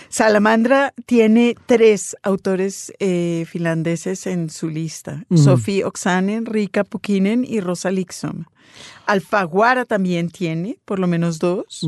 Salamandra 0.08 0.92
tiene 1.06 1.54
tres 1.66 2.16
autores 2.22 2.92
eh, 2.98 3.46
finlandeses 3.48 4.26
en 4.26 4.50
su 4.50 4.68
lista. 4.68 5.24
Ujú. 5.28 5.42
Sofía 5.42 5.86
Oksanen, 5.86 6.46
Rika 6.46 6.84
Pukinen 6.84 7.44
y 7.44 7.60
Rosa 7.60 7.90
Liksom. 7.90 8.44
Alfaguara 9.06 9.84
también 9.84 10.30
tiene, 10.30 10.78
por 10.84 10.98
lo 10.98 11.06
menos 11.06 11.38
dos. 11.38 11.86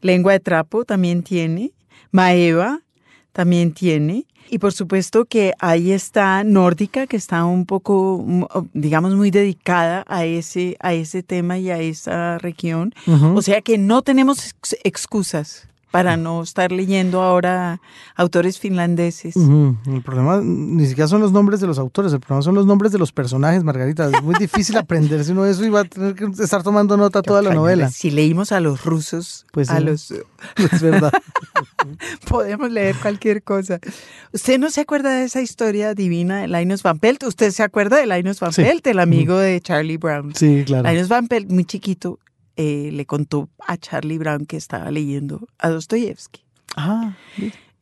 Lengua 0.00 0.32
de 0.32 0.40
trapo 0.40 0.84
también 0.84 1.22
tiene. 1.22 1.72
Maeva 2.10 2.80
también 3.32 3.72
tiene. 3.72 4.26
Y 4.54 4.58
por 4.58 4.74
supuesto 4.74 5.24
que 5.24 5.54
ahí 5.60 5.92
está 5.92 6.44
Nórdica, 6.44 7.06
que 7.06 7.16
está 7.16 7.46
un 7.46 7.64
poco, 7.64 8.22
mm, 8.26 8.44
digamos, 8.74 9.14
muy 9.14 9.30
dedicada 9.30 10.04
a 10.06 10.26
ese, 10.26 10.76
a 10.80 10.92
ese 10.92 11.22
tema 11.22 11.56
y 11.58 11.70
a 11.70 11.78
esa 11.78 12.36
región. 12.36 12.92
O 13.34 13.40
sea 13.40 13.62
que 13.62 13.78
no 13.78 14.02
tenemos 14.02 14.50
ex- 14.50 14.76
excusas 14.84 15.68
para 15.92 16.16
no 16.16 16.42
estar 16.42 16.72
leyendo 16.72 17.22
ahora 17.22 17.80
autores 18.16 18.58
finlandeses. 18.58 19.36
El 19.36 20.02
problema 20.04 20.40
ni 20.42 20.86
siquiera 20.86 21.06
son 21.06 21.20
los 21.20 21.30
nombres 21.30 21.60
de 21.60 21.68
los 21.68 21.78
autores, 21.78 22.12
el 22.12 22.18
problema 22.18 22.42
son 22.42 22.56
los 22.56 22.66
nombres 22.66 22.90
de 22.90 22.98
los 22.98 23.12
personajes, 23.12 23.62
Margarita. 23.62 24.08
Es 24.10 24.22
muy 24.22 24.34
difícil 24.34 24.76
aprenderse 24.76 25.30
uno 25.32 25.46
eso 25.46 25.64
y 25.64 25.68
va 25.68 25.80
a 25.80 25.84
tener 25.84 26.14
que 26.16 26.24
estar 26.42 26.62
tomando 26.64 26.96
nota 26.96 27.22
toda 27.22 27.42
la 27.42 27.54
novela. 27.54 27.90
Si 27.90 28.10
leímos 28.10 28.50
a 28.50 28.58
los 28.60 28.84
rusos, 28.84 29.46
Pues 29.52 29.70
a 29.70 29.78
sí. 29.78 29.84
los 29.84 30.10
Es 30.10 30.80
verdad. 30.82 31.12
podemos 32.28 32.70
leer 32.70 32.96
cualquier 32.96 33.42
cosa. 33.42 33.78
¿Usted 34.32 34.58
no 34.58 34.70
se 34.70 34.80
acuerda 34.80 35.10
de 35.10 35.24
esa 35.24 35.40
historia 35.42 35.94
divina 35.94 36.40
de 36.40 36.48
Linus 36.48 36.82
Van 36.82 36.98
Pelt? 36.98 37.22
¿Usted 37.24 37.50
se 37.50 37.62
acuerda 37.62 37.98
de 37.98 38.06
Linus 38.06 38.40
Van 38.40 38.52
Sí. 38.52 38.62
Pelt, 38.62 38.86
el 38.86 38.98
amigo 38.98 39.36
de 39.36 39.60
Charlie 39.60 39.98
Brown? 39.98 40.34
Sí, 40.34 40.62
claro. 40.66 40.90
Linus 40.90 41.08
Van 41.08 41.28
Pelt, 41.28 41.50
muy 41.50 41.64
chiquito, 41.64 42.18
eh, 42.56 42.90
le 42.92 43.06
contó 43.06 43.48
a 43.66 43.76
Charlie 43.76 44.18
Brown 44.18 44.46
que 44.46 44.56
estaba 44.56 44.90
leyendo 44.90 45.46
a 45.58 45.68
Dostoyevsky. 45.70 46.42
Ah, 46.76 47.16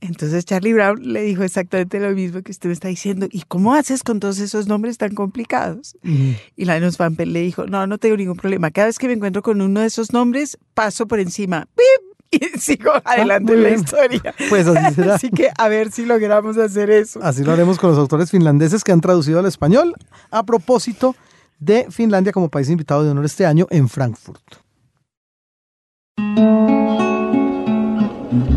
Entonces 0.01 0.45
Charlie 0.47 0.73
Brown 0.73 0.99
le 1.13 1.23
dijo 1.23 1.43
exactamente 1.43 2.01
lo 2.01 2.11
mismo 2.13 2.41
que 2.43 2.51
usted 2.53 2.69
me 2.69 2.73
está 2.73 2.89
diciendo. 2.89 3.27
¿Y 3.31 3.43
cómo 3.43 3.75
haces 3.75 4.03
con 4.03 4.19
todos 4.19 4.39
esos 4.39 4.67
nombres 4.67 4.97
tan 4.97 5.15
complicados? 5.15 5.97
ujú. 6.03 6.35
Y 6.57 6.65
Linus 6.65 6.97
Van 6.97 7.17
Pelt 7.17 7.33
le 7.33 7.41
dijo, 7.43 7.67
no, 7.67 7.87
no 7.87 7.99
tengo 7.99 8.17
ningún 8.17 8.37
problema. 8.37 8.71
Cada 8.71 8.87
vez 8.87 8.99
que 8.99 9.07
me 9.09 9.13
encuentro 9.15 9.43
con 9.43 9.61
uno 9.61 9.81
de 9.81 9.87
esos 9.87 10.13
nombres, 10.13 10.57
paso 10.75 11.07
por 11.07 11.21
encima. 11.21 11.67
¡Pip! 11.77 11.85
Y 12.33 12.61
sigo 12.61 12.93
adelante 13.05 13.53
Ah, 13.53 13.57
en 13.57 13.63
la 13.65 13.69
bien. 13.71 13.81
historia. 13.81 14.35
Pues 14.49 14.65
así 14.69 14.95
será. 14.95 15.17
Así 15.17 15.31
que 15.31 15.49
a 15.59 15.69
ver 15.69 15.91
si 15.91 16.07
logramos 16.07 16.57
hacer 16.59 16.89
eso. 16.89 17.19
Así 17.25 17.43
lo 17.43 17.51
haremos 17.51 17.77
con 17.77 17.91
los 17.91 17.99
autores 17.99 18.31
finlandeses 18.31 18.85
que 18.85 18.93
han 18.93 19.01
traducido 19.01 19.41
al 19.41 19.47
español 19.47 19.95
a 20.31 20.45
propósito 20.45 21.17
de 21.61 21.87
Finlandia 21.91 22.33
como 22.33 22.49
país 22.49 22.69
invitado 22.69 23.05
de 23.05 23.11
honor 23.11 23.27
este 23.27 23.47
año 23.47 23.67
en 23.71 23.89
Frankfurt. 23.89 24.43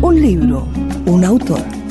Un 0.02 0.20
libro, 0.20 0.66
un 1.06 1.24
autor. 1.24 1.83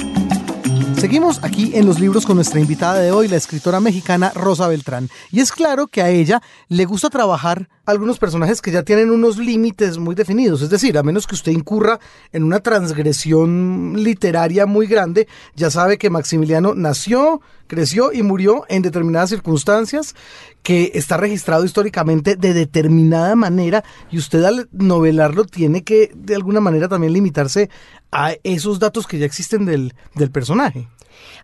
Seguimos 1.03 1.43
aquí 1.43 1.73
en 1.75 1.85
los 1.85 1.99
libros 1.99 2.25
con 2.25 2.37
nuestra 2.37 2.61
invitada 2.61 3.01
de 3.01 3.11
hoy, 3.11 3.27
la 3.27 3.35
escritora 3.35 3.81
mexicana 3.81 4.31
Rosa 4.33 4.69
Beltrán. 4.69 5.09
Y 5.31 5.41
es 5.41 5.51
claro 5.51 5.87
que 5.87 6.01
a 6.01 6.09
ella 6.09 6.41
le 6.69 6.85
gusta 6.85 7.09
trabajar 7.09 7.67
algunos 7.85 8.19
personajes 8.19 8.61
que 8.61 8.71
ya 8.71 8.83
tienen 8.83 9.11
unos 9.11 9.37
límites 9.37 9.97
muy 9.97 10.15
definidos. 10.15 10.61
Es 10.61 10.69
decir, 10.69 10.97
a 10.97 11.03
menos 11.03 11.27
que 11.27 11.35
usted 11.35 11.51
incurra 11.51 11.99
en 12.31 12.45
una 12.45 12.61
transgresión 12.61 13.95
literaria 13.97 14.65
muy 14.65 14.87
grande, 14.87 15.27
ya 15.57 15.69
sabe 15.69 15.97
que 15.97 16.09
Maximiliano 16.09 16.73
nació, 16.73 17.41
creció 17.67 18.13
y 18.13 18.23
murió 18.23 18.63
en 18.69 18.81
determinadas 18.81 19.31
circunstancias, 19.31 20.15
que 20.61 20.91
está 20.93 21.17
registrado 21.17 21.65
históricamente 21.65 22.37
de 22.37 22.53
determinada 22.53 23.35
manera 23.35 23.83
y 24.09 24.17
usted 24.17 24.41
al 24.45 24.69
novelarlo 24.71 25.43
tiene 25.43 25.83
que 25.83 26.11
de 26.15 26.35
alguna 26.35 26.61
manera 26.61 26.87
también 26.87 27.11
limitarse 27.11 27.69
a 28.13 28.33
esos 28.43 28.79
datos 28.79 29.07
que 29.07 29.19
ya 29.19 29.25
existen 29.25 29.65
del, 29.65 29.93
del 30.15 30.31
personaje. 30.31 30.87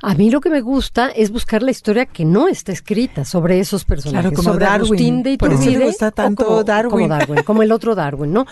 A 0.02 0.14
mí 0.16 0.32
lo 0.32 0.40
que 0.42 0.50
me 0.50 0.62
gusta 0.62 1.10
es 1.10 1.32
buscar 1.32 1.62
la 1.62 1.72
historia 1.72 2.06
que 2.06 2.26
no 2.26 2.48
está 2.48 2.72
escrita 2.72 3.26
sobre 3.26 3.60
esos 3.60 3.86
personajes. 3.86 4.32
Claro, 4.32 4.36
como 4.36 4.54
sobre 4.54 4.66
Darwin. 4.66 4.86
Agustín 4.86 5.24
de 5.24 5.38
Por 5.38 5.52
eso 5.52 5.64
Iturbide, 5.64 5.86
gusta 5.86 6.12
tanto 6.12 6.46
como, 6.46 6.64
Darwin. 6.64 6.92
Como 6.92 7.08
Darwin, 7.08 7.44
como 7.44 7.64
el 7.64 7.72
otro 7.72 7.96
Darwin, 7.96 8.34
¿no? 8.34 8.46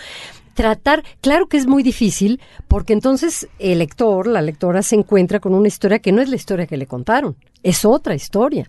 Tratar, 0.58 1.04
claro 1.22 1.46
que 1.46 1.58
es 1.58 1.68
muy 1.68 1.84
difícil, 1.84 2.42
porque 2.68 2.94
entonces 2.94 3.48
el 3.60 3.78
lector, 3.78 4.26
la 4.26 4.42
lectora, 4.42 4.82
se 4.82 4.96
encuentra 4.96 5.40
con 5.40 5.54
una 5.54 5.68
historia 5.68 6.00
que 6.00 6.12
no 6.12 6.20
es 6.20 6.30
la 6.30 6.36
historia 6.36 6.66
que 6.66 6.78
le 6.78 6.88
contaron, 6.88 7.36
es 7.62 7.86
otra 7.86 8.16
historia, 8.16 8.68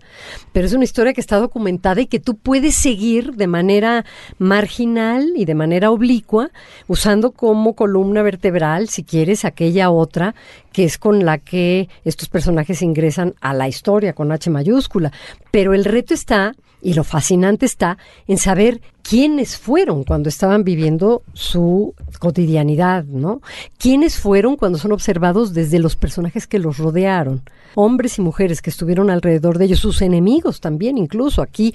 pero 0.53 0.67
es 0.67 0.75
una 0.75 0.85
historia 0.85 1.15
que 1.15 1.23
está 1.23 1.39
documentada 1.39 2.03
y 2.03 2.07
que 2.07 2.21
tú 2.21 2.37
puedes 2.37 2.75
seguir 2.75 3.37
de 3.37 3.47
manera 3.47 4.05
marginal 4.37 5.33
y 5.35 5.47
de 5.47 5.55
manera 5.55 5.91
oblicua, 5.91 6.51
usando 6.89 7.31
como 7.31 7.73
columna 7.73 8.21
vertebral, 8.21 8.91
si 8.91 9.03
quieres, 9.03 9.47
aquella 9.47 9.89
otra 9.89 10.35
que 10.73 10.85
es 10.85 10.99
con 10.99 11.25
la 11.25 11.39
que 11.39 11.89
estos 12.05 12.29
personajes 12.29 12.83
ingresan 12.83 13.35
a 13.41 13.55
la 13.55 13.67
historia 13.67 14.13
con 14.13 14.31
H 14.31 14.51
mayúscula. 14.51 15.11
Pero 15.51 15.73
el 15.73 15.87
reto 15.87 16.13
está, 16.13 16.55
y 16.81 16.95
lo 16.95 17.05
fascinante 17.05 17.67
está, 17.67 17.99
en 18.27 18.39
saber 18.39 18.81
quiénes 19.03 19.57
fueron 19.57 20.05
cuando 20.05 20.29
estaban 20.29 20.65
viviendo 20.65 21.23
su 21.33 21.95
cotidianidad, 22.19 23.05
¿no? 23.05 23.41
¿Quiénes 23.79 24.19
fueron 24.19 24.57
cuando 24.57 24.79
son 24.79 24.93
observados 24.93 25.55
desde 25.55 25.79
los 25.79 25.97
personajes 25.97 26.47
que 26.47 26.59
los 26.59 26.79
rodearon? 26.79 27.43
Hombres 27.75 28.19
y 28.19 28.23
mujeres 28.23 28.63
que 28.63 28.71
estuvieron 28.71 29.11
alrededor 29.11 29.59
de 29.59 29.67
ellos, 29.67 29.81
sus 29.81 30.03
enemigos 30.03 30.61
también, 30.61 30.99
incluso 30.99 31.43
aquí 31.43 31.75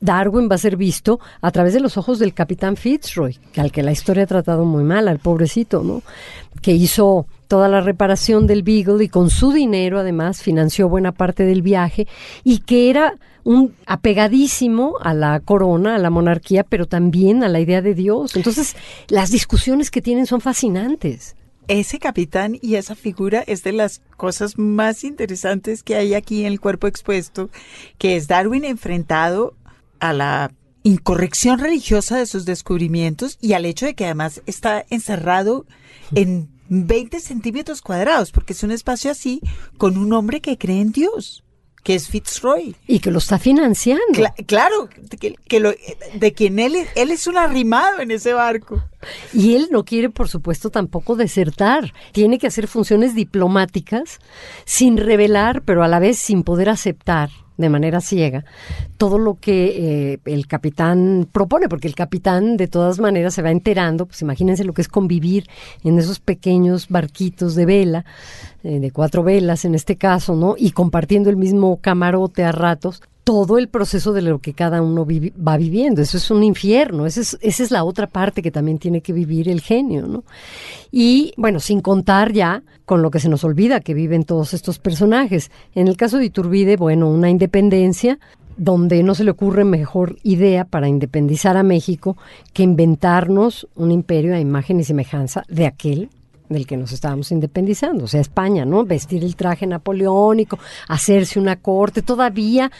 Darwin 0.00 0.48
va 0.50 0.54
a 0.54 0.58
ser 0.58 0.76
visto 0.76 1.20
a 1.40 1.50
través 1.50 1.74
de 1.74 1.80
los 1.80 1.96
ojos 1.96 2.18
del 2.18 2.34
capitán 2.34 2.76
Fitzroy, 2.76 3.38
al 3.56 3.72
que 3.72 3.82
la 3.82 3.92
historia 3.92 4.24
ha 4.24 4.26
tratado 4.26 4.64
muy 4.64 4.84
mal, 4.84 5.08
al 5.08 5.18
pobrecito, 5.18 5.82
¿no? 5.82 6.02
Que 6.62 6.72
hizo 6.72 7.26
toda 7.48 7.68
la 7.68 7.80
reparación 7.80 8.46
del 8.46 8.62
Beagle 8.62 9.04
y 9.04 9.08
con 9.08 9.30
su 9.30 9.52
dinero 9.52 9.98
además 9.98 10.42
financió 10.42 10.88
buena 10.88 11.12
parte 11.12 11.44
del 11.44 11.62
viaje 11.62 12.06
y 12.44 12.58
que 12.58 12.90
era 12.90 13.14
un 13.48 13.74
apegadísimo 13.86 14.98
a 15.00 15.14
la 15.14 15.40
corona, 15.40 15.94
a 15.94 15.98
la 15.98 16.10
monarquía, 16.10 16.64
pero 16.64 16.84
también 16.84 17.42
a 17.42 17.48
la 17.48 17.60
idea 17.60 17.80
de 17.80 17.94
Dios. 17.94 18.36
Entonces, 18.36 18.76
las 19.08 19.30
discusiones 19.30 19.90
que 19.90 20.02
tienen 20.02 20.26
son 20.26 20.42
fascinantes. 20.42 21.34
Ese 21.66 21.98
capitán 21.98 22.58
y 22.60 22.74
esa 22.74 22.94
figura 22.94 23.42
es 23.46 23.62
de 23.62 23.72
las 23.72 24.02
cosas 24.18 24.58
más 24.58 25.02
interesantes 25.02 25.82
que 25.82 25.96
hay 25.96 26.12
aquí 26.12 26.42
en 26.42 26.48
el 26.52 26.60
cuerpo 26.60 26.88
expuesto, 26.88 27.48
que 27.96 28.16
es 28.16 28.28
Darwin 28.28 28.66
enfrentado 28.66 29.54
a 29.98 30.12
la 30.12 30.52
incorrección 30.82 31.58
religiosa 31.58 32.18
de 32.18 32.26
sus 32.26 32.44
descubrimientos 32.44 33.38
y 33.40 33.54
al 33.54 33.64
hecho 33.64 33.86
de 33.86 33.94
que 33.94 34.04
además 34.04 34.42
está 34.44 34.84
encerrado 34.90 35.64
en 36.14 36.50
20 36.68 37.18
centímetros 37.18 37.80
cuadrados, 37.80 38.30
porque 38.30 38.52
es 38.52 38.62
un 38.62 38.72
espacio 38.72 39.10
así 39.10 39.40
con 39.78 39.96
un 39.96 40.12
hombre 40.12 40.42
que 40.42 40.58
cree 40.58 40.82
en 40.82 40.92
Dios, 40.92 41.44
que 41.82 41.94
es 41.94 42.08
Fitzroy. 42.08 42.74
Y 42.86 43.00
que 43.00 43.10
lo 43.10 43.18
está 43.18 43.38
financiando. 43.38 44.02
Cla- 44.12 44.34
claro, 44.46 44.88
que, 45.20 45.34
que 45.34 45.60
lo, 45.60 45.72
de 46.14 46.32
quien 46.32 46.58
él, 46.58 46.74
es- 46.76 46.88
él 46.96 47.10
es 47.10 47.26
un 47.26 47.36
arrimado 47.38 48.00
en 48.00 48.10
ese 48.10 48.32
barco. 48.34 48.82
Y 49.32 49.54
él 49.54 49.68
no 49.70 49.84
quiere, 49.84 50.10
por 50.10 50.28
supuesto, 50.28 50.70
tampoco 50.70 51.16
desertar. 51.16 51.92
Tiene 52.12 52.38
que 52.38 52.46
hacer 52.48 52.66
funciones 52.68 53.14
diplomáticas 53.14 54.18
sin 54.64 54.96
revelar, 54.96 55.62
pero 55.62 55.82
a 55.82 55.88
la 55.88 55.98
vez 55.98 56.18
sin 56.18 56.42
poder 56.42 56.68
aceptar 56.68 57.30
de 57.58 57.68
manera 57.68 58.00
ciega 58.00 58.44
todo 58.96 59.18
lo 59.18 59.34
que 59.34 60.12
eh, 60.14 60.20
el 60.24 60.46
capitán 60.46 61.28
propone, 61.30 61.68
porque 61.68 61.88
el 61.88 61.94
capitán 61.94 62.56
de 62.56 62.68
todas 62.68 62.98
maneras 62.98 63.34
se 63.34 63.42
va 63.42 63.50
enterando, 63.50 64.06
pues 64.06 64.22
imagínense 64.22 64.64
lo 64.64 64.72
que 64.72 64.82
es 64.82 64.88
convivir 64.88 65.46
en 65.84 65.98
esos 65.98 66.20
pequeños 66.20 66.88
barquitos 66.88 67.54
de 67.54 67.66
vela, 67.66 68.04
eh, 68.62 68.80
de 68.80 68.90
cuatro 68.90 69.22
velas 69.22 69.64
en 69.64 69.74
este 69.74 69.96
caso, 69.96 70.34
¿no? 70.34 70.54
Y 70.56 70.70
compartiendo 70.70 71.28
el 71.28 71.36
mismo 71.36 71.78
camarote 71.80 72.44
a 72.44 72.52
ratos, 72.52 73.02
todo 73.28 73.58
el 73.58 73.68
proceso 73.68 74.14
de 74.14 74.22
lo 74.22 74.38
que 74.38 74.54
cada 74.54 74.80
uno 74.80 75.06
va 75.06 75.58
viviendo. 75.58 76.00
Eso 76.00 76.16
es 76.16 76.30
un 76.30 76.42
infierno, 76.42 77.04
esa 77.04 77.20
es, 77.20 77.36
esa 77.42 77.62
es 77.62 77.70
la 77.70 77.84
otra 77.84 78.06
parte 78.06 78.40
que 78.40 78.50
también 78.50 78.78
tiene 78.78 79.02
que 79.02 79.12
vivir 79.12 79.50
el 79.50 79.60
genio, 79.60 80.06
¿no? 80.06 80.24
Y 80.90 81.34
bueno, 81.36 81.60
sin 81.60 81.82
contar 81.82 82.32
ya 82.32 82.62
con 82.86 83.02
lo 83.02 83.10
que 83.10 83.20
se 83.20 83.28
nos 83.28 83.44
olvida 83.44 83.80
que 83.80 83.92
viven 83.92 84.24
todos 84.24 84.54
estos 84.54 84.78
personajes. 84.78 85.50
En 85.74 85.88
el 85.88 85.98
caso 85.98 86.16
de 86.16 86.24
Iturbide, 86.24 86.78
bueno, 86.78 87.10
una 87.10 87.28
independencia 87.28 88.18
donde 88.56 89.02
no 89.02 89.14
se 89.14 89.24
le 89.24 89.32
ocurre 89.32 89.66
mejor 89.66 90.16
idea 90.22 90.64
para 90.64 90.88
independizar 90.88 91.58
a 91.58 91.62
México 91.62 92.16
que 92.54 92.62
inventarnos 92.62 93.68
un 93.74 93.90
imperio 93.90 94.34
a 94.34 94.40
imagen 94.40 94.80
y 94.80 94.84
semejanza 94.84 95.44
de 95.48 95.66
aquel 95.66 96.08
del 96.48 96.66
que 96.66 96.78
nos 96.78 96.92
estábamos 96.92 97.30
independizando, 97.30 98.04
o 98.04 98.08
sea, 98.08 98.20
España, 98.20 98.64
¿no? 98.64 98.84
Vestir 98.84 99.22
el 99.22 99.36
traje 99.36 99.66
napoleónico, 99.66 100.58
hacerse 100.88 101.38
una 101.38 101.56
corte, 101.56 102.00
todavía 102.00 102.70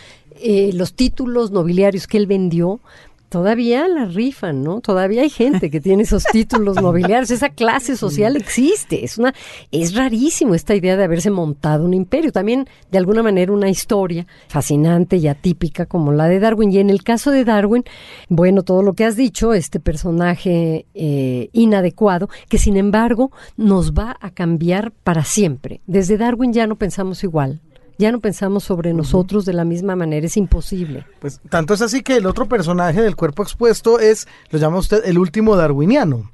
eh, 0.40 0.70
los 0.74 0.94
títulos 0.94 1.50
nobiliarios 1.50 2.06
que 2.06 2.18
él 2.18 2.26
vendió, 2.26 2.80
todavía 3.28 3.86
la 3.88 4.06
rifan, 4.06 4.62
¿no? 4.62 4.80
Todavía 4.80 5.22
hay 5.22 5.30
gente 5.30 5.70
que 5.70 5.80
tiene 5.80 6.04
esos 6.04 6.24
títulos 6.24 6.76
nobiliarios, 6.82 7.30
esa 7.30 7.50
clase 7.50 7.96
social 7.96 8.36
existe, 8.36 9.04
es 9.04 9.18
una 9.18 9.34
es 9.70 9.94
rarísimo 9.94 10.54
esta 10.54 10.74
idea 10.74 10.96
de 10.96 11.04
haberse 11.04 11.30
montado 11.30 11.84
un 11.84 11.94
imperio, 11.94 12.32
también 12.32 12.68
de 12.90 12.98
alguna 12.98 13.22
manera 13.22 13.52
una 13.52 13.68
historia 13.68 14.26
fascinante 14.48 15.16
y 15.16 15.28
atípica 15.28 15.86
como 15.86 16.12
la 16.12 16.28
de 16.28 16.40
Darwin 16.40 16.72
y 16.72 16.78
en 16.78 16.90
el 16.90 17.02
caso 17.02 17.30
de 17.30 17.44
Darwin, 17.44 17.84
bueno, 18.28 18.62
todo 18.62 18.82
lo 18.82 18.94
que 18.94 19.04
has 19.04 19.16
dicho, 19.16 19.52
este 19.52 19.80
personaje 19.80 20.86
eh, 20.94 21.50
inadecuado 21.52 22.28
que 22.48 22.58
sin 22.58 22.76
embargo 22.76 23.30
nos 23.56 23.92
va 23.92 24.16
a 24.20 24.30
cambiar 24.30 24.92
para 25.04 25.24
siempre. 25.24 25.80
Desde 25.86 26.16
Darwin 26.16 26.52
ya 26.52 26.66
no 26.66 26.76
pensamos 26.76 27.22
igual. 27.24 27.60
Ya 27.98 28.12
no 28.12 28.20
pensamos 28.20 28.62
sobre 28.62 28.94
nosotros 28.94 29.44
de 29.44 29.52
la 29.52 29.64
misma 29.64 29.96
manera, 29.96 30.24
es 30.24 30.36
imposible. 30.36 31.04
Pues 31.18 31.40
tanto 31.50 31.74
es 31.74 31.82
así 31.82 32.02
que 32.02 32.16
el 32.16 32.26
otro 32.26 32.46
personaje 32.46 33.02
del 33.02 33.16
cuerpo 33.16 33.42
expuesto 33.42 33.98
es, 33.98 34.28
lo 34.50 34.58
llama 34.60 34.78
usted, 34.78 35.02
el 35.04 35.18
último 35.18 35.56
darwiniano. 35.56 36.30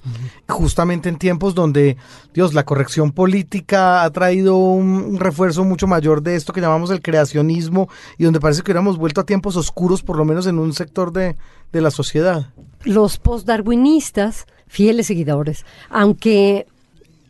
Justamente 0.47 1.09
en 1.09 1.17
tiempos 1.17 1.55
donde, 1.55 1.97
Dios, 2.35 2.53
la 2.53 2.65
corrección 2.65 3.13
política 3.13 4.05
ha 4.05 4.11
traído 4.11 4.59
un, 4.59 4.89
un 4.89 5.19
refuerzo 5.19 5.65
mucho 5.65 5.87
mayor 5.87 6.23
de 6.23 6.37
esto 6.37 6.53
que 6.53 6.61
llamamos 6.61 6.91
el 6.91 7.01
creacionismo 7.01 7.89
y 8.19 8.25
donde 8.25 8.41
parece 8.41 8.61
que 8.61 8.71
hubiéramos 8.71 8.99
vuelto 8.99 9.23
a 9.23 9.27
tiempos 9.27 9.57
oscuros, 9.57 10.03
por 10.03 10.19
lo 10.19 10.27
menos 10.27 10.47
en 10.47 10.59
un 10.59 10.75
sector 10.75 11.13
de, 11.13 11.35
de 11.73 11.81
la 11.81 11.91
sociedad. 11.91 12.53
Los 12.85 13.17
postdarwinistas, 13.17 14.45
fieles 14.67 15.07
seguidores, 15.07 15.65
aunque 15.89 16.67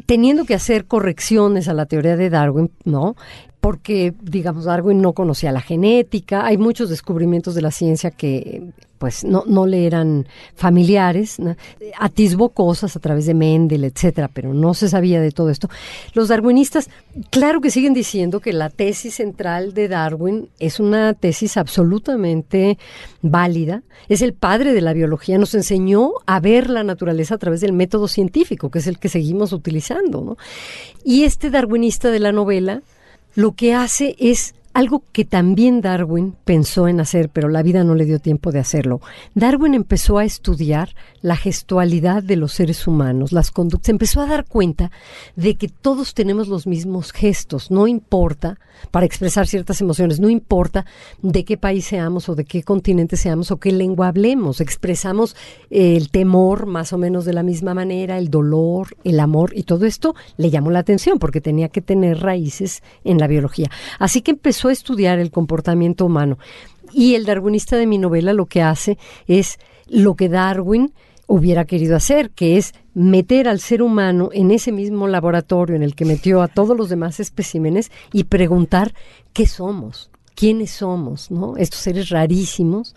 teniendo 0.07 0.45
que 0.45 0.55
hacer 0.55 0.87
correcciones 0.87 1.69
a 1.69 1.73
la 1.73 1.87
teoría 1.87 2.17
de 2.17 2.31
Darwin, 2.31 2.71
¿no? 2.85 3.15
Porque, 3.65 4.13
digamos, 4.21 4.67
Darwin 4.67 5.01
no 5.01 5.15
conocía 5.15 5.51
la 5.51 5.63
genética, 5.63 6.45
hay 6.45 6.59
muchos 6.59 6.91
descubrimientos 6.91 7.55
de 7.55 7.63
la 7.63 7.71
ciencia 7.71 8.11
que 8.11 8.63
pues 8.99 9.25
no, 9.25 9.45
no 9.47 9.67
le 9.67 9.87
eran 9.87 10.27
familiares, 10.55 11.39
¿no? 11.39 11.57
atisbó 11.99 12.51
cosas 12.51 12.95
a 12.95 13.01
través 13.01 13.25
de 13.25 13.33
Mendel, 13.33 13.85
etcétera, 13.85 14.29
pero 14.29 14.53
no 14.53 14.75
se 14.75 14.91
sabía 14.91 15.19
de 15.23 15.31
todo 15.31 15.49
esto. 15.49 15.71
Los 16.13 16.29
darwinistas, 16.29 16.91
claro 17.31 17.63
que 17.63 17.71
siguen 17.71 17.95
diciendo 17.95 18.41
que 18.41 18.53
la 18.53 18.69
tesis 18.69 19.15
central 19.15 19.73
de 19.73 19.89
Darwin 19.89 20.51
es 20.59 20.79
una 20.79 21.15
tesis 21.15 21.57
absolutamente 21.57 22.77
válida, 23.23 23.83
es 24.11 24.21
el 24.21 24.35
padre 24.35 24.75
de 24.75 24.83
la 24.83 24.93
biología, 24.93 25.39
nos 25.39 25.55
enseñó 25.55 26.11
a 26.27 26.39
ver 26.39 26.69
la 26.69 26.85
naturaleza 26.85 27.37
a 27.37 27.39
través 27.39 27.63
del 27.63 27.73
método 27.73 28.09
científico, 28.09 28.71
que 28.71 28.81
es 28.81 28.87
el 28.87 28.99
que 28.99 29.09
seguimos 29.09 29.55
utilizando, 29.55 30.21
¿no? 30.21 30.37
Y 31.03 31.25
este 31.25 31.49
darwinista 31.49 32.11
de 32.11 32.21
la 32.21 32.33
novela 32.33 32.83
lo 33.35 33.53
que 33.53 33.75
hace 33.75 34.17
es 34.19 34.55
algo 34.75 35.05
que 35.13 35.25
también 35.25 35.81
Darwin 35.81 36.35
pensó 36.45 36.89
en 36.89 37.01
hacer, 37.01 37.31
pero 37.31 37.49
la 37.49 37.63
vida 37.63 37.85
no 37.85 37.95
le 37.95 38.05
dio 38.05 38.19
tiempo 38.19 38.51
de 38.51 38.59
hacerlo. 38.59 39.01
Darwin 39.35 39.75
empezó 39.75 40.19
a 40.19 40.25
estudiar 40.25 40.95
la 41.23 41.37
gestualidad 41.37 42.23
de 42.23 42.37
los 42.37 42.53
seres 42.53 42.87
humanos, 42.87 43.33
las 43.33 43.51
conductas. 43.51 43.89
Empezó 43.89 44.21
a 44.21 44.27
dar 44.27 44.45
cuenta 44.45 44.91
de 45.37 45.55
que 45.55 45.69
todos 45.69 46.13
tenemos 46.13 46.49
los 46.49 46.67
mismos 46.67 47.13
gestos, 47.13 47.71
no 47.71 47.87
importa, 47.87 48.59
para 48.91 49.07
expresar 49.07 49.47
ciertas 49.47 49.81
emociones, 49.81 50.21
no 50.21 50.29
importa 50.29 50.85
de 51.23 51.45
qué 51.45 51.57
país 51.57 51.87
seamos 51.87 52.29
o 52.29 52.35
de 52.35 52.45
qué 52.45 52.63
continente 52.63 53.17
seamos 53.17 53.51
o 53.53 53.59
qué 53.59 53.73
lengua 53.73 54.09
hablemos. 54.09 54.61
Expresamos 54.61 55.37
el 55.71 56.11
temor 56.11 56.67
más 56.67 56.93
o 56.93 56.99
menos 56.99 57.25
de 57.25 57.33
la 57.33 57.43
misma 57.43 57.75
manera, 57.75 58.19
el 58.19 58.29
dolor, 58.29 58.97
el 59.05 59.21
amor, 59.21 59.53
y 59.55 59.63
todo 59.63 59.87
esto 59.87 60.15
le 60.37 60.51
llamó 60.51 60.71
la 60.73 60.81
atención 60.81 61.19
porque 61.21 61.41
tenía 61.41 61.69
que 61.69 61.81
tener 61.81 62.21
raíces 62.21 62.83
en 63.05 63.19
la 63.19 63.29
biología. 63.29 63.71
Así 63.99 64.21
que 64.21 64.33
empezó 64.33 64.64
a 64.69 64.73
estudiar 64.73 65.19
el 65.19 65.31
comportamiento 65.31 66.07
humano. 66.07 66.39
Y 66.93 67.15
el 67.15 67.25
darwinista 67.25 67.77
de 67.77 67.87
mi 67.87 67.99
novela 67.99 68.33
lo 68.33 68.47
que 68.47 68.63
hace 68.63 68.99
es 69.27 69.59
lo 69.89 70.15
que 70.15 70.29
Darwin 70.29 70.93
hubiera 71.27 71.65
querido 71.65 71.97
hacer, 71.97 72.31
que 72.31 72.57
es 72.57 72.75
meter 72.95 73.49
al 73.49 73.61
ser 73.61 73.83
humano 73.83 74.31
en 74.33 74.51
ese 74.51 74.73
mismo 74.73 75.09
laboratorio 75.09 75.77
en 75.77 75.83
el 75.83 75.95
que 75.95 76.05
metió 76.05 76.43
a 76.43 76.49
todos 76.49 76.77
los 76.77 76.89
demás 76.89 77.21
especímenes 77.21 77.91
y 78.13 78.25
preguntar 78.25 78.95
qué 79.33 79.47
somos, 79.47 80.11
quiénes 80.35 80.71
somos, 80.71 81.31
¿no? 81.31 81.57
Estos 81.57 81.81
seres 81.81 82.11
rarísimos 82.11 82.95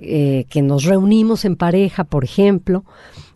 eh, 0.00 0.46
que 0.48 0.62
nos 0.62 0.84
reunimos 0.84 1.44
en 1.44 1.56
pareja, 1.56 2.04
por 2.04 2.24
ejemplo, 2.24 2.84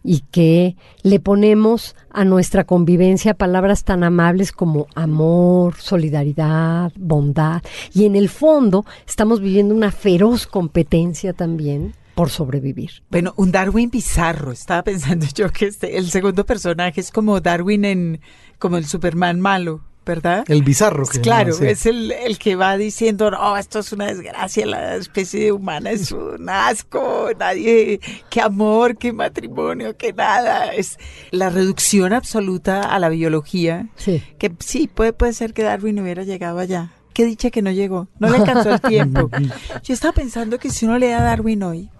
y 0.06 0.20
que 0.30 0.76
le 1.02 1.20
ponemos 1.20 1.96
a 2.10 2.24
nuestra 2.24 2.64
convivencia 2.64 3.34
palabras 3.34 3.84
tan 3.84 4.04
amables 4.04 4.52
como 4.52 4.86
amor, 4.94 5.74
solidaridad, 5.76 6.92
bondad. 6.96 7.62
Y 7.92 8.06
en 8.06 8.16
el 8.16 8.28
fondo 8.28 8.86
estamos 9.06 9.40
viviendo 9.40 9.74
una 9.74 9.90
feroz 9.90 10.46
competencia 10.46 11.32
también 11.32 11.94
por 12.14 12.30
sobrevivir. 12.30 13.02
Bueno, 13.10 13.34
un 13.36 13.52
Darwin 13.52 13.90
bizarro. 13.90 14.52
Estaba 14.52 14.82
pensando 14.84 15.26
yo 15.34 15.50
que 15.50 15.66
este, 15.66 15.98
el 15.98 16.08
segundo 16.10 16.46
personaje 16.46 17.00
es 17.00 17.10
como 17.10 17.40
Darwin 17.40 17.84
en 17.84 18.20
como 18.58 18.78
el 18.78 18.86
Superman 18.86 19.40
malo. 19.40 19.82
¿Verdad? 20.06 20.44
El 20.46 20.62
bizarro. 20.62 21.04
Que 21.04 21.20
claro, 21.20 21.54
es 21.60 21.84
el, 21.84 22.12
el, 22.12 22.38
que 22.38 22.54
va 22.54 22.76
diciendo, 22.76 23.30
no, 23.30 23.56
esto 23.56 23.80
es 23.80 23.92
una 23.92 24.06
desgracia, 24.06 24.64
la 24.64 24.94
especie 24.94 25.50
humana 25.50 25.90
es 25.90 26.12
un 26.12 26.48
asco, 26.48 27.28
nadie, 27.38 28.00
qué 28.30 28.40
amor, 28.40 28.96
qué 28.96 29.12
matrimonio, 29.12 29.96
qué 29.96 30.12
nada. 30.12 30.72
Es 30.72 30.98
la 31.32 31.50
reducción 31.50 32.12
absoluta 32.12 32.82
a 32.82 32.98
la 33.00 33.08
biología. 33.08 33.88
Sí. 33.96 34.22
Que 34.38 34.52
sí, 34.60 34.86
puede, 34.86 35.12
puede 35.12 35.32
ser 35.32 35.52
que 35.52 35.64
Darwin 35.64 36.00
hubiera 36.00 36.22
llegado 36.22 36.60
allá. 36.60 36.92
Qué 37.12 37.24
dicha 37.24 37.50
que 37.50 37.62
no 37.62 37.72
llegó, 37.72 38.08
no 38.18 38.28
le 38.28 38.36
alcanzó 38.36 38.74
el 38.74 38.80
tiempo. 38.80 39.28
Yo 39.82 39.94
estaba 39.94 40.12
pensando 40.12 40.58
que 40.58 40.70
si 40.70 40.86
uno 40.86 40.98
lee 40.98 41.12
a 41.12 41.22
Darwin 41.22 41.62
hoy, 41.64 41.90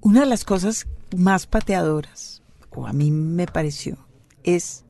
una 0.00 0.20
de 0.20 0.26
las 0.26 0.44
cosas 0.44 0.86
más 1.16 1.46
pateadoras, 1.46 2.42
o 2.70 2.86
a 2.86 2.92
mí 2.92 3.10
me 3.10 3.46
pareció, 3.46 3.96
es 4.44 4.81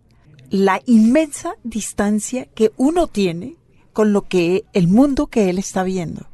la 0.52 0.82
inmensa 0.84 1.54
distancia 1.64 2.44
que 2.44 2.72
uno 2.76 3.06
tiene 3.06 3.56
con 3.94 4.12
lo 4.12 4.28
que 4.28 4.66
el 4.74 4.86
mundo 4.86 5.28
que 5.28 5.48
él 5.48 5.58
está 5.58 5.82
viendo. 5.82 6.28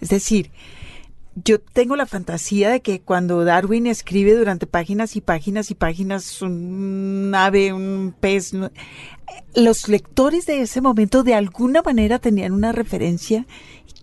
Es 0.00 0.10
decir, 0.10 0.52
yo 1.34 1.60
tengo 1.60 1.96
la 1.96 2.06
fantasía 2.06 2.70
de 2.70 2.82
que 2.82 3.00
cuando 3.00 3.44
Darwin 3.44 3.88
escribe 3.88 4.36
durante 4.36 4.68
páginas 4.68 5.16
y 5.16 5.20
páginas 5.20 5.72
y 5.72 5.74
páginas 5.74 6.40
un 6.40 7.32
ave, 7.34 7.72
un 7.72 8.14
pez, 8.20 8.52
los 9.56 9.88
lectores 9.88 10.46
de 10.46 10.62
ese 10.62 10.80
momento 10.80 11.24
de 11.24 11.34
alguna 11.34 11.82
manera 11.82 12.20
tenían 12.20 12.52
una 12.52 12.70
referencia 12.70 13.44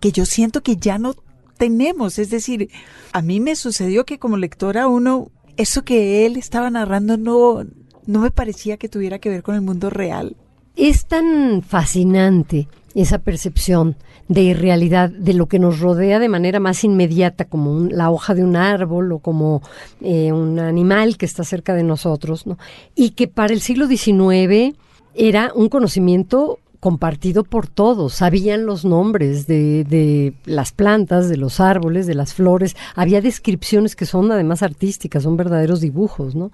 que 0.02 0.12
yo 0.12 0.26
siento 0.26 0.64
que 0.64 0.76
ya 0.76 1.00
no 1.00 1.16
tenemos. 1.58 2.20
Es 2.20 2.30
decir, 2.30 2.70
a 3.14 3.22
mí 3.22 3.40
me 3.40 3.56
sucedió 3.56 4.06
que 4.06 4.20
como 4.20 4.36
lectora 4.36 4.90
uno, 4.90 5.32
eso 5.56 5.86
que 5.86 6.26
él 6.26 6.36
estaba 6.36 6.70
narrando 6.70 7.16
no, 7.16 7.64
no 8.10 8.22
me 8.22 8.32
parecía 8.32 8.78
que 8.78 8.90
tuviera 8.90 9.20
que 9.20 9.30
ver 9.30 9.44
con 9.44 9.54
el 9.54 9.62
mundo 9.62 9.92
real. 9.92 10.36
Es 10.76 11.06
tan 11.06 11.62
fascinante 11.62 12.68
esa 12.96 13.20
percepción 13.20 13.98
de 14.28 14.42
irrealidad 14.42 15.12
de 15.12 15.36
lo 15.36 15.46
que 15.46 15.60
nos 15.60 15.80
rodea 15.80 16.18
de 16.18 16.28
manera 16.28 16.60
más 16.60 16.84
inmediata, 16.84 17.46
como 17.46 17.88
la 17.88 18.10
hoja 18.10 18.34
de 18.34 18.44
un 18.44 18.56
árbol 18.56 19.12
o 19.12 19.20
como 19.20 19.62
eh, 20.02 20.32
un 20.32 20.58
animal 20.58 21.18
que 21.18 21.28
está 21.28 21.44
cerca 21.44 21.76
de 21.76 21.84
nosotros, 21.84 22.48
¿no? 22.48 22.58
y 22.96 23.12
que 23.12 23.28
para 23.28 23.54
el 23.54 23.62
siglo 23.62 23.86
XIX 23.88 24.76
era 25.14 25.52
un 25.54 25.70
conocimiento 25.70 26.58
compartido 26.80 27.44
por 27.44 27.68
todos, 27.68 28.14
sabían 28.14 28.66
los 28.66 28.86
nombres 28.86 29.48
de, 29.48 29.84
de, 29.84 30.34
las 30.46 30.72
plantas, 30.72 31.28
de 31.30 31.38
los 31.38 31.60
árboles, 31.60 32.08
de 32.08 32.16
las 32.16 32.34
flores, 32.34 32.76
había 32.96 33.22
descripciones 33.22 33.96
que 33.96 34.06
son 34.06 34.32
además 34.32 34.64
artísticas, 34.64 35.24
son 35.24 35.36
verdaderos 35.36 35.82
dibujos, 35.82 36.36
¿no? 36.36 36.52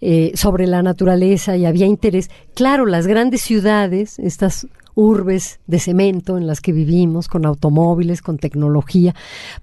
Eh, 0.00 0.32
sobre 0.34 0.66
la 0.66 0.82
naturaleza 0.82 1.56
y 1.56 1.64
había 1.64 1.86
interés. 1.86 2.30
Claro, 2.54 2.84
las 2.84 3.06
grandes 3.06 3.40
ciudades, 3.40 4.18
estas 4.18 4.66
urbes 4.94 5.60
de 5.66 5.78
cemento 5.78 6.38
en 6.38 6.46
las 6.46 6.60
que 6.60 6.72
vivimos, 6.72 7.28
con 7.28 7.46
automóviles, 7.46 8.22
con 8.22 8.38
tecnología, 8.38 9.14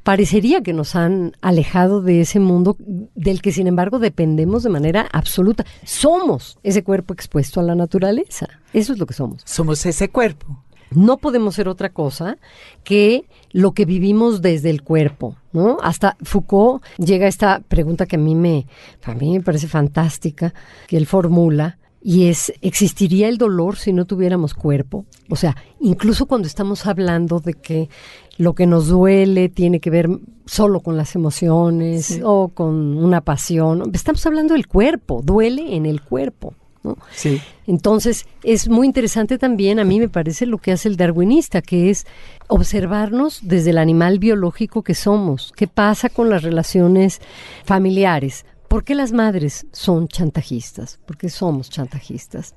parecería 0.04 0.62
que 0.62 0.74
nos 0.74 0.96
han 0.96 1.34
alejado 1.42 2.02
de 2.02 2.22
ese 2.22 2.40
mundo 2.40 2.76
del 2.80 3.42
que 3.42 3.52
sin 3.52 3.68
embargo 3.68 4.00
dependemos 4.00 4.64
de 4.64 4.70
manera 4.70 5.08
absoluta. 5.12 5.66
Somos 5.84 6.58
ese 6.64 6.84
cuerpo 6.84 7.14
expuesto 7.14 7.60
a 7.60 7.64
la 7.64 7.76
naturaleza. 7.76 8.48
Eso 8.74 8.94
es 8.94 9.00
lo 9.00 9.06
que 9.06 9.14
somos. 9.14 9.42
Somos 9.46 9.86
ese 9.86 10.10
cuerpo. 10.10 10.64
No 10.92 11.18
podemos 11.18 11.56
ser 11.56 11.70
otra 11.70 11.90
cosa 11.90 12.38
que 12.84 13.26
lo 13.52 13.72
que 13.72 13.86
vivimos 13.86 14.42
desde 14.42 14.70
el 14.70 14.82
cuerpo, 14.84 15.38
¿no? 15.54 15.78
Hasta 15.82 16.18
Foucault 16.22 16.84
llega 16.98 17.28
a 17.28 17.30
esta 17.30 17.62
pregunta 17.66 18.06
que 18.06 18.18
a 18.18 18.20
mí 18.20 18.36
me, 18.36 18.68
a 19.04 19.14
mí 19.14 19.38
me 19.38 19.42
parece 19.42 19.68
fantástica, 19.68 20.54
que 20.88 20.98
él 20.98 21.06
formula, 21.06 21.78
y 22.04 22.28
es, 22.28 22.52
¿existiría 22.62 23.28
el 23.28 23.38
dolor 23.38 23.78
si 23.78 23.93
no 23.93 24.06
tuviéramos 24.06 24.54
cuerpo? 24.54 25.06
O 25.30 25.36
sea, 25.36 25.56
incluso 25.80 26.26
cuando 26.26 26.47
estamos 26.47 26.86
hablando 26.88 27.39
de 27.39 27.54
que 27.54 27.89
lo 28.38 28.56
que 28.56 28.66
nos 28.66 28.88
duele 28.88 29.49
tiene 29.49 29.80
que 29.80 29.91
ver 29.91 30.10
solo 30.45 30.80
con 30.80 30.97
las 30.97 31.16
emociones 31.16 32.20
o 32.24 32.49
con 32.49 32.97
una 32.97 33.22
pasión, 33.22 33.91
estamos 33.93 34.26
hablando 34.26 34.56
del 34.56 34.68
cuerpo, 34.68 35.22
duele 35.24 35.76
en 35.76 35.86
el 35.86 36.02
cuerpo. 36.02 36.56
¿no? 36.84 36.97
Sí. 37.12 37.39
Entonces, 37.68 38.26
es 38.43 38.68
muy 38.68 38.88
interesante 38.88 39.38
también, 39.38 39.80
a 39.80 39.84
mí 39.84 39.99
me 39.99 40.10
parece 40.10 40.47
lo 40.47 40.58
que 40.58 40.72
hace 40.72 40.89
el 40.89 40.97
darwinista, 40.97 41.62
que 41.62 41.91
es 41.91 42.08
observarnos 42.47 43.41
desde 43.43 43.70
el 43.70 43.78
animal 43.78 44.18
biológico 44.18 44.82
que 44.82 44.95
somos, 44.95 45.54
qué 45.56 45.68
pasa 45.68 46.10
con 46.10 46.32
las 46.32 46.41
relaciones 46.41 47.22
familiares, 47.64 48.45
¿Por 48.72 48.86
qué 48.86 48.96
las 48.96 49.12
madres 49.12 49.68
son 49.74 50.08
chantajistas? 50.08 50.98
¿Por 51.06 51.18
qué 51.18 51.30
somos 51.30 51.70
chantajistas? 51.70 52.56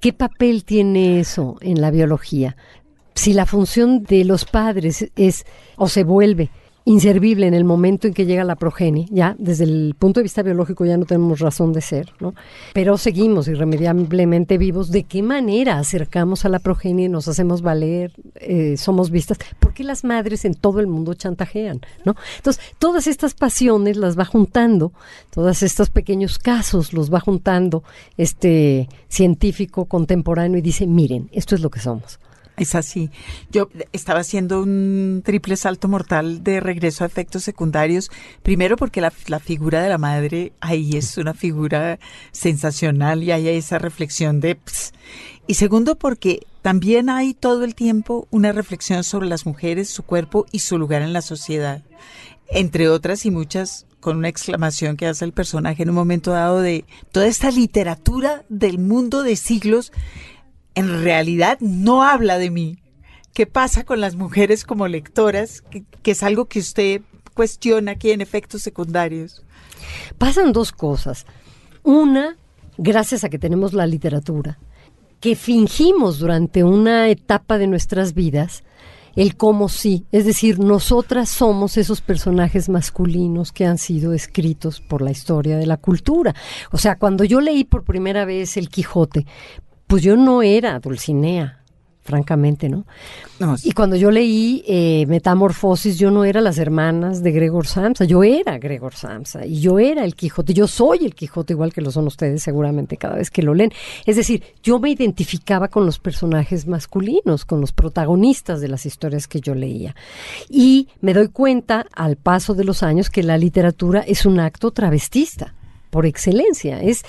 ¿Qué 0.00 0.14
papel 0.14 0.64
tiene 0.64 1.20
eso 1.20 1.58
en 1.60 1.82
la 1.82 1.90
biología? 1.90 2.56
Si 3.14 3.34
la 3.34 3.44
función 3.44 4.02
de 4.04 4.24
los 4.24 4.46
padres 4.46 5.10
es 5.16 5.44
o 5.76 5.86
se 5.86 6.02
vuelve 6.02 6.48
inservible 6.90 7.46
en 7.46 7.54
el 7.54 7.64
momento 7.64 8.08
en 8.08 8.14
que 8.14 8.26
llega 8.26 8.42
la 8.42 8.56
progenie, 8.56 9.06
ya 9.10 9.36
desde 9.38 9.62
el 9.62 9.94
punto 9.96 10.18
de 10.18 10.24
vista 10.24 10.42
biológico 10.42 10.84
ya 10.84 10.96
no 10.96 11.06
tenemos 11.06 11.38
razón 11.38 11.72
de 11.72 11.80
ser, 11.80 12.12
¿no? 12.18 12.34
Pero 12.74 12.98
seguimos 12.98 13.46
irremediablemente 13.46 14.58
vivos. 14.58 14.90
¿De 14.90 15.04
qué 15.04 15.22
manera 15.22 15.78
acercamos 15.78 16.44
a 16.44 16.48
la 16.48 16.58
progenie, 16.58 17.08
nos 17.08 17.28
hacemos 17.28 17.62
valer, 17.62 18.12
eh, 18.34 18.76
somos 18.76 19.10
vistas? 19.10 19.38
¿Por 19.60 19.72
qué 19.72 19.84
las 19.84 20.02
madres 20.02 20.44
en 20.44 20.54
todo 20.54 20.80
el 20.80 20.88
mundo 20.88 21.14
chantajean, 21.14 21.80
no? 22.04 22.16
Entonces, 22.38 22.60
todas 22.80 23.06
estas 23.06 23.34
pasiones 23.34 23.96
las 23.96 24.18
va 24.18 24.24
juntando, 24.24 24.92
todos 25.30 25.62
estos 25.62 25.90
pequeños 25.90 26.40
casos 26.40 26.92
los 26.92 27.12
va 27.14 27.20
juntando 27.20 27.84
este 28.16 28.88
científico 29.08 29.84
contemporáneo 29.84 30.58
y 30.58 30.62
dice, 30.62 30.88
miren, 30.88 31.28
esto 31.30 31.54
es 31.54 31.60
lo 31.60 31.70
que 31.70 31.78
somos. 31.78 32.18
Es 32.56 32.74
así. 32.74 33.10
Yo 33.50 33.70
estaba 33.92 34.20
haciendo 34.20 34.62
un 34.62 35.22
triple 35.24 35.56
salto 35.56 35.88
mortal 35.88 36.44
de 36.44 36.60
regreso 36.60 37.04
a 37.04 37.06
efectos 37.06 37.42
secundarios. 37.42 38.10
Primero 38.42 38.76
porque 38.76 39.00
la, 39.00 39.10
figura 39.40 39.82
de 39.82 39.88
la 39.88 39.98
madre 39.98 40.52
ahí 40.60 40.96
es 40.96 41.16
una 41.16 41.32
figura 41.32 41.98
sensacional 42.32 43.22
y 43.22 43.32
hay 43.32 43.48
esa 43.48 43.78
reflexión 43.78 44.40
de... 44.40 44.58
Y 45.46 45.54
segundo 45.54 45.96
porque 45.96 46.46
también 46.62 47.08
hay 47.08 47.34
todo 47.34 47.64
el 47.64 47.74
tiempo 47.74 48.28
una 48.30 48.52
reflexión 48.52 49.04
sobre 49.04 49.28
las 49.28 49.46
mujeres, 49.46 49.88
su 49.88 50.02
cuerpo 50.02 50.46
y 50.52 50.60
su 50.60 50.78
lugar 50.78 51.02
en 51.02 51.12
la 51.12 51.22
sociedad. 51.22 51.82
Entre 52.48 52.88
otras 52.88 53.24
y 53.24 53.30
muchas 53.30 53.86
con 54.00 54.16
una 54.16 54.28
exclamación 54.28 54.96
que 54.96 55.06
hace 55.06 55.24
el 55.24 55.32
personaje 55.32 55.82
en 55.82 55.90
un 55.90 55.94
momento 55.94 56.32
dado 56.32 56.60
de 56.60 56.84
toda 57.12 57.26
esta 57.26 57.50
literatura 57.50 58.44
del 58.48 58.78
mundo 58.78 59.22
de 59.22 59.36
siglos 59.36 59.92
en 60.74 61.02
realidad 61.02 61.58
no 61.60 62.02
habla 62.02 62.38
de 62.38 62.50
mí. 62.50 62.78
¿Qué 63.34 63.46
pasa 63.46 63.84
con 63.84 64.00
las 64.00 64.16
mujeres 64.16 64.64
como 64.64 64.88
lectoras? 64.88 65.62
Que, 65.62 65.84
es 66.10 66.22
algo 66.22 66.46
que 66.46 66.58
usted 66.58 67.02
cuestiona 67.34 67.92
aquí 67.92 68.10
en 68.10 68.20
efectos 68.20 68.62
secundarios. 68.62 69.44
Pasan 70.18 70.52
dos 70.52 70.72
cosas. 70.72 71.26
Una, 71.82 72.36
gracias 72.76 73.24
a 73.24 73.28
que 73.28 73.38
tenemos 73.38 73.72
la 73.72 73.86
literatura, 73.86 74.58
que 75.20 75.36
fingimos 75.36 76.18
durante 76.18 76.64
una 76.64 77.08
etapa 77.08 77.56
de 77.58 77.66
nuestras 77.66 78.14
vidas 78.14 78.64
el 79.16 79.36
cómo 79.36 79.68
sí, 79.68 80.06
es 80.12 80.24
decir, 80.24 80.58
nosotras 80.60 81.28
somos 81.28 81.76
esos 81.76 82.00
personajes 82.00 82.68
masculinos 82.68 83.52
que 83.52 83.66
han 83.66 83.78
sido 83.78 84.12
escritos 84.12 84.80
por 84.80 85.02
la 85.02 85.10
historia 85.10 85.56
de 85.56 85.66
la 85.66 85.76
cultura. 85.78 86.34
O 86.70 86.78
sea, 86.78 86.96
cuando 86.96 87.24
yo 87.24 87.40
leí 87.40 87.64
por 87.64 87.84
primera 87.84 88.24
vez 88.24 88.56
El 88.56 88.68
Quijote, 88.68 89.26
pues 89.90 90.04
yo 90.04 90.16
no 90.16 90.40
era 90.40 90.78
Dulcinea, 90.78 91.64
francamente, 92.00 92.68
¿no? 92.68 92.86
Y 93.64 93.72
cuando 93.72 93.96
yo 93.96 94.12
leí 94.12 94.62
eh, 94.68 95.04
Metamorfosis, 95.08 95.98
yo 95.98 96.12
no 96.12 96.24
era 96.24 96.40
las 96.40 96.58
hermanas 96.58 97.24
de 97.24 97.32
Gregor 97.32 97.66
Samsa, 97.66 98.04
yo 98.04 98.22
era 98.22 98.58
Gregor 98.58 98.94
Samsa 98.94 99.44
y 99.44 99.58
yo 99.58 99.80
era 99.80 100.04
el 100.04 100.14
Quijote, 100.14 100.54
yo 100.54 100.68
soy 100.68 101.06
el 101.06 101.16
Quijote 101.16 101.54
igual 101.54 101.72
que 101.72 101.80
lo 101.80 101.90
son 101.90 102.06
ustedes 102.06 102.40
seguramente 102.40 102.96
cada 102.98 103.16
vez 103.16 103.32
que 103.32 103.42
lo 103.42 103.52
leen. 103.52 103.72
Es 104.06 104.14
decir, 104.14 104.44
yo 104.62 104.78
me 104.78 104.90
identificaba 104.90 105.66
con 105.66 105.86
los 105.86 105.98
personajes 105.98 106.68
masculinos, 106.68 107.44
con 107.44 107.60
los 107.60 107.72
protagonistas 107.72 108.60
de 108.60 108.68
las 108.68 108.86
historias 108.86 109.26
que 109.26 109.40
yo 109.40 109.56
leía. 109.56 109.96
Y 110.48 110.86
me 111.00 111.14
doy 111.14 111.30
cuenta 111.30 111.84
al 111.92 112.14
paso 112.14 112.54
de 112.54 112.62
los 112.62 112.84
años 112.84 113.10
que 113.10 113.24
la 113.24 113.36
literatura 113.38 114.04
es 114.06 114.24
un 114.24 114.38
acto 114.38 114.70
travestista 114.70 115.54
por 115.90 116.06
excelencia. 116.06 116.80
Es, 116.80 117.02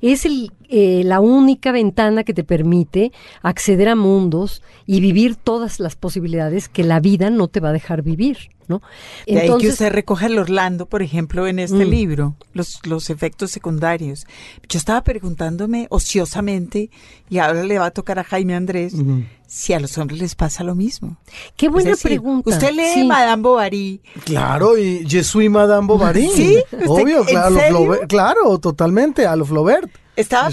es 0.00 0.24
el, 0.24 0.52
eh, 0.68 1.02
la 1.04 1.20
única 1.20 1.72
ventana 1.72 2.24
que 2.24 2.34
te 2.34 2.44
permite 2.44 3.12
acceder 3.42 3.88
a 3.88 3.96
mundos 3.96 4.62
y 4.86 5.00
vivir 5.00 5.36
todas 5.36 5.80
las 5.80 5.96
posibilidades 5.96 6.68
que 6.68 6.84
la 6.84 7.00
vida 7.00 7.30
no 7.30 7.48
te 7.48 7.60
va 7.60 7.70
a 7.70 7.72
dejar 7.72 8.02
vivir. 8.02 8.38
¿no? 8.68 8.82
De 9.26 9.40
ahí 9.40 9.50
que 9.58 9.68
usted 9.68 9.90
recoge 9.90 10.26
el 10.26 10.38
Orlando, 10.38 10.84
por 10.84 11.00
ejemplo, 11.00 11.46
en 11.46 11.58
este 11.58 11.86
Mm. 11.86 11.90
libro, 11.90 12.36
los, 12.52 12.80
los 12.86 13.08
efectos 13.08 13.50
secundarios. 13.50 14.26
Yo 14.68 14.78
estaba 14.78 15.02
preguntándome 15.02 15.86
ociosamente, 15.88 16.90
y 17.30 17.38
ahora 17.38 17.64
le 17.64 17.78
va 17.78 17.86
a 17.86 17.90
tocar 17.92 18.18
a 18.18 18.24
Jaime 18.24 18.54
Andrés, 18.54 18.94
si 19.48 19.72
a 19.72 19.80
los 19.80 19.96
hombres 19.96 20.20
les 20.20 20.34
pasa 20.34 20.62
lo 20.62 20.74
mismo. 20.74 21.16
Qué 21.56 21.68
buena 21.70 21.90
decir, 21.90 22.10
pregunta. 22.10 22.50
Usted 22.50 22.70
lee 22.72 22.90
Sí. 22.94 23.04
Madame 23.04 23.42
Bovary, 23.42 24.00
Claro, 24.24 24.76
y 24.78 25.06
Je 25.08 25.24
suis 25.24 25.50
Madame 25.50 25.86
Bovary. 25.86 26.28
¿Sí? 26.34 26.58
¿Usted- 26.70 26.86
Obvio, 26.86 27.24
claro? 27.24 27.56
Flaubert- 27.56 28.06
claro, 28.08 28.58
totalmente, 28.58 29.26
a 29.26 29.34
lo 29.34 29.44
Flaubert. 29.46 29.90
Estaba, 30.16 30.50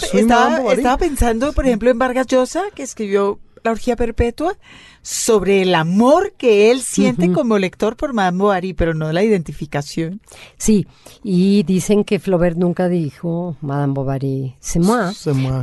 pensando, 0.98 1.52
por 1.54 1.66
ejemplo, 1.66 1.90
en 1.90 2.00
Vargas 2.00 2.28
Llosa, 2.28 2.64
que 2.74 2.84
escribió 2.84 3.40
La 3.64 3.72
orgía 3.72 3.96
perpetua, 3.96 4.56
sobre 5.02 5.64
el 5.64 5.74
amor 5.74 6.34
que 6.38 6.70
él 6.70 6.82
siente 6.82 7.32
como 7.32 7.58
lector 7.58 7.96
por 7.98 8.14
Madame 8.14 8.38
Bovary, 8.38 8.74
pero 8.76 8.94
no 8.94 9.12
la 9.12 9.24
identificación. 9.24 10.22
Sí, 10.60 10.86
y 11.24 11.64
dicen 11.64 12.04
que 12.04 12.20
Flaubert 12.20 12.58
nunca 12.58 12.88
dijo 12.90 13.58
Madame 13.62 13.94
Bovary. 13.94 14.56
C'est 14.60 14.80
moi. 14.84 15.12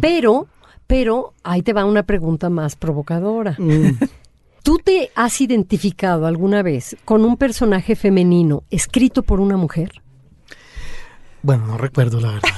Pero, 0.00 0.48
pero 0.86 1.34
ahí 1.42 1.62
te 1.62 1.72
va 1.72 1.84
una 1.84 2.02
pregunta 2.02 2.50
más 2.50 2.76
provocadora. 2.76 3.56
Mm. 3.58 3.98
¿Tú 4.62 4.78
te 4.78 5.10
has 5.16 5.40
identificado 5.40 6.26
alguna 6.26 6.62
vez 6.62 6.96
con 7.04 7.24
un 7.24 7.36
personaje 7.36 7.96
femenino 7.96 8.62
escrito 8.70 9.22
por 9.24 9.40
una 9.40 9.56
mujer? 9.56 9.90
Bueno, 11.42 11.66
no 11.66 11.78
recuerdo, 11.78 12.20
la 12.20 12.32
verdad. 12.32 12.48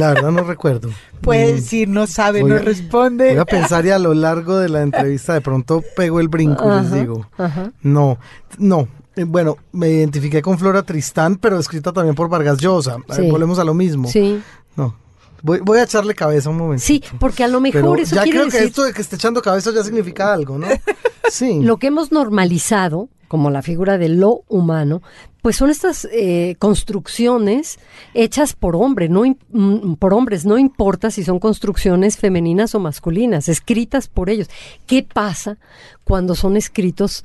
La 0.00 0.08
verdad 0.12 0.32
no 0.32 0.42
recuerdo. 0.42 0.90
Puede 1.20 1.52
Mm. 1.52 1.54
decir, 1.54 1.88
no 1.88 2.06
sabe, 2.08 2.40
Voy 2.40 2.50
no 2.50 2.56
a- 2.56 2.60
responde. 2.60 3.30
Voy 3.30 3.38
a 3.38 3.44
pensar 3.44 3.86
y 3.86 3.90
a 3.90 3.98
lo 4.00 4.12
largo 4.12 4.56
de 4.58 4.68
la 4.68 4.82
entrevista 4.82 5.34
de 5.34 5.40
pronto 5.40 5.84
pego 5.94 6.18
el 6.18 6.26
brinco 6.26 6.68
les 6.80 6.90
digo. 6.92 7.28
ajá. 7.38 7.70
No, 7.82 8.18
no. 8.58 8.88
Eh, 9.14 9.22
Bueno, 9.22 9.56
me 9.70 9.88
identifiqué 9.90 10.42
con 10.42 10.58
Flora 10.58 10.82
Tristán, 10.82 11.36
pero 11.36 11.56
escrita 11.60 11.92
también 11.92 12.16
por 12.16 12.28
Vargas 12.28 12.58
Llosa. 12.58 12.96
Sí. 13.14 13.30
volvemos 13.30 13.60
a 13.60 13.64
lo 13.64 13.72
mismo. 13.74 14.08
Sí. 14.08 14.42
No. 14.74 14.96
Voy, 15.44 15.60
voy 15.60 15.78
a 15.78 15.82
echarle 15.82 16.14
cabeza 16.14 16.48
un 16.48 16.56
momento. 16.56 16.82
Sí, 16.82 17.04
porque 17.20 17.44
a 17.44 17.48
lo 17.48 17.60
mejor 17.60 17.82
Pero 17.82 17.96
eso 17.96 18.14
ya 18.16 18.22
quiere 18.22 18.38
creo 18.38 18.50
que 18.50 18.64
esto 18.64 18.82
de 18.82 18.94
que 18.94 19.02
esté 19.02 19.16
echando 19.16 19.42
cabeza 19.42 19.72
ya 19.74 19.84
significa 19.84 20.32
algo, 20.32 20.58
¿no? 20.58 20.66
Sí. 21.30 21.60
lo 21.62 21.78
que 21.78 21.86
hemos 21.86 22.12
normalizado 22.12 23.08
como 23.28 23.50
la 23.50 23.62
figura 23.62 23.98
de 23.98 24.08
lo 24.08 24.44
humano, 24.48 25.02
pues 25.42 25.56
son 25.56 25.68
estas 25.68 26.06
eh, 26.12 26.56
construcciones 26.58 27.78
hechas 28.14 28.54
por 28.54 28.76
hombre, 28.76 29.08
no 29.08 29.24
mm, 29.50 29.94
por 29.94 30.14
hombres, 30.14 30.46
no 30.46 30.56
importa 30.56 31.10
si 31.10 31.24
son 31.24 31.38
construcciones 31.38 32.16
femeninas 32.16 32.74
o 32.74 32.80
masculinas, 32.80 33.48
escritas 33.48 34.08
por 34.08 34.30
ellos. 34.30 34.48
¿Qué 34.86 35.02
pasa 35.02 35.58
cuando 36.04 36.34
son 36.34 36.56
escritos 36.56 37.24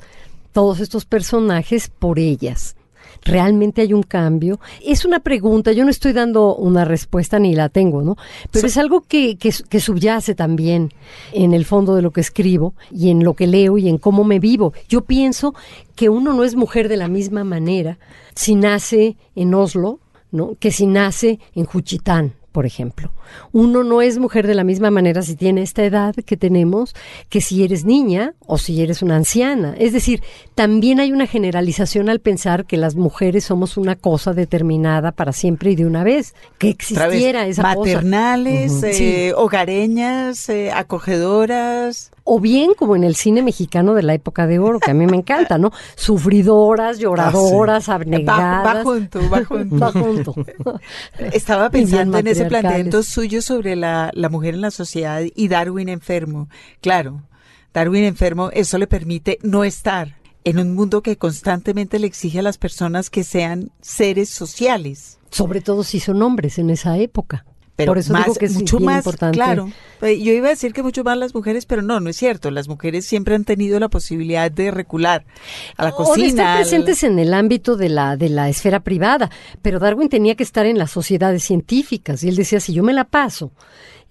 todos 0.51 0.79
estos 0.79 1.05
personajes 1.05 1.89
por 1.89 2.19
ellas? 2.19 2.75
¿Realmente 3.23 3.81
hay 3.81 3.93
un 3.93 4.03
cambio? 4.03 4.59
Es 4.85 5.05
una 5.05 5.19
pregunta, 5.19 5.71
yo 5.71 5.83
no 5.83 5.91
estoy 5.91 6.13
dando 6.13 6.55
una 6.55 6.85
respuesta 6.85 7.39
ni 7.39 7.53
la 7.53 7.69
tengo, 7.69 8.01
¿no? 8.01 8.17
Pero 8.51 8.67
es 8.67 8.77
algo 8.77 9.01
que, 9.01 9.37
que, 9.37 9.53
que 9.69 9.79
subyace 9.79 10.35
también 10.35 10.91
en 11.33 11.53
el 11.53 11.65
fondo 11.65 11.95
de 11.95 12.01
lo 12.01 12.11
que 12.11 12.21
escribo 12.21 12.73
y 12.91 13.09
en 13.09 13.23
lo 13.23 13.33
que 13.33 13.47
leo 13.47 13.77
y 13.77 13.89
en 13.89 13.97
cómo 13.97 14.23
me 14.23 14.39
vivo. 14.39 14.73
Yo 14.87 15.01
pienso 15.01 15.53
que 15.95 16.09
uno 16.09 16.33
no 16.33 16.43
es 16.43 16.55
mujer 16.55 16.87
de 16.87 16.97
la 16.97 17.07
misma 17.07 17.43
manera 17.43 17.99
si 18.35 18.55
nace 18.55 19.17
en 19.35 19.53
Oslo, 19.53 19.99
¿no? 20.31 20.55
Que 20.59 20.71
si 20.71 20.85
nace 20.85 21.39
en 21.55 21.65
Juchitán, 21.65 22.33
por 22.51 22.65
ejemplo. 22.65 23.11
Uno 23.51 23.83
no 23.83 24.01
es 24.01 24.17
mujer 24.17 24.47
de 24.47 24.55
la 24.55 24.63
misma 24.63 24.89
manera 24.91 25.21
si 25.21 25.35
tiene 25.35 25.61
esta 25.61 25.83
edad 25.83 26.15
que 26.25 26.37
tenemos 26.37 26.95
que 27.29 27.41
si 27.41 27.63
eres 27.63 27.85
niña 27.85 28.33
o 28.45 28.57
si 28.57 28.81
eres 28.81 29.01
una 29.01 29.15
anciana. 29.15 29.75
Es 29.77 29.93
decir, 29.93 30.21
también 30.55 30.99
hay 30.99 31.11
una 31.11 31.27
generalización 31.27 32.09
al 32.09 32.19
pensar 32.19 32.65
que 32.65 32.77
las 32.77 32.95
mujeres 32.95 33.43
somos 33.43 33.77
una 33.77 33.95
cosa 33.95 34.33
determinada 34.33 35.11
para 35.11 35.31
siempre 35.31 35.71
y 35.71 35.75
de 35.75 35.85
una 35.85 36.03
vez, 36.03 36.33
que 36.57 36.67
vez, 36.67 36.75
existiera 36.75 37.45
esa 37.47 37.61
cosa. 37.75 37.77
maternales, 37.79 38.83
eh, 38.83 38.93
Sí. 38.93 39.31
hogareñas, 39.35 40.49
eh, 40.49 40.71
acogedoras. 40.71 42.11
O 42.31 42.39
bien 42.39 42.75
como 42.75 42.95
en 42.95 43.03
el 43.03 43.15
cine 43.15 43.41
mexicano 43.41 43.95
de 43.95 44.03
la 44.03 44.13
época 44.13 44.45
de 44.45 44.59
oro, 44.59 44.79
que 44.79 44.91
a 44.91 44.93
mí 44.93 45.07
me 45.07 45.17
encanta, 45.17 45.57
¿no? 45.57 45.71
Sufridoras, 45.95 46.99
lloradoras, 46.99 47.89
Va, 47.89 47.95
abnegadas. 47.95 48.77
va 48.77 48.83
junto, 48.83 49.19
va 49.31 49.43
junto. 49.49 49.79
Va 49.79 49.91
junto. 49.91 50.35
Estaba 51.33 51.71
pensando 51.71 52.19
en 52.19 52.27
ese 52.27 52.45
planteamiento 52.45 53.01
suyo 53.01 53.41
sobre 53.41 53.75
la, 53.75 54.11
la 54.13 54.29
mujer 54.29 54.53
en 54.53 54.61
la 54.61 54.69
sociedad 54.69 55.23
y 55.33 55.47
Darwin 55.47 55.89
enfermo. 55.89 56.49
Claro, 56.81 57.23
Darwin 57.73 58.03
enfermo, 58.03 58.51
eso 58.53 58.77
le 58.77 58.85
permite 58.85 59.39
no 59.41 59.63
estar 59.63 60.15
en 60.43 60.59
un 60.59 60.75
mundo 60.75 61.01
que 61.01 61.17
constantemente 61.17 61.97
le 61.97 62.05
exige 62.05 62.39
a 62.39 62.43
las 62.43 62.59
personas 62.59 63.09
que 63.09 63.23
sean 63.23 63.71
seres 63.81 64.29
sociales. 64.29 65.17
Sobre 65.31 65.61
todo 65.61 65.83
si 65.83 65.99
son 65.99 66.21
hombres 66.21 66.59
en 66.59 66.69
esa 66.69 66.97
época. 66.99 67.45
Pero 67.79 67.91
Por 67.91 67.97
eso 67.97 68.11
más, 68.11 68.25
digo 68.25 68.35
que 68.35 68.45
es 68.45 68.55
mucho 68.55 68.77
bien 68.77 68.85
más, 68.87 68.97
importante. 69.05 69.35
claro. 69.37 69.71
Eh, 70.01 70.21
Yo 70.21 70.33
iba 70.33 70.47
a 70.47 70.49
decir 70.49 70.73
que 70.73 70.83
mucho 70.83 71.03
más 71.05 71.17
las 71.17 71.33
mujeres, 71.33 71.65
pero 71.65 71.81
no, 71.81 72.01
no 72.01 72.09
es 72.09 72.17
cierto. 72.17 72.51
Las 72.51 72.67
mujeres 72.67 73.05
siempre 73.05 73.35
han 73.35 73.45
tenido 73.45 73.79
la 73.79 73.87
posibilidad 73.87 74.51
de 74.51 74.69
recular 74.69 75.23
a 75.77 75.85
la 75.85 75.89
O 75.95 75.99
de 75.99 76.05
cocina. 76.05 76.27
estar 76.27 76.47
al- 76.47 76.57
presentes 76.59 77.03
en 77.03 77.19
el 77.19 77.33
ámbito 77.33 77.77
de 77.77 77.87
la, 77.87 78.17
de 78.17 78.27
la 78.27 78.49
esfera 78.49 78.81
privada. 78.81 79.29
Pero 79.61 79.79
Darwin 79.79 80.09
tenía 80.09 80.35
que 80.35 80.43
estar 80.43 80.65
en 80.65 80.77
las 80.77 80.91
sociedades 80.91 81.43
científicas. 81.43 82.21
Y 82.23 82.27
él 82.29 82.35
decía, 82.35 82.59
si 82.59 82.73
yo 82.73 82.83
me 82.83 82.91
la 82.93 83.05
paso 83.05 83.51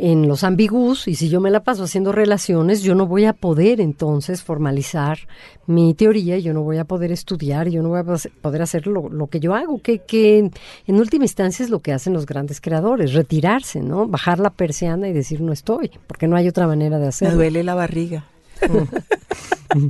en 0.01 0.29
los 0.29 0.45
ambigus 0.45 1.09
y 1.09 1.17
si 1.17 1.29
yo 1.29 1.41
me 1.41 1.51
la 1.51 1.65
paso 1.65 1.83
haciendo 1.83 2.13
relaciones, 2.13 2.83
yo 2.83 2.95
no 2.95 3.07
voy 3.07 3.25
a 3.25 3.33
poder 3.33 3.81
entonces 3.81 4.43
formalizar 4.45 5.19
mi 5.67 5.93
teoría, 5.93 6.39
yo 6.39 6.55
no 6.55 6.63
voy 6.63 6.79
a 6.79 6.85
poder 6.85 7.11
estudiar, 7.11 7.69
yo 7.69 7.83
no 7.83 7.89
voy 7.89 7.99
a 7.99 8.05
poder 8.41 8.63
hacer 8.63 8.87
lo, 8.87 9.09
lo 9.09 9.27
que 9.27 9.41
yo 9.41 9.55
hago, 9.55 9.83
que, 9.83 9.99
que 9.99 10.39
en, 10.87 10.95
última 11.01 11.25
instancia 11.25 11.65
es 11.65 11.71
lo 11.71 11.81
que 11.81 11.93
hacen 11.93 12.13
los 12.13 12.27
grandes 12.27 12.61
creadores, 12.61 13.13
retirarse, 13.59 13.81
¿no? 13.81 14.07
Bajar 14.07 14.39
la 14.39 14.51
persiana 14.51 15.09
y 15.09 15.13
decir 15.13 15.41
no 15.41 15.53
estoy, 15.53 15.91
porque 16.07 16.27
no 16.29 16.37
hay 16.37 16.49
otra 16.49 16.67
manera 16.67 16.97
de 16.97 17.03
Me 17.03 17.09
hacerlo. 17.09 17.37
duele 17.37 17.63
la 17.65 17.75
barriga. 17.75 18.25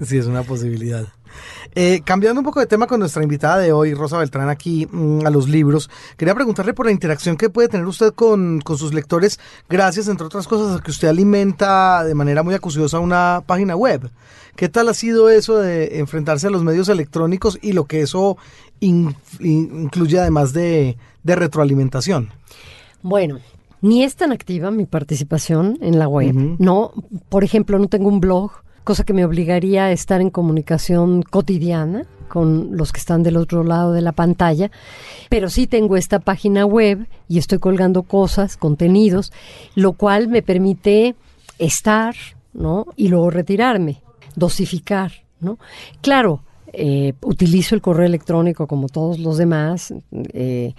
Sí, 0.00 0.16
es 0.16 0.26
una 0.26 0.44
posibilidad. 0.44 1.08
Eh, 1.74 2.02
cambiando 2.04 2.40
un 2.40 2.44
poco 2.44 2.60
de 2.60 2.66
tema 2.66 2.86
con 2.86 3.00
nuestra 3.00 3.20
invitada 3.24 3.58
de 3.58 3.72
hoy, 3.72 3.94
Rosa 3.94 4.16
Beltrán, 4.16 4.48
aquí 4.48 4.86
mm, 4.90 5.26
a 5.26 5.30
los 5.30 5.48
libros, 5.48 5.90
quería 6.16 6.36
preguntarle 6.36 6.72
por 6.72 6.86
la 6.86 6.92
interacción 6.92 7.36
que 7.36 7.50
puede 7.50 7.66
tener 7.68 7.84
usted 7.84 8.12
con, 8.14 8.60
con 8.60 8.78
sus 8.78 8.94
lectores, 8.94 9.40
gracias, 9.68 10.06
entre 10.06 10.24
otras 10.26 10.46
cosas, 10.46 10.78
a 10.78 10.82
que 10.84 10.92
usted 10.92 11.08
alimenta 11.08 12.04
de 12.04 12.14
manera 12.14 12.44
muy 12.44 12.54
acuciosa 12.54 13.00
una 13.00 13.42
página 13.44 13.74
web. 13.74 14.08
¿Qué 14.54 14.68
tal 14.68 14.88
ha 14.88 14.94
sido 14.94 15.30
eso 15.30 15.58
de 15.58 15.98
enfrentarse 15.98 16.46
a 16.46 16.50
los 16.50 16.62
medios 16.62 16.88
electrónicos 16.88 17.58
y 17.60 17.72
lo 17.72 17.86
que 17.86 18.02
eso 18.02 18.36
in- 18.78 19.16
in- 19.40 19.82
incluye 19.82 20.20
además 20.20 20.52
de, 20.52 20.96
de 21.24 21.34
retroalimentación? 21.34 22.30
Bueno, 23.02 23.38
ni 23.80 24.02
es 24.02 24.16
tan 24.16 24.32
activa 24.32 24.70
mi 24.70 24.86
participación 24.86 25.78
en 25.80 25.98
la 25.98 26.08
web. 26.08 26.34
No, 26.58 26.92
por 27.28 27.44
ejemplo, 27.44 27.78
no 27.78 27.88
tengo 27.88 28.08
un 28.08 28.20
blog, 28.20 28.52
cosa 28.84 29.04
que 29.04 29.12
me 29.12 29.24
obligaría 29.24 29.84
a 29.84 29.92
estar 29.92 30.20
en 30.20 30.30
comunicación 30.30 31.22
cotidiana 31.22 32.06
con 32.28 32.76
los 32.76 32.92
que 32.92 33.00
están 33.00 33.22
del 33.22 33.36
otro 33.36 33.64
lado 33.64 33.92
de 33.92 34.02
la 34.02 34.12
pantalla, 34.12 34.70
pero 35.28 35.48
sí 35.48 35.66
tengo 35.66 35.96
esta 35.96 36.18
página 36.18 36.66
web 36.66 37.06
y 37.26 37.38
estoy 37.38 37.58
colgando 37.58 38.02
cosas, 38.02 38.56
contenidos, 38.56 39.32
lo 39.74 39.94
cual 39.94 40.28
me 40.28 40.42
permite 40.42 41.14
estar, 41.58 42.14
¿no? 42.52 42.86
Y 42.96 43.08
luego 43.08 43.30
retirarme, 43.30 44.02
dosificar, 44.36 45.12
¿no? 45.40 45.58
Claro, 46.02 46.42
eh, 46.72 47.14
utilizo 47.22 47.74
el 47.74 47.80
correo 47.80 48.06
electrónico 48.06 48.66
como 48.66 48.88
todos 48.88 49.18
los 49.18 49.38
demás, 49.38 49.94
eh, 50.12 50.74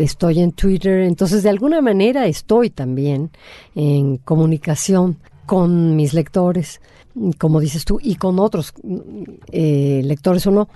estoy 0.00 0.40
en 0.40 0.52
Twitter, 0.52 1.00
entonces 1.00 1.42
de 1.42 1.50
alguna 1.50 1.80
manera 1.80 2.26
estoy 2.26 2.70
también 2.70 3.30
en 3.74 4.16
comunicación 4.18 5.18
con 5.46 5.96
mis 5.96 6.14
lectores, 6.14 6.80
como 7.38 7.60
dices 7.60 7.84
tú, 7.84 7.98
y 8.02 8.14
con 8.16 8.38
otros 8.38 8.72
eh, 9.50 10.00
lectores 10.04 10.46
o 10.46 10.50
no. 10.50 10.68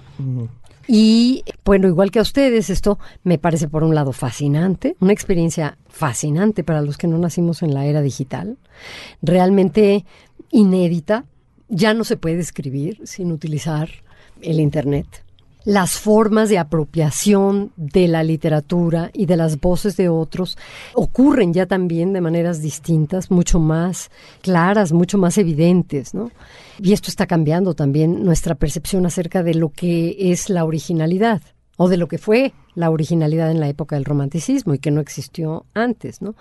Y 0.86 1.44
bueno, 1.64 1.88
igual 1.88 2.10
que 2.10 2.18
a 2.18 2.22
ustedes, 2.22 2.68
esto 2.68 2.98
me 3.22 3.38
parece 3.38 3.68
por 3.68 3.84
un 3.84 3.94
lado 3.94 4.12
fascinante, 4.12 4.96
una 5.00 5.12
experiencia 5.12 5.78
fascinante 5.88 6.62
para 6.62 6.82
los 6.82 6.98
que 6.98 7.06
no 7.06 7.18
nacimos 7.18 7.62
en 7.62 7.72
la 7.72 7.86
era 7.86 8.02
digital, 8.02 8.58
realmente 9.22 10.04
inédita. 10.50 11.24
Ya 11.68 11.94
no 11.94 12.04
se 12.04 12.18
puede 12.18 12.40
escribir 12.40 13.00
sin 13.04 13.32
utilizar 13.32 13.88
el 14.42 14.60
Internet. 14.60 15.23
Las 15.64 15.92
formas 15.92 16.50
de 16.50 16.58
apropiación 16.58 17.72
de 17.76 18.06
la 18.06 18.22
literatura 18.22 19.10
y 19.14 19.24
de 19.24 19.36
las 19.38 19.58
voces 19.60 19.96
de 19.96 20.10
otros 20.10 20.58
ocurren 20.94 21.54
ya 21.54 21.64
también 21.64 22.12
de 22.12 22.20
maneras 22.20 22.60
distintas, 22.60 23.30
mucho 23.30 23.60
más 23.60 24.10
claras, 24.42 24.92
mucho 24.92 25.16
más 25.16 25.38
evidentes, 25.38 26.12
¿no? 26.12 26.30
Y 26.78 26.92
esto 26.92 27.08
está 27.08 27.26
cambiando 27.26 27.72
también 27.74 28.24
nuestra 28.24 28.56
percepción 28.56 29.06
acerca 29.06 29.42
de 29.42 29.54
lo 29.54 29.70
que 29.70 30.16
es 30.18 30.50
la 30.50 30.64
originalidad. 30.64 31.40
o 31.76 31.88
de 31.88 31.96
lo 31.96 32.06
que 32.06 32.18
fue 32.18 32.52
la 32.76 32.90
originalidad 32.90 33.50
en 33.50 33.58
la 33.58 33.68
época 33.68 33.96
del 33.96 34.04
romanticismo 34.04 34.74
y 34.74 34.78
que 34.78 34.92
no 34.92 35.00
existió 35.00 35.66
antes, 35.74 36.22
¿no? 36.22 36.36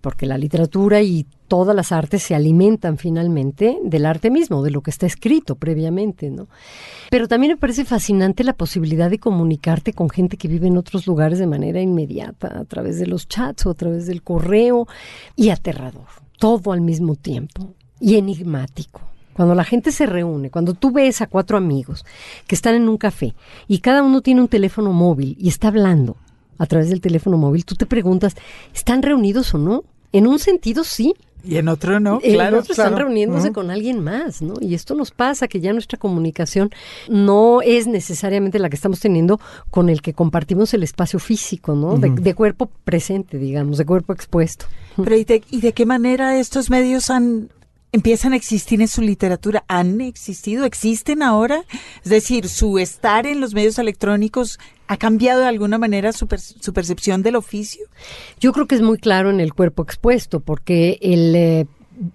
Porque 0.00 0.26
la 0.26 0.38
literatura 0.38 1.02
y 1.02 1.26
todas 1.48 1.74
las 1.74 1.92
artes 1.92 2.22
se 2.22 2.34
alimentan 2.34 2.96
finalmente 2.96 3.78
del 3.82 4.06
arte 4.06 4.30
mismo, 4.30 4.62
de 4.62 4.70
lo 4.70 4.82
que 4.82 4.90
está 4.90 5.06
escrito 5.06 5.56
previamente, 5.56 6.30
¿no? 6.30 6.46
Pero 7.10 7.28
también 7.28 7.52
me 7.52 7.58
parece 7.58 7.84
fascinante 7.84 8.44
la 8.44 8.52
posibilidad 8.52 9.10
de 9.10 9.18
comunicarte 9.18 9.92
con 9.92 10.08
gente 10.08 10.36
que 10.36 10.48
vive 10.48 10.68
en 10.68 10.78
otros 10.78 11.06
lugares 11.06 11.38
de 11.38 11.46
manera 11.46 11.80
inmediata, 11.80 12.58
a 12.58 12.64
través 12.64 12.98
de 12.98 13.06
los 13.06 13.28
chats 13.28 13.66
o 13.66 13.70
a 13.70 13.74
través 13.74 14.06
del 14.06 14.22
correo, 14.22 14.86
y 15.36 15.50
aterrador, 15.50 16.06
todo 16.38 16.72
al 16.72 16.80
mismo 16.80 17.16
tiempo, 17.16 17.74
y 17.98 18.14
enigmático. 18.14 19.00
Cuando 19.34 19.54
la 19.54 19.64
gente 19.64 19.90
se 19.90 20.06
reúne, 20.06 20.50
cuando 20.50 20.74
tú 20.74 20.92
ves 20.92 21.20
a 21.20 21.26
cuatro 21.26 21.56
amigos 21.56 22.04
que 22.46 22.54
están 22.54 22.74
en 22.74 22.88
un 22.88 22.96
café 22.96 23.34
y 23.68 23.78
cada 23.78 24.02
uno 24.02 24.20
tiene 24.20 24.40
un 24.40 24.48
teléfono 24.48 24.92
móvil 24.92 25.36
y 25.38 25.48
está 25.48 25.68
hablando 25.68 26.16
a 26.60 26.66
través 26.66 26.90
del 26.90 27.00
teléfono 27.00 27.38
móvil, 27.38 27.64
tú 27.64 27.74
te 27.74 27.86
preguntas, 27.86 28.36
¿están 28.74 29.02
reunidos 29.02 29.54
o 29.54 29.58
no? 29.58 29.82
En 30.12 30.26
un 30.26 30.38
sentido 30.38 30.84
sí, 30.84 31.14
y 31.42 31.56
en 31.56 31.68
otro 31.68 32.00
no, 32.00 32.20
en 32.22 32.34
claro. 32.34 32.58
otro 32.58 32.72
están 32.72 32.98
reuniéndose 32.98 33.50
con 33.50 33.70
alguien 33.70 34.04
más, 34.04 34.42
¿no? 34.42 34.52
Y 34.60 34.74
esto 34.74 34.94
nos 34.94 35.10
pasa, 35.10 35.48
que 35.48 35.58
ya 35.58 35.72
nuestra 35.72 35.98
comunicación 35.98 36.70
no 37.08 37.62
es 37.62 37.86
necesariamente 37.86 38.58
la 38.58 38.68
que 38.68 38.76
estamos 38.76 39.00
teniendo 39.00 39.40
con 39.70 39.88
el 39.88 40.02
que 40.02 40.12
compartimos 40.12 40.74
el 40.74 40.82
espacio 40.82 41.18
físico, 41.18 41.74
¿no? 41.74 41.96
de, 41.96 42.10
de, 42.10 42.34
cuerpo 42.34 42.70
presente, 42.84 43.38
digamos, 43.38 43.78
de 43.78 43.86
cuerpo 43.86 44.12
expuesto. 44.12 44.66
Pero 45.02 45.16
¿y 45.16 45.24
de, 45.24 45.42
¿y 45.50 45.62
de 45.62 45.72
qué 45.72 45.86
manera 45.86 46.38
estos 46.38 46.68
medios 46.68 47.08
han 47.08 47.48
empiezan 47.92 48.32
a 48.32 48.36
existir 48.36 48.80
en 48.80 48.88
su 48.88 49.02
literatura, 49.02 49.64
han 49.68 50.00
existido, 50.00 50.64
existen 50.64 51.22
ahora, 51.22 51.64
es 52.04 52.10
decir, 52.10 52.48
su 52.48 52.78
estar 52.78 53.26
en 53.26 53.40
los 53.40 53.54
medios 53.54 53.78
electrónicos 53.78 54.58
ha 54.86 54.96
cambiado 54.96 55.40
de 55.40 55.48
alguna 55.48 55.78
manera 55.78 56.12
su, 56.12 56.26
per 56.26 56.40
su 56.40 56.72
percepción 56.72 57.22
del 57.22 57.36
oficio. 57.36 57.86
Yo 58.40 58.52
creo 58.52 58.66
que 58.66 58.74
es 58.74 58.82
muy 58.82 58.98
claro 58.98 59.30
en 59.30 59.40
el 59.40 59.54
cuerpo 59.54 59.82
expuesto, 59.82 60.40
porque 60.40 60.98
el 61.00 61.34
eh, 61.34 61.66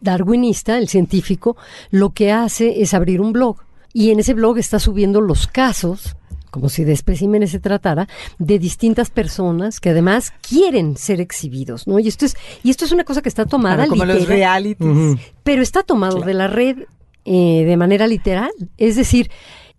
darwinista, 0.02 0.78
el 0.78 0.90
científico, 0.90 1.58
lo 1.92 2.12
que 2.12 2.32
hace 2.32 2.82
es 2.82 2.94
abrir 2.94 3.22
un 3.22 3.34
blog 3.34 3.58
y 3.94 4.12
en 4.12 4.20
ese 4.20 4.34
blog 4.34 4.58
está 4.58 4.80
subiendo 4.80 5.22
los 5.22 5.48
casos 5.48 6.18
como 6.56 6.70
si 6.70 6.86
de 6.86 6.94
especímenes 6.94 7.52
se 7.52 7.60
tratara, 7.60 8.08
de 8.40 8.60
distintas 8.60 9.10
personas 9.10 9.82
que 9.82 9.90
además 9.90 10.32
quieren 10.40 10.96
ser 10.96 11.20
exhibidos, 11.20 11.86
¿no? 11.86 12.00
Y 12.00 12.08
esto 12.08 12.26
es, 12.26 12.38
y 12.64 12.70
esto 12.70 12.86
es 12.86 12.94
una 12.94 13.04
cosa 13.04 13.22
que 13.22 13.28
está 13.28 13.46
tomada 13.46 13.76
claro, 13.76 13.90
como 13.90 14.06
los 14.06 14.26
realities. 14.26 14.80
Uh 14.80 14.94
-huh. 14.94 15.20
Pero 15.44 15.62
está 15.62 15.84
tomado 15.84 16.16
claro. 16.16 16.28
de 16.28 16.34
la 16.34 16.48
red 16.48 16.78
eh, 17.26 17.66
de 17.66 17.76
manera 17.76 18.08
literal. 18.08 18.52
Es 18.78 18.96
decir, 18.96 19.30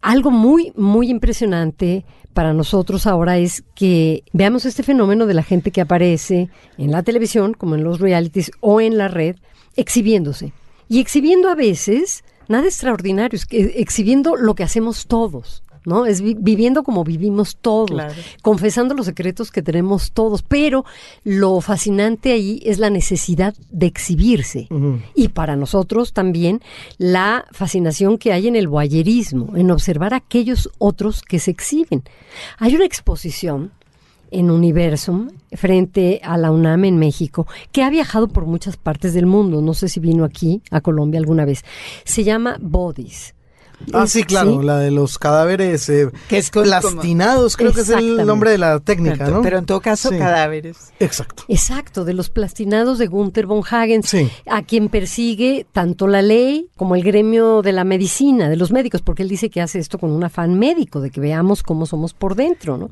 algo 0.03 0.31
muy, 0.31 0.71
muy 0.77 1.09
impresionante 1.09 2.05
para 2.35 2.53
nosotros 2.53 3.07
ahora 3.07 3.39
es 3.39 3.65
que 3.75 4.23
veamos 4.35 4.67
este 4.67 4.83
fenómeno 4.83 5.25
de 5.25 5.33
la 5.33 5.43
gente 5.43 5.71
que 5.71 5.81
aparece 5.81 6.51
en 6.77 6.91
la 6.91 7.03
televisión, 7.03 7.55
como 7.55 7.75
en 7.75 7.85
los 7.85 8.01
realities 8.01 8.51
o 8.61 8.83
en 8.83 8.99
la 8.99 9.09
red, 9.09 9.37
exhibiéndose. 9.77 10.53
Y 10.91 11.01
exhibiendo 11.01 11.49
a 11.49 11.55
veces 11.55 12.23
nada 12.49 12.67
extraordinario, 12.67 13.35
es 13.35 13.47
que 13.47 13.77
exhibiendo 13.79 14.37
lo 14.37 14.55
que 14.55 14.63
hacemos 14.65 15.07
todos. 15.07 15.63
¿No? 15.87 16.05
Es 16.05 16.21
vi 16.21 16.35
viviendo 16.39 16.83
como 16.83 17.05
vivimos 17.05 17.57
todos, 17.57 17.91
claro. 17.91 18.15
confesando 18.43 18.95
los 18.95 19.07
secretos 19.07 19.51
que 19.51 19.63
tenemos 19.63 20.13
todos, 20.13 20.43
pero 20.43 20.85
lo 21.25 21.61
fascinante 21.63 22.33
ahí 22.33 22.61
es 22.65 22.79
la 22.79 22.91
necesidad 22.91 23.55
de 23.71 23.87
exhibirse. 23.87 24.67
Uh 24.71 24.75
-huh. 24.75 25.03
Y 25.15 25.29
para 25.29 25.57
nosotros 25.57 26.13
también 26.13 26.61
la 26.99 27.47
fascinación 27.53 28.19
que 28.19 28.33
hay 28.33 28.49
en 28.49 28.57
el 28.57 28.69
voyerismo, 28.69 29.57
en 29.57 29.71
observar 29.71 30.13
a 30.13 30.19
aquellos 30.19 30.69
otros 30.79 31.23
que 31.23 31.39
se 31.39 31.53
exhiben. 31.53 32.03
Hay 32.59 32.75
una 32.75 32.85
exposición 32.85 33.71
en 34.31 34.51
Universum 34.51 35.31
frente 35.53 36.21
a 36.23 36.37
la 36.37 36.51
UNAM 36.51 36.85
en 36.85 36.99
México, 36.99 37.47
que 37.73 37.83
ha 37.83 37.91
viajado 37.91 38.29
por 38.29 38.47
muchas 38.47 38.77
partes 38.77 39.15
del 39.15 39.27
mundo, 39.27 39.63
no 39.63 39.73
sé 39.73 39.89
si 39.89 40.01
vino 40.01 40.25
aquí 40.25 40.63
a 40.71 40.81
Colombia 40.81 41.21
alguna 41.21 41.45
vez. 41.45 41.65
Se 42.05 42.25
llama 42.25 42.59
Bodies. 42.61 43.36
Ah, 43.93 44.07
sí, 44.07 44.23
claro, 44.25 44.61
¿sí? 44.61 44.67
la 44.67 44.79
de 44.79 44.91
los 44.91 45.19
cadáveres 45.19 45.89
eh, 45.89 46.11
que 46.29 46.39
es 46.39 46.51
con, 46.51 46.65
plastinados, 46.65 47.57
creo 47.57 47.73
que 47.73 47.83
es 47.83 47.89
el 47.91 48.25
nombre 48.27 48.51
de 48.51 48.59
la 48.59 48.81
técnica, 48.81 49.29
¿no? 49.29 49.43
Pero 49.43 49.59
en 49.59 49.67
todo 49.67 49.81
caso, 49.81 50.09
sí. 50.09 50.19
cadáveres. 50.19 50.93
Exacto. 50.99 51.45
Exacto, 51.49 52.05
de 52.05 52.15
los 52.15 52.31
plastinados 52.31 52.99
de 52.99 53.07
Gunther 53.07 53.47
von 53.47 53.63
Hagen, 53.71 54.03
sí. 54.03 54.31
a 54.51 54.63
quien 54.63 54.89
persigue 54.89 55.67
tanto 55.73 56.07
la 56.07 56.23
ley 56.23 56.69
como 56.77 56.97
el 56.97 57.03
gremio 57.03 57.63
de 57.63 57.73
la 57.73 57.85
medicina, 57.85 58.49
de 58.49 58.57
los 58.57 58.73
médicos, 58.73 59.03
porque 59.03 59.23
él 59.23 59.29
dice 59.29 59.51
que 59.51 59.61
hace 59.61 59.79
esto 59.79 59.99
con 59.99 60.11
un 60.11 60.25
afán 60.25 60.59
médico, 60.59 61.01
de 61.01 61.11
que 61.11 61.21
veamos 61.21 61.63
cómo 61.63 61.85
somos 61.87 62.15
por 62.15 62.35
dentro, 62.35 62.79
¿no? 62.79 62.91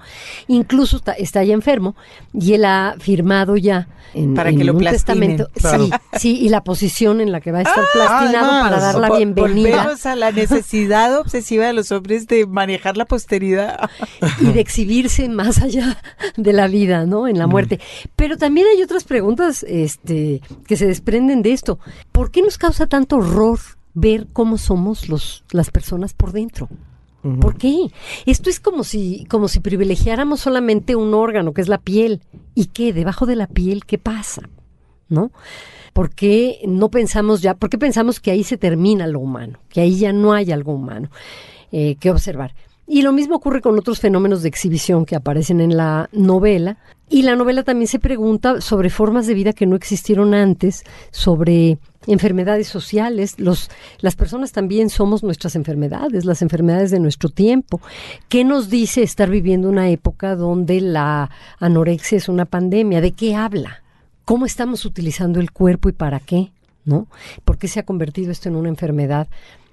Incluso 0.49 0.99
está, 0.99 1.13
está 1.13 1.43
ya 1.45 1.55
enfermo 1.55 1.97
y 2.33 2.53
él 2.53 2.65
ha 2.67 2.95
firmado 2.99 3.57
ya 3.57 3.89
en, 4.13 4.35
para 4.35 4.51
en 4.51 4.59
que 4.59 4.65
lo 4.65 4.73
un 4.73 4.79
plastinen. 4.79 5.37
testamento, 5.39 5.49
Claro. 5.55 5.87
sí, 5.87 5.91
sí, 6.19 6.39
y 6.41 6.49
la 6.51 6.63
posición 6.63 7.21
en 7.21 7.33
la 7.33 7.41
que 7.41 7.53
va 7.53 7.59
a 7.59 7.63
estar 7.63 7.85
Ah, 7.85 7.89
plastinado 7.93 8.51
además, 8.51 8.63
para 8.71 8.81
dar 8.81 8.99
la 8.99 9.17
bienvenida. 9.17 9.77
Volvemos 9.79 10.07
a 10.07 10.15
la 10.17 10.31
necesidad 10.31 10.74
obsesiva 11.21 11.67
de 11.67 11.73
los 11.73 11.93
hombres 11.93 12.27
de 12.27 12.47
manejar 12.47 12.97
la 12.97 13.05
posteridad. 13.05 13.91
y 14.41 14.53
de 14.53 14.61
exhibirse 14.61 15.29
más 15.29 15.63
allá 15.63 16.01
de 16.37 16.53
la 16.53 16.67
vida, 16.67 17.07
¿no? 17.07 17.29
En 17.29 17.39
la 17.39 17.47
muerte. 17.47 17.81
Pero 18.17 18.37
también 18.37 18.67
hay 18.75 18.83
otras 18.83 19.05
preguntas 19.05 19.65
este, 19.69 20.41
que 20.67 20.77
se 20.77 20.87
desprenden 20.87 21.43
de 21.43 21.53
esto. 21.53 21.79
¿Por 22.13 22.31
qué 22.31 22.43
nos 22.43 22.59
causa 22.59 22.87
tanto 22.87 23.17
horror 23.17 23.59
ver 23.95 24.27
cómo 24.33 24.59
somos 24.59 25.09
los, 25.09 25.45
las 25.51 25.71
personas 25.71 26.15
por 26.15 26.33
dentro? 26.33 26.69
¿Por 27.41 27.57
qué? 27.57 27.87
Esto 28.27 28.51
es 28.51 28.61
como 28.61 28.85
si, 28.85 29.25
como 29.31 29.49
si 29.49 29.61
privilegiáramos 29.61 30.41
solamente 30.41 30.95
un 30.95 31.15
órgano, 31.15 31.55
que 31.55 31.63
es 31.63 31.69
la 31.69 31.79
piel. 31.79 32.21
¿Y 32.55 32.67
qué? 32.67 32.93
Debajo 32.93 33.25
de 33.25 33.35
la 33.35 33.47
piel, 33.47 33.87
¿qué 33.87 33.97
pasa? 33.97 34.43
¿No? 35.09 35.31
¿Por 35.93 36.11
qué 36.11 36.61
no 36.67 36.91
pensamos 36.91 37.41
ya? 37.43 37.55
¿Por 37.55 37.71
qué 37.71 37.79
pensamos 37.79 38.21
que 38.21 38.31
ahí 38.31 38.43
se 38.43 38.57
termina 38.57 39.07
lo 39.07 39.21
humano? 39.21 39.59
Que 39.69 39.81
ahí 39.81 39.99
ya 39.99 40.13
no 40.13 40.33
hay 40.33 40.51
algo 40.51 40.73
humano 40.73 41.11
eh, 41.71 41.97
que 42.01 42.11
observar. 42.11 42.55
Y 42.87 43.03
lo 43.03 43.13
mismo 43.13 43.37
ocurre 43.37 43.63
con 43.63 43.79
otros 43.79 44.01
fenómenos 44.01 44.43
de 44.43 44.49
exhibición 44.49 45.07
que 45.07 45.17
aparecen 45.17 45.61
en 45.61 45.77
la 45.77 46.11
novela. 46.13 46.79
Y 47.09 47.23
la 47.23 47.37
novela 47.37 47.63
también 47.63 47.89
se 47.89 47.99
pregunta 47.99 48.61
sobre 48.61 48.91
formas 48.91 49.27
de 49.27 49.35
vida 49.35 49.53
que 49.53 49.67
no 49.67 49.77
existieron 49.77 50.35
antes, 50.35 50.85
sobre 51.11 51.79
enfermedades 52.07 52.67
sociales. 52.67 53.37
Las 53.39 54.17
personas 54.17 54.53
también 54.53 54.91
somos 54.91 55.23
nuestras 55.23 55.57
enfermedades, 55.57 56.25
las 56.25 56.43
enfermedades 56.43 56.91
de 56.91 57.01
nuestro 57.01 57.31
tiempo. 57.31 57.81
¿Qué 58.29 58.45
nos 58.45 58.69
dice 58.69 59.03
estar 59.03 59.31
viviendo 59.31 59.69
una 59.69 59.89
época 59.89 60.37
donde 60.37 60.81
la 60.81 61.31
anorexia 61.61 62.19
es 62.19 62.29
una 62.29 62.45
pandemia? 62.45 63.01
¿De 63.01 63.13
qué 63.13 63.35
habla? 63.35 63.84
¿Cómo 64.25 64.47
estamos 64.47 64.85
utilizando 64.85 65.41
el 65.41 65.51
cuerpo 65.53 65.89
y 65.89 65.93
para 65.93 66.21
qué? 66.21 66.51
¿No? 66.85 67.07
¿Por 67.45 67.59
qué 67.59 67.69
se 67.69 67.81
ha 67.81 67.85
convertido 67.85 68.31
esto 68.31 68.49
en 68.49 68.57
una 68.57 68.69
enfermedad 68.69 69.29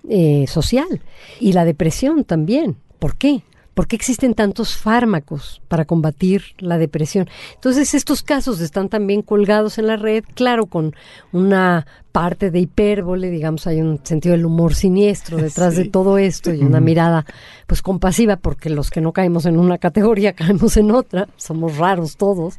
eh, 0.10 0.46
social? 0.48 1.02
Y 1.40 1.54
la 1.54 1.66
depresión 1.66 2.24
también. 2.24 2.78
¿Por 3.00 3.16
qué? 3.18 3.44
¿Por 3.74 3.88
qué 3.88 3.96
existen 3.96 4.34
tantos 4.34 4.76
fármacos 4.76 5.62
para 5.70 5.86
combatir 5.86 6.44
la 6.60 6.78
depresión? 6.78 7.30
Entonces, 7.56 7.94
estos 7.94 8.22
casos 8.22 8.60
están 8.60 8.90
también 8.90 9.22
colgados 9.22 9.78
en 9.78 9.88
la 9.88 9.96
red, 9.96 10.26
claro, 10.36 10.66
con 10.66 10.94
una 11.32 11.88
parte 12.12 12.52
de 12.52 12.60
hipérbole, 12.60 13.30
digamos, 13.30 13.68
hay 13.68 13.80
un 13.82 14.02
sentido 14.04 14.36
del 14.36 14.46
humor 14.46 14.76
siniestro 14.76 15.38
detrás 15.42 15.76
Sí. 15.76 15.84
de 15.84 15.90
todo 15.90 16.18
esto 16.18 16.54
y 16.54 16.60
una 16.60 16.82
mirada, 16.82 17.26
pues, 17.66 17.82
compasiva, 17.82 18.36
porque 18.36 18.70
los 18.70 18.90
que 18.90 19.00
no 19.00 19.14
caemos 19.14 19.46
en 19.46 19.58
una 19.58 19.78
categoría 19.78 20.34
caemos 20.36 20.76
en 20.76 20.92
otra, 20.92 21.30
somos 21.38 21.78
raros 21.78 22.18
todos, 22.18 22.56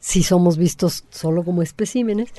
si 0.00 0.22
somos 0.22 0.56
vistos 0.56 1.04
solo 1.10 1.44
como 1.44 1.62
especímenes. 1.62 2.30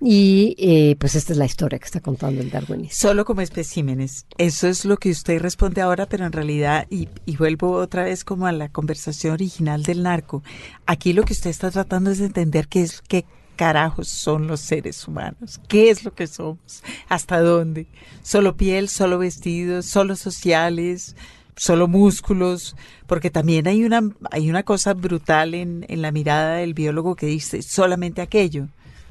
Y 0.00 0.54
eh, 0.58 0.96
pues 0.98 1.14
esta 1.14 1.32
es 1.32 1.38
la 1.38 1.46
historia 1.46 1.78
que 1.78 1.86
está 1.86 2.00
contando 2.00 2.42
el 2.42 2.50
darwinismo. 2.50 2.92
Solo 2.92 3.24
como 3.24 3.40
especímenes. 3.40 4.26
Eso 4.36 4.68
es 4.68 4.84
lo 4.84 4.98
que 4.98 5.10
usted 5.10 5.40
responde 5.40 5.80
ahora, 5.80 6.06
pero 6.06 6.26
en 6.26 6.32
realidad, 6.32 6.86
y, 6.90 7.08
y 7.24 7.36
vuelvo 7.36 7.72
otra 7.72 8.04
vez 8.04 8.22
como 8.22 8.46
a 8.46 8.52
la 8.52 8.68
conversación 8.68 9.32
original 9.32 9.84
del 9.84 10.02
narco, 10.02 10.42
aquí 10.84 11.14
lo 11.14 11.24
que 11.24 11.32
usted 11.32 11.48
está 11.48 11.70
tratando 11.70 12.10
es 12.10 12.18
de 12.18 12.26
entender 12.26 12.68
qué 12.68 12.82
es 12.82 13.00
qué 13.00 13.24
carajos 13.56 14.08
son 14.08 14.46
los 14.46 14.60
seres 14.60 15.08
humanos, 15.08 15.60
qué 15.66 15.90
es 15.90 16.04
lo 16.04 16.14
que 16.14 16.26
somos, 16.26 16.82
hasta 17.08 17.40
dónde, 17.40 17.86
solo 18.22 18.56
piel, 18.56 18.88
solo 18.88 19.18
vestidos, 19.18 19.86
solo 19.86 20.14
sociales, 20.14 21.16
solo 21.56 21.88
músculos, 21.88 22.76
porque 23.06 23.30
también 23.30 23.66
hay 23.66 23.84
una, 23.84 24.02
hay 24.30 24.50
una 24.50 24.62
cosa 24.62 24.94
brutal 24.94 25.54
en, 25.54 25.84
en 25.88 26.02
la 26.02 26.12
mirada 26.12 26.56
del 26.56 26.74
biólogo 26.74 27.16
que 27.16 27.26
dice 27.26 27.62
solamente 27.62 28.22
aquello. 28.22 28.68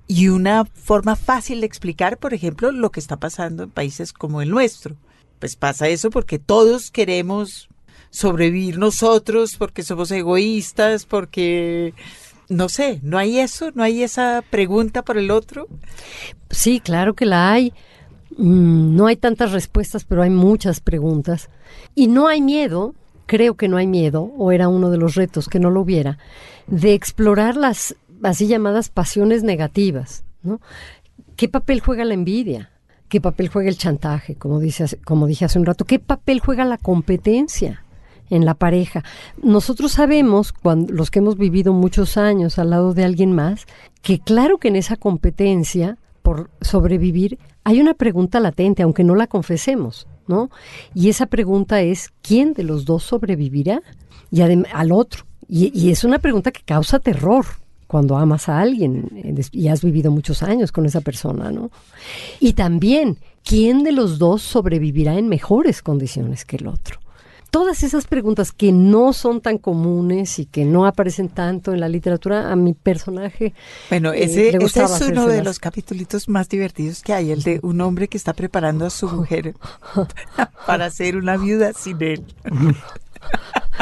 Y 0.08 0.28
una 0.28 0.66
forma 0.66 1.16
fácil 1.16 1.62
de 1.62 1.66
explicar, 1.68 2.18
por 2.18 2.34
ejemplo, 2.34 2.72
lo 2.72 2.91
que 2.91 3.00
está 3.00 3.18
pasando 3.18 3.64
en 3.64 3.72
países 3.72 4.14
como 4.14 4.41
el 4.41 4.52
nuestro. 4.52 4.96
Pues 5.39 5.56
pasa 5.56 5.88
eso 5.88 6.12
porque 6.12 6.38
todos 6.38 6.91
queremos 6.91 7.68
sobrevivir 8.12 8.78
nosotros, 8.78 9.56
porque 9.58 9.84
somos 9.84 10.12
egoístas, 10.12 11.06
porque 11.06 11.93
no 12.48 12.70
sé, 12.70 13.00
no 13.04 13.18
hay 13.18 13.39
eso, 13.39 13.72
no 13.74 13.84
hay 13.84 14.04
esa 14.04 14.43
pregunta 14.50 15.02
por 15.04 15.18
el 15.18 15.32
otro. 15.32 15.68
Sí, 16.50 16.80
claro 16.80 17.16
que 17.16 17.26
la 17.26 17.52
hay. 17.52 17.74
Mm, 18.38 18.96
No 18.96 19.08
hay 19.08 19.16
tantas 19.16 19.52
respuestas, 19.52 20.04
pero 20.06 20.22
hay 20.22 20.30
muchas 20.30 20.80
preguntas. 20.80 21.50
Y 21.94 22.08
no 22.08 22.28
hay 22.28 22.42
miedo 22.42 22.94
creo 23.26 23.56
que 23.56 23.68
no 23.68 23.78
hay 23.78 23.88
miedo, 23.88 24.32
o 24.38 24.52
era 24.52 24.68
uno 24.68 24.90
de 24.92 24.98
los 24.98 25.16
retos 25.16 25.48
que 25.48 25.60
no 25.60 25.70
lo 25.70 25.82
hubiera, 25.82 26.18
de 26.68 26.94
explorar 26.94 27.56
las 27.58 27.96
así 28.24 28.48
llamadas 28.48 28.90
pasiones 28.90 29.44
negativas. 29.44 30.24
¿Qué 31.36 31.50
papel 31.50 31.80
juega 31.80 32.06
la 32.06 32.14
envidia? 32.14 32.72
¿Qué 33.10 33.22
papel 33.22 33.50
juega 33.50 33.70
el 33.70 33.78
chantaje, 33.78 34.36
como, 34.36 34.60
dice, 34.60 34.86
dije 35.28 35.46
hace 35.46 35.60
un 35.60 35.66
rato? 35.66 35.86
¿Qué 35.86 36.00
papel 36.00 36.40
juega 36.40 36.66
la 36.66 36.78
competencia? 36.78 37.82
en 38.32 38.44
la 38.44 38.56
pareja. 38.56 39.04
Nosotros 39.44 39.92
sabemos, 39.92 40.52
los 40.64 41.12
que 41.12 41.20
hemos 41.20 41.38
vivido 41.38 41.74
muchos 41.74 42.18
años 42.18 42.58
al 42.58 42.72
lado 42.72 42.96
de 42.96 43.04
alguien 43.04 43.34
más, 43.34 43.68
que 44.02 44.18
claro 44.18 44.58
que 44.58 44.70
en 44.70 44.76
esa 44.76 44.96
competencia 44.96 46.00
por 46.26 46.49
sobrevivir 46.59 47.38
hay 47.63 47.80
una 47.80 47.93
pregunta 47.93 48.39
latente, 48.39 48.82
aunque 48.82 49.03
no 49.03 49.13
la 49.13 49.28
confesemos, 49.28 50.07
¿no? 50.28 50.49
Y 50.95 51.09
esa 51.09 51.28
pregunta 51.28 51.82
es, 51.82 52.09
¿quién 52.23 52.53
de 52.53 52.63
los 52.63 52.84
dos 52.84 53.03
sobrevivirá? 53.03 53.84
Y 54.32 54.41
al 54.41 54.91
otro. 54.91 55.23
y 55.47 55.91
es 55.91 56.03
una 56.03 56.17
pregunta 56.17 56.51
que 56.51 56.63
causa 56.63 56.97
terror, 56.97 57.45
cuando 57.88 58.17
amas 58.17 58.49
a 58.49 58.59
alguien 58.59 59.09
eh, 59.15 59.41
y 59.51 59.67
has 59.67 59.84
vivido 59.84 60.11
muchos 60.11 60.41
años 60.43 60.71
con 60.71 60.86
esa 60.86 61.01
persona, 61.01 61.51
¿no? 61.51 61.69
Y 62.39 62.53
también, 62.53 63.19
¿quién 63.43 63.84
de 63.84 63.91
los 63.91 64.17
dos 64.17 64.41
sobrevivirá 64.41 65.17
en 65.17 65.28
mejores 65.28 65.82
condiciones 65.82 66.43
que 66.43 66.55
el 66.57 66.67
otro? 66.67 66.99
Todas 67.56 67.84
esas 67.84 68.06
preguntas 68.06 68.51
que 68.51 68.74
no 68.74 69.14
son 69.14 69.39
tan 69.39 69.60
comunes 69.60 70.39
y 70.39 70.45
que 70.45 70.66
no 70.66 70.86
aparecen 70.86 71.30
tanto 71.30 71.72
en 71.72 71.80
la 71.80 71.88
literatura, 71.88 72.51
a 72.51 72.58
mi 72.58 72.74
personaje. 72.74 73.53
Bueno, 73.89 74.12
eh, 74.12 74.26
ese, 74.26 74.49
ese 74.58 74.84
es 74.84 75.01
uno 75.08 75.26
de 75.28 75.41
los 75.41 75.60
capítulos 75.60 76.28
más 76.28 76.49
divertidos 76.49 77.01
que 77.01 77.14
hay, 77.14 77.32
el 77.32 77.43
de 77.43 77.62
un 77.64 77.80
hombre 77.80 78.10
que 78.10 78.18
está 78.18 78.34
preparando 78.34 78.86
a 78.86 78.89
su 78.89 79.08
mujer 79.08 79.53
para 80.68 80.89
ser 80.89 81.16
una 81.16 81.38
viuda 81.38 81.72
sin 81.72 82.03
él. 82.03 82.26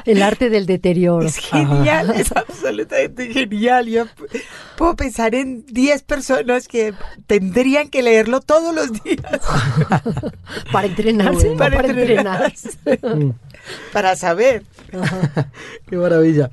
El 0.05 0.21
arte 0.21 0.51
del 0.51 0.67
deterioro. 0.67 1.26
Es 1.26 1.38
genial, 1.38 2.11
es 2.11 2.32
absolutamente 2.32 3.32
genial. 3.34 3.88
Yo 3.88 4.05
puedo 4.78 4.95
pensar 4.95 5.34
en 5.34 5.65
10 5.65 6.03
personas 6.03 6.67
que 6.67 6.93
tendrían 7.26 7.89
que 7.89 8.03
leerlo 8.03 8.41
todos 8.41 8.76
los 8.76 8.91
días. 9.03 9.41
para 10.71 10.88
entrenarse. 10.88 11.55
Para, 11.57 11.78
entrenarse. 11.88 12.78
para 13.91 14.16
saber. 14.16 14.64
Qué 15.89 15.97
maravilla. 15.97 16.51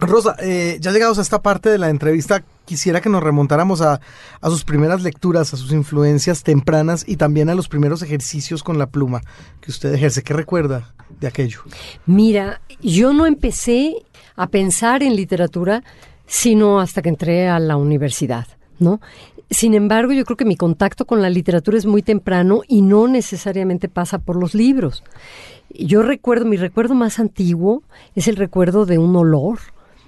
Rosa, 0.00 0.36
eh, 0.40 0.78
ya 0.80 0.90
llegados 0.90 1.18
a 1.18 1.22
esta 1.22 1.40
parte 1.40 1.70
de 1.70 1.78
la 1.78 1.88
entrevista, 1.88 2.44
quisiera 2.64 3.00
que 3.00 3.08
nos 3.08 3.22
remontáramos 3.22 3.80
a, 3.80 4.00
a, 4.40 4.50
sus 4.50 4.64
primeras 4.64 5.02
lecturas, 5.02 5.54
a 5.54 5.56
sus 5.56 5.72
influencias 5.72 6.42
tempranas 6.42 7.04
y 7.06 7.16
también 7.16 7.48
a 7.48 7.54
los 7.54 7.68
primeros 7.68 8.02
ejercicios 8.02 8.62
con 8.62 8.78
la 8.78 8.86
pluma 8.86 9.22
que 9.60 9.70
usted 9.70 9.94
ejerce. 9.94 10.22
¿Qué 10.22 10.34
recuerda 10.34 10.94
de 11.20 11.28
aquello? 11.28 11.60
Mira, 12.06 12.60
yo 12.80 13.12
no 13.12 13.26
empecé 13.26 13.94
a 14.36 14.48
pensar 14.48 15.02
en 15.02 15.14
literatura 15.14 15.84
sino 16.26 16.80
hasta 16.80 17.02
que 17.02 17.08
entré 17.08 17.48
a 17.48 17.58
la 17.58 17.76
universidad, 17.76 18.46
¿no? 18.78 19.00
Sin 19.50 19.74
embargo, 19.74 20.12
yo 20.12 20.24
creo 20.24 20.36
que 20.36 20.44
mi 20.44 20.56
contacto 20.56 21.04
con 21.04 21.20
la 21.20 21.30
literatura 21.30 21.76
es 21.76 21.86
muy 21.86 22.02
temprano 22.02 22.62
y 22.66 22.82
no 22.82 23.06
necesariamente 23.08 23.88
pasa 23.88 24.18
por 24.18 24.36
los 24.36 24.54
libros. 24.54 25.04
Yo 25.70 26.02
recuerdo, 26.02 26.44
mi 26.44 26.56
recuerdo 26.56 26.94
más 26.94 27.18
antiguo 27.18 27.82
es 28.14 28.28
el 28.28 28.36
recuerdo 28.36 28.86
de 28.86 28.98
un 28.98 29.16
olor, 29.16 29.58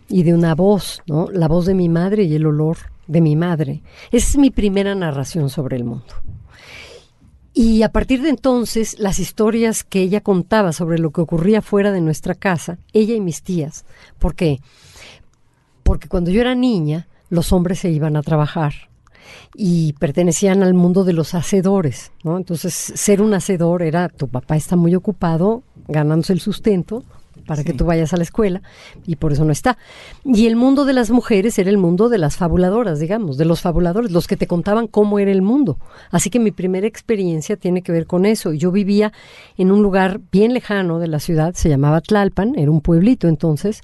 y 0.08 0.22
de 0.22 0.34
una 0.34 0.54
voz, 0.54 1.02
¿no? 1.06 1.28
La 1.30 1.48
voz 1.48 1.66
de 1.66 1.74
mi 1.74 1.88
madre 1.88 2.24
y 2.24 2.34
el 2.34 2.46
olor 2.46 2.76
de 3.06 3.20
mi 3.20 3.36
madre. 3.36 3.82
Esa 4.12 4.28
es 4.28 4.38
mi 4.38 4.50
primera 4.50 4.94
narración 4.94 5.50
sobre 5.50 5.76
el 5.76 5.84
mundo. 5.84 6.14
Y 7.52 7.82
a 7.82 7.90
partir 7.90 8.22
de 8.22 8.28
entonces, 8.28 8.98
las 8.98 9.18
historias 9.18 9.82
que 9.82 10.02
ella 10.02 10.20
contaba 10.20 10.72
sobre 10.72 10.98
lo 10.98 11.10
que 11.10 11.22
ocurría 11.22 11.62
fuera 11.62 11.90
de 11.90 12.02
nuestra 12.02 12.34
casa, 12.34 12.78
ella 12.92 13.14
y 13.14 13.20
mis 13.20 13.42
tías. 13.42 13.86
¿Por 14.18 14.34
qué? 14.34 14.60
Porque 15.82 16.08
cuando 16.08 16.30
yo 16.30 16.40
era 16.40 16.54
niña, 16.54 17.08
los 17.30 17.52
hombres 17.52 17.78
se 17.78 17.90
iban 17.90 18.16
a 18.16 18.22
trabajar 18.22 18.90
y 19.54 19.92
pertenecían 19.94 20.62
al 20.62 20.74
mundo 20.74 21.04
de 21.04 21.12
los 21.12 21.34
hacedores, 21.34 22.12
¿no? 22.22 22.36
Entonces, 22.36 22.74
ser 22.74 23.22
un 23.22 23.34
hacedor 23.34 23.82
era, 23.82 24.08
tu 24.08 24.28
papá 24.28 24.56
está 24.56 24.76
muy 24.76 24.94
ocupado 24.94 25.62
ganándose 25.88 26.32
el 26.32 26.40
sustento, 26.40 27.04
para 27.46 27.64
que 27.64 27.72
tú 27.72 27.84
vayas 27.84 28.12
a 28.12 28.16
la 28.16 28.24
escuela 28.24 28.62
y 29.06 29.16
por 29.16 29.32
eso 29.32 29.44
no 29.44 29.52
está. 29.52 29.78
Y 30.24 30.46
el 30.46 30.56
mundo 30.56 30.84
de 30.84 30.92
las 30.92 31.10
mujeres 31.10 31.58
era 31.58 31.70
el 31.70 31.78
mundo 31.78 32.08
de 32.08 32.18
las 32.18 32.36
fabuladoras, 32.36 32.98
digamos, 32.98 33.36
de 33.38 33.44
los 33.44 33.60
fabuladores, 33.60 34.10
los 34.10 34.26
que 34.26 34.36
te 34.36 34.46
contaban 34.46 34.88
cómo 34.88 35.18
era 35.18 35.30
el 35.30 35.42
mundo. 35.42 35.78
Así 36.10 36.28
que 36.28 36.40
mi 36.40 36.50
primera 36.50 36.86
experiencia 36.86 37.56
tiene 37.56 37.82
que 37.82 37.92
ver 37.92 38.06
con 38.06 38.26
eso. 38.26 38.52
Yo 38.52 38.72
vivía 38.72 39.12
en 39.56 39.70
un 39.70 39.82
lugar 39.82 40.20
bien 40.32 40.52
lejano 40.52 40.98
de 40.98 41.08
la 41.08 41.20
ciudad, 41.20 41.54
se 41.54 41.68
llamaba 41.68 42.00
Tlalpan, 42.00 42.58
era 42.58 42.70
un 42.70 42.80
pueblito 42.80 43.28
entonces, 43.28 43.80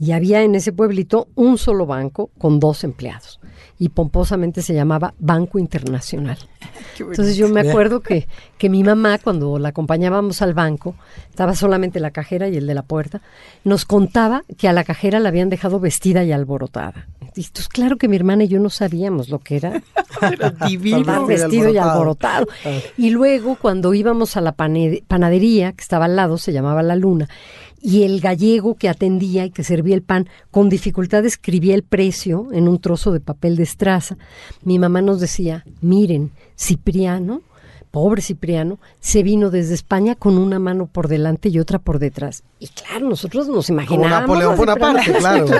y 0.00 0.12
había 0.12 0.42
en 0.42 0.54
ese 0.54 0.72
pueblito 0.72 1.28
un 1.34 1.58
solo 1.58 1.86
banco 1.86 2.30
con 2.38 2.60
dos 2.60 2.84
empleados 2.84 3.40
y 3.78 3.90
pomposamente 3.90 4.62
se 4.62 4.74
llamaba 4.74 5.14
Banco 5.18 5.58
Internacional. 5.58 6.38
Entonces 6.98 7.36
yo 7.36 7.48
me 7.48 7.60
acuerdo 7.60 8.00
que, 8.00 8.26
que 8.58 8.68
mi 8.68 8.82
mamá, 8.82 9.18
cuando 9.18 9.58
la 9.58 9.68
acompañábamos 9.68 10.42
al 10.42 10.54
banco, 10.54 10.94
estaba 11.30 11.54
solamente 11.54 12.00
la 12.00 12.10
cajera 12.10 12.48
y 12.48 12.56
el 12.56 12.66
de 12.66 12.74
la 12.74 12.82
puerta, 12.82 13.20
nos 13.64 13.84
contaba 13.84 14.44
que 14.56 14.68
a 14.68 14.72
la 14.72 14.84
cajera 14.84 15.20
la 15.20 15.28
habían 15.28 15.48
dejado 15.48 15.78
vestida 15.78 16.24
y 16.24 16.32
alborotada. 16.32 17.06
Y 17.36 17.42
entonces, 17.42 17.68
claro 17.68 17.98
que 17.98 18.08
mi 18.08 18.16
hermana 18.16 18.44
y 18.44 18.48
yo 18.48 18.58
no 18.58 18.68
sabíamos 18.68 19.28
lo 19.28 19.38
que 19.38 19.56
era. 19.56 19.80
divino. 20.68 21.24
vestido 21.26 21.70
y 21.70 21.76
alborotado. 21.76 22.48
Y 22.96 23.10
luego, 23.10 23.54
cuando 23.54 23.94
íbamos 23.94 24.36
a 24.36 24.40
la 24.40 24.52
panadería, 24.52 25.72
que 25.72 25.82
estaba 25.82 26.06
al 26.06 26.16
lado, 26.16 26.36
se 26.38 26.52
llamaba 26.52 26.82
La 26.82 26.96
Luna, 26.96 27.28
y 27.80 28.02
el 28.02 28.20
gallego 28.20 28.74
que 28.74 28.88
atendía 28.88 29.44
y 29.44 29.50
que 29.50 29.64
servía 29.64 29.94
el 29.94 30.02
pan 30.02 30.28
con 30.50 30.68
dificultad 30.68 31.24
escribía 31.24 31.74
el 31.74 31.82
precio 31.82 32.48
en 32.52 32.68
un 32.68 32.80
trozo 32.80 33.12
de 33.12 33.20
papel 33.20 33.56
de 33.56 33.62
estraza. 33.62 34.16
Mi 34.62 34.78
mamá 34.78 35.02
nos 35.02 35.20
decía, 35.20 35.64
miren, 35.80 36.32
Cipriano, 36.58 37.42
pobre 37.90 38.22
Cipriano, 38.22 38.78
se 39.00 39.22
vino 39.22 39.50
desde 39.50 39.74
España 39.74 40.14
con 40.14 40.38
una 40.38 40.58
mano 40.58 40.86
por 40.86 41.08
delante 41.08 41.48
y 41.48 41.58
otra 41.58 41.78
por 41.78 41.98
detrás. 41.98 42.42
Y 42.58 42.68
claro, 42.68 43.08
nosotros 43.08 43.48
nos 43.48 43.68
imaginábamos. 43.68 44.26
Como 44.26 44.40
Napoleón 44.40 44.56
Bonaparte, 44.56 45.12
claro. 45.12 45.46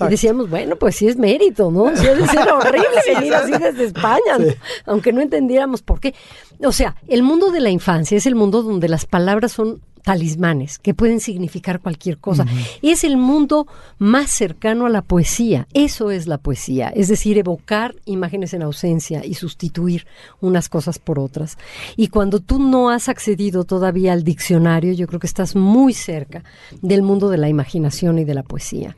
Y 0.00 0.08
decíamos, 0.08 0.48
bueno, 0.48 0.76
pues 0.76 0.94
sí 0.94 1.08
es 1.08 1.16
mérito, 1.16 1.68
¿no? 1.68 1.94
Sí 1.96 2.04
debe 2.06 2.26
ser 2.28 2.48
horrible 2.48 2.86
venir 3.12 3.34
así 3.34 3.50
desde 3.50 3.84
España, 3.84 4.38
aunque 4.86 5.12
no 5.12 5.20
entendiéramos 5.20 5.82
por 5.82 5.98
qué. 5.98 6.14
O 6.62 6.70
sea, 6.70 6.94
el 7.08 7.24
mundo 7.24 7.50
de 7.50 7.58
la 7.58 7.70
infancia 7.70 8.16
es 8.16 8.26
el 8.26 8.36
mundo 8.36 8.62
donde 8.62 8.88
las 8.88 9.04
palabras 9.04 9.50
son 9.50 9.80
talismanes 10.04 10.78
que 10.78 10.94
pueden 10.94 11.18
significar 11.18 11.80
cualquier 11.80 12.18
cosa. 12.18 12.46
Es 12.82 13.04
el 13.04 13.16
mundo 13.16 13.66
más 13.98 14.30
cercano 14.30 14.86
a 14.86 14.90
la 14.90 15.02
poesía. 15.02 15.66
Eso 15.72 16.10
es 16.10 16.26
la 16.26 16.38
poesía, 16.38 16.90
es 16.90 17.08
decir, 17.08 17.38
evocar 17.38 17.96
imágenes 18.04 18.52
en 18.54 18.62
ausencia 18.62 19.24
y 19.24 19.34
sustituir 19.34 20.06
unas 20.40 20.68
cosas 20.68 20.98
por 20.98 21.18
otras. 21.18 21.56
Y 21.96 22.08
cuando 22.08 22.40
tú 22.40 22.58
no 22.58 22.90
has 22.90 23.08
accedido 23.08 23.64
todavía 23.64 24.12
al 24.12 24.24
diccionario, 24.24 24.92
yo 24.92 25.06
creo 25.06 25.20
que 25.20 25.26
estás 25.26 25.56
muy 25.56 25.94
cerca 25.94 26.44
del 26.82 27.02
mundo 27.02 27.30
de 27.30 27.38
la 27.38 27.48
imaginación 27.48 28.18
y 28.18 28.24
de 28.24 28.34
la 28.34 28.42
poesía. 28.42 28.96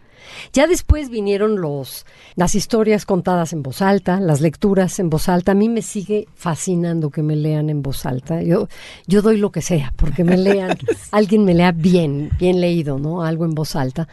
Ya 0.53 0.67
después 0.67 1.11
vinieron 1.11 1.61
los, 1.61 2.07
las 2.35 2.55
historias 2.55 3.05
contadas 3.05 3.53
en 3.53 3.63
voz 3.63 3.83
alta, 3.83 4.21
las 4.21 4.41
lecturas 4.41 4.99
en 4.99 5.11
voz 5.11 5.29
alta. 5.29 5.53
A 5.53 5.55
mí 5.55 5.69
me 5.69 5.83
sigue 5.83 6.27
fascinando 6.35 7.11
que 7.11 7.23
me 7.23 7.37
lean 7.37 7.71
en 7.71 7.83
voz 7.83 8.07
alta. 8.07 8.43
Yo, 8.43 8.69
yo 9.07 9.23
doy 9.23 9.37
lo 9.37 9.51
que 9.51 9.63
sea, 9.63 9.93
porque 9.97 10.25
me 10.25 10.37
lean, 10.37 10.77
alguien 11.11 11.45
me 11.45 11.55
lea 11.55 11.73
bien, 11.73 12.31
bien 12.39 12.61
leído, 12.61 12.99
¿no? 12.99 13.23
Algo 13.23 13.45
en 13.45 13.55
voz 13.55 13.77
alta. 13.77 14.09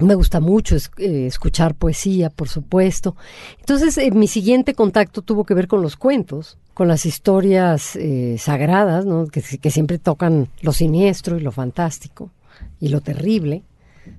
Me 0.00 0.14
gusta 0.14 0.40
mucho 0.40 0.76
eh, 0.98 1.26
escuchar 1.26 1.74
poesía, 1.74 2.30
por 2.30 2.48
supuesto. 2.48 3.16
Entonces, 3.60 3.98
eh, 3.98 4.10
mi 4.10 4.26
siguiente 4.26 4.74
contacto 4.74 5.22
tuvo 5.22 5.44
que 5.44 5.54
ver 5.54 5.68
con 5.68 5.82
los 5.82 5.96
cuentos, 5.96 6.58
con 6.74 6.88
las 6.88 7.06
historias 7.06 7.96
eh, 7.96 8.36
sagradas, 8.38 9.04
¿no? 9.04 9.26
que, 9.26 9.42
que 9.42 9.70
siempre 9.70 9.98
tocan 9.98 10.48
lo 10.60 10.72
siniestro 10.72 11.36
y 11.38 11.40
lo 11.40 11.52
fantástico 11.52 12.30
y 12.80 12.88
lo 12.88 13.00
terrible. 13.00 13.62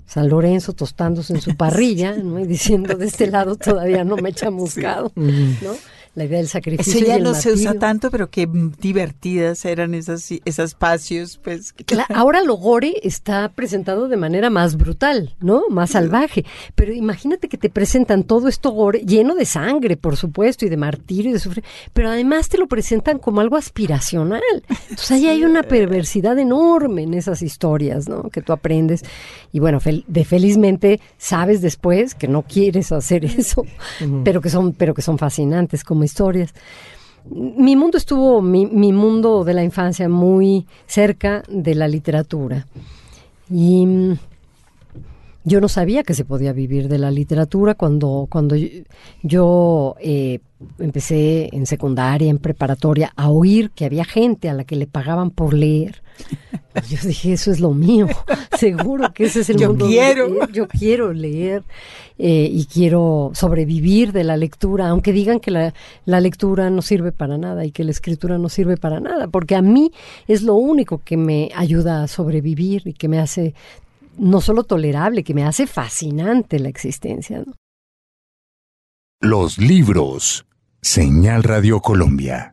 San 0.06 0.30
Lorenzo 0.30 0.74
tostándose 0.74 1.34
en 1.34 1.42
su 1.42 1.56
parrilla, 1.56 2.16
¿no? 2.16 2.40
Y 2.40 2.48
diciendo, 2.48 2.96
de 2.96 3.06
este 3.06 3.28
lado 3.28 3.56
todavía 3.56 4.04
no 4.04 4.16
me 4.18 4.30
echa 4.30 4.50
muscado, 4.52 5.12
¿no? 5.16 5.76
La 6.16 6.26
idea 6.26 6.38
del 6.38 6.47
sacrificio. 6.47 6.93
Eso 6.93 7.07
ya 7.07 7.18
no 7.18 7.34
se 7.34 7.51
usa 7.51 7.74
tanto, 7.74 8.11
pero 8.11 8.30
qué 8.30 8.47
divertidas 8.80 9.66
eran 9.66 9.93
esas, 9.95 10.30
esos 10.45 10.66
espacios. 10.66 11.39
Pues. 11.43 11.74
ahora 12.14 12.43
lo 12.43 12.55
gore 12.55 12.93
está 13.01 13.49
presentado 13.49 14.07
de 14.07 14.18
manera 14.18 14.49
más 14.49 14.78
brutal, 14.78 15.36
¿no? 15.39 15.64
Más 15.70 15.91
salvaje. 15.91 16.45
Pero 16.76 16.93
imagínate 16.93 17.49
que 17.49 17.57
te 17.57 17.70
presentan 17.70 18.24
todo 18.24 18.47
esto 18.47 18.72
gore, 18.72 18.99
lleno 18.99 19.36
de 19.36 19.45
sangre, 19.45 19.97
por 19.97 20.16
supuesto, 20.16 20.66
y 20.66 20.70
de 20.70 20.78
martirio 20.78 21.32
y 21.32 21.34
de 21.34 21.39
sufrir, 21.39 21.64
pero 21.93 22.09
además 22.09 22.49
te 22.49 22.57
lo 22.57 22.68
presentan 22.68 23.18
como 23.18 23.41
algo 23.41 23.57
aspiracional. 23.57 24.41
Entonces 24.70 25.11
ahí 25.11 25.28
hay 25.28 25.43
una 25.43 25.64
perversidad 25.64 26.38
enorme 26.38 27.03
en 27.03 27.16
esas 27.16 27.41
historias, 27.41 28.07
¿no? 28.07 28.30
Que 28.30 28.41
tú 28.41 28.53
aprendes. 28.53 29.03
Y 29.51 29.59
bueno, 29.59 29.80
de 29.84 30.26
felizmente 30.26 30.99
sabes 31.18 31.61
después 31.61 32.14
que 32.14 32.28
no 32.28 32.43
quieres 32.43 32.91
hacer 32.91 33.26
eso, 33.26 33.66
pero 34.24 34.41
que 34.41 34.49
son, 34.49 34.74
pero 34.74 34.93
que 34.93 35.01
son 35.01 35.18
fascinantes 35.18 35.84
como 35.84 36.03
historias. 36.04 36.54
mi 37.30 37.76
mundo 37.76 37.97
estuvo, 37.97 38.41
mi, 38.41 38.66
mi, 38.66 38.91
mundo 38.91 39.43
de 39.43 39.54
la 39.54 39.64
infancia 39.64 40.10
muy 40.10 40.66
cerca 40.88 41.43
de 41.47 41.76
la 41.76 41.88
literatura. 41.88 42.68
Y 43.49 43.86
mm, 43.86 44.18
yo 45.45 45.60
no 45.60 45.68
sabía 45.68 46.04
que 46.04 46.14
se 46.14 46.26
podía 46.26 46.54
vivir 46.54 46.88
de 46.88 46.97
la 46.97 47.12
literatura 47.12 47.76
cuando, 47.76 48.28
cuando 48.30 48.56
yo 49.22 49.95
eh, 49.99 50.39
empecé 50.80 51.49
en 51.51 51.66
secundaria, 51.66 52.30
en 52.30 52.38
preparatoria, 52.38 53.12
a 53.16 53.30
oír 53.30 53.72
que 53.72 53.86
había 53.86 54.06
gente 54.06 54.49
a 54.49 54.54
la 54.54 54.64
que 54.64 54.76
le 54.76 54.88
pagaban 54.88 55.32
por 55.32 55.54
leer. 55.54 56.03
Pues 56.74 56.89
yo 56.89 56.97
dije, 57.07 57.34
eso 57.34 57.51
es 57.51 57.59
lo 57.59 57.72
mío, 57.72 58.07
seguro 58.57 59.14
que 59.14 59.26
ese 59.26 59.41
es 59.41 59.49
el 59.49 59.57
yo 59.57 59.70
mundo. 59.70 59.88
Quiero. 59.88 60.47
Yo 60.49 60.68
quiero 60.68 61.14
leer 61.14 61.64
eh, 62.18 62.47
y 62.51 62.66
quiero 62.66 63.32
sobrevivir 63.34 64.11
de 64.11 64.24
la 64.24 64.38
lectura, 64.38 64.89
aunque 64.89 65.14
digan 65.14 65.39
que 65.39 65.51
la, 65.51 65.74
la 66.05 66.20
lectura 66.20 66.70
no 66.70 66.82
sirve 66.82 67.11
para 67.11 67.38
nada 67.38 67.66
y 67.66 67.72
que 67.72 67.84
la 67.84 67.91
escritura 67.91 68.38
no 68.38 68.49
sirve 68.49 68.78
para 68.78 68.99
nada, 68.99 69.28
porque 69.28 69.55
a 69.55 69.61
mí 69.61 69.91
es 70.28 70.41
lo 70.41 70.55
único 70.55 71.01
que 71.03 71.18
me 71.18 71.49
ayuda 71.55 72.03
a 72.03 72.07
sobrevivir 72.07 72.84
y 72.86 72.93
que 72.93 73.07
me 73.07 73.20
hace 73.20 73.53
no 74.18 74.41
solo 74.41 74.64
tolerable, 74.64 75.24
que 75.24 75.34
me 75.34 75.43
hace 75.43 75.68
fascinante 75.68 76.59
la 76.59 76.70
existencia. 76.70 77.43
¿no? 77.45 77.53
Los 79.20 79.57
libros. 79.57 80.45
Señal 80.82 81.43
Radio 81.43 81.80
Colombia. 81.80 82.53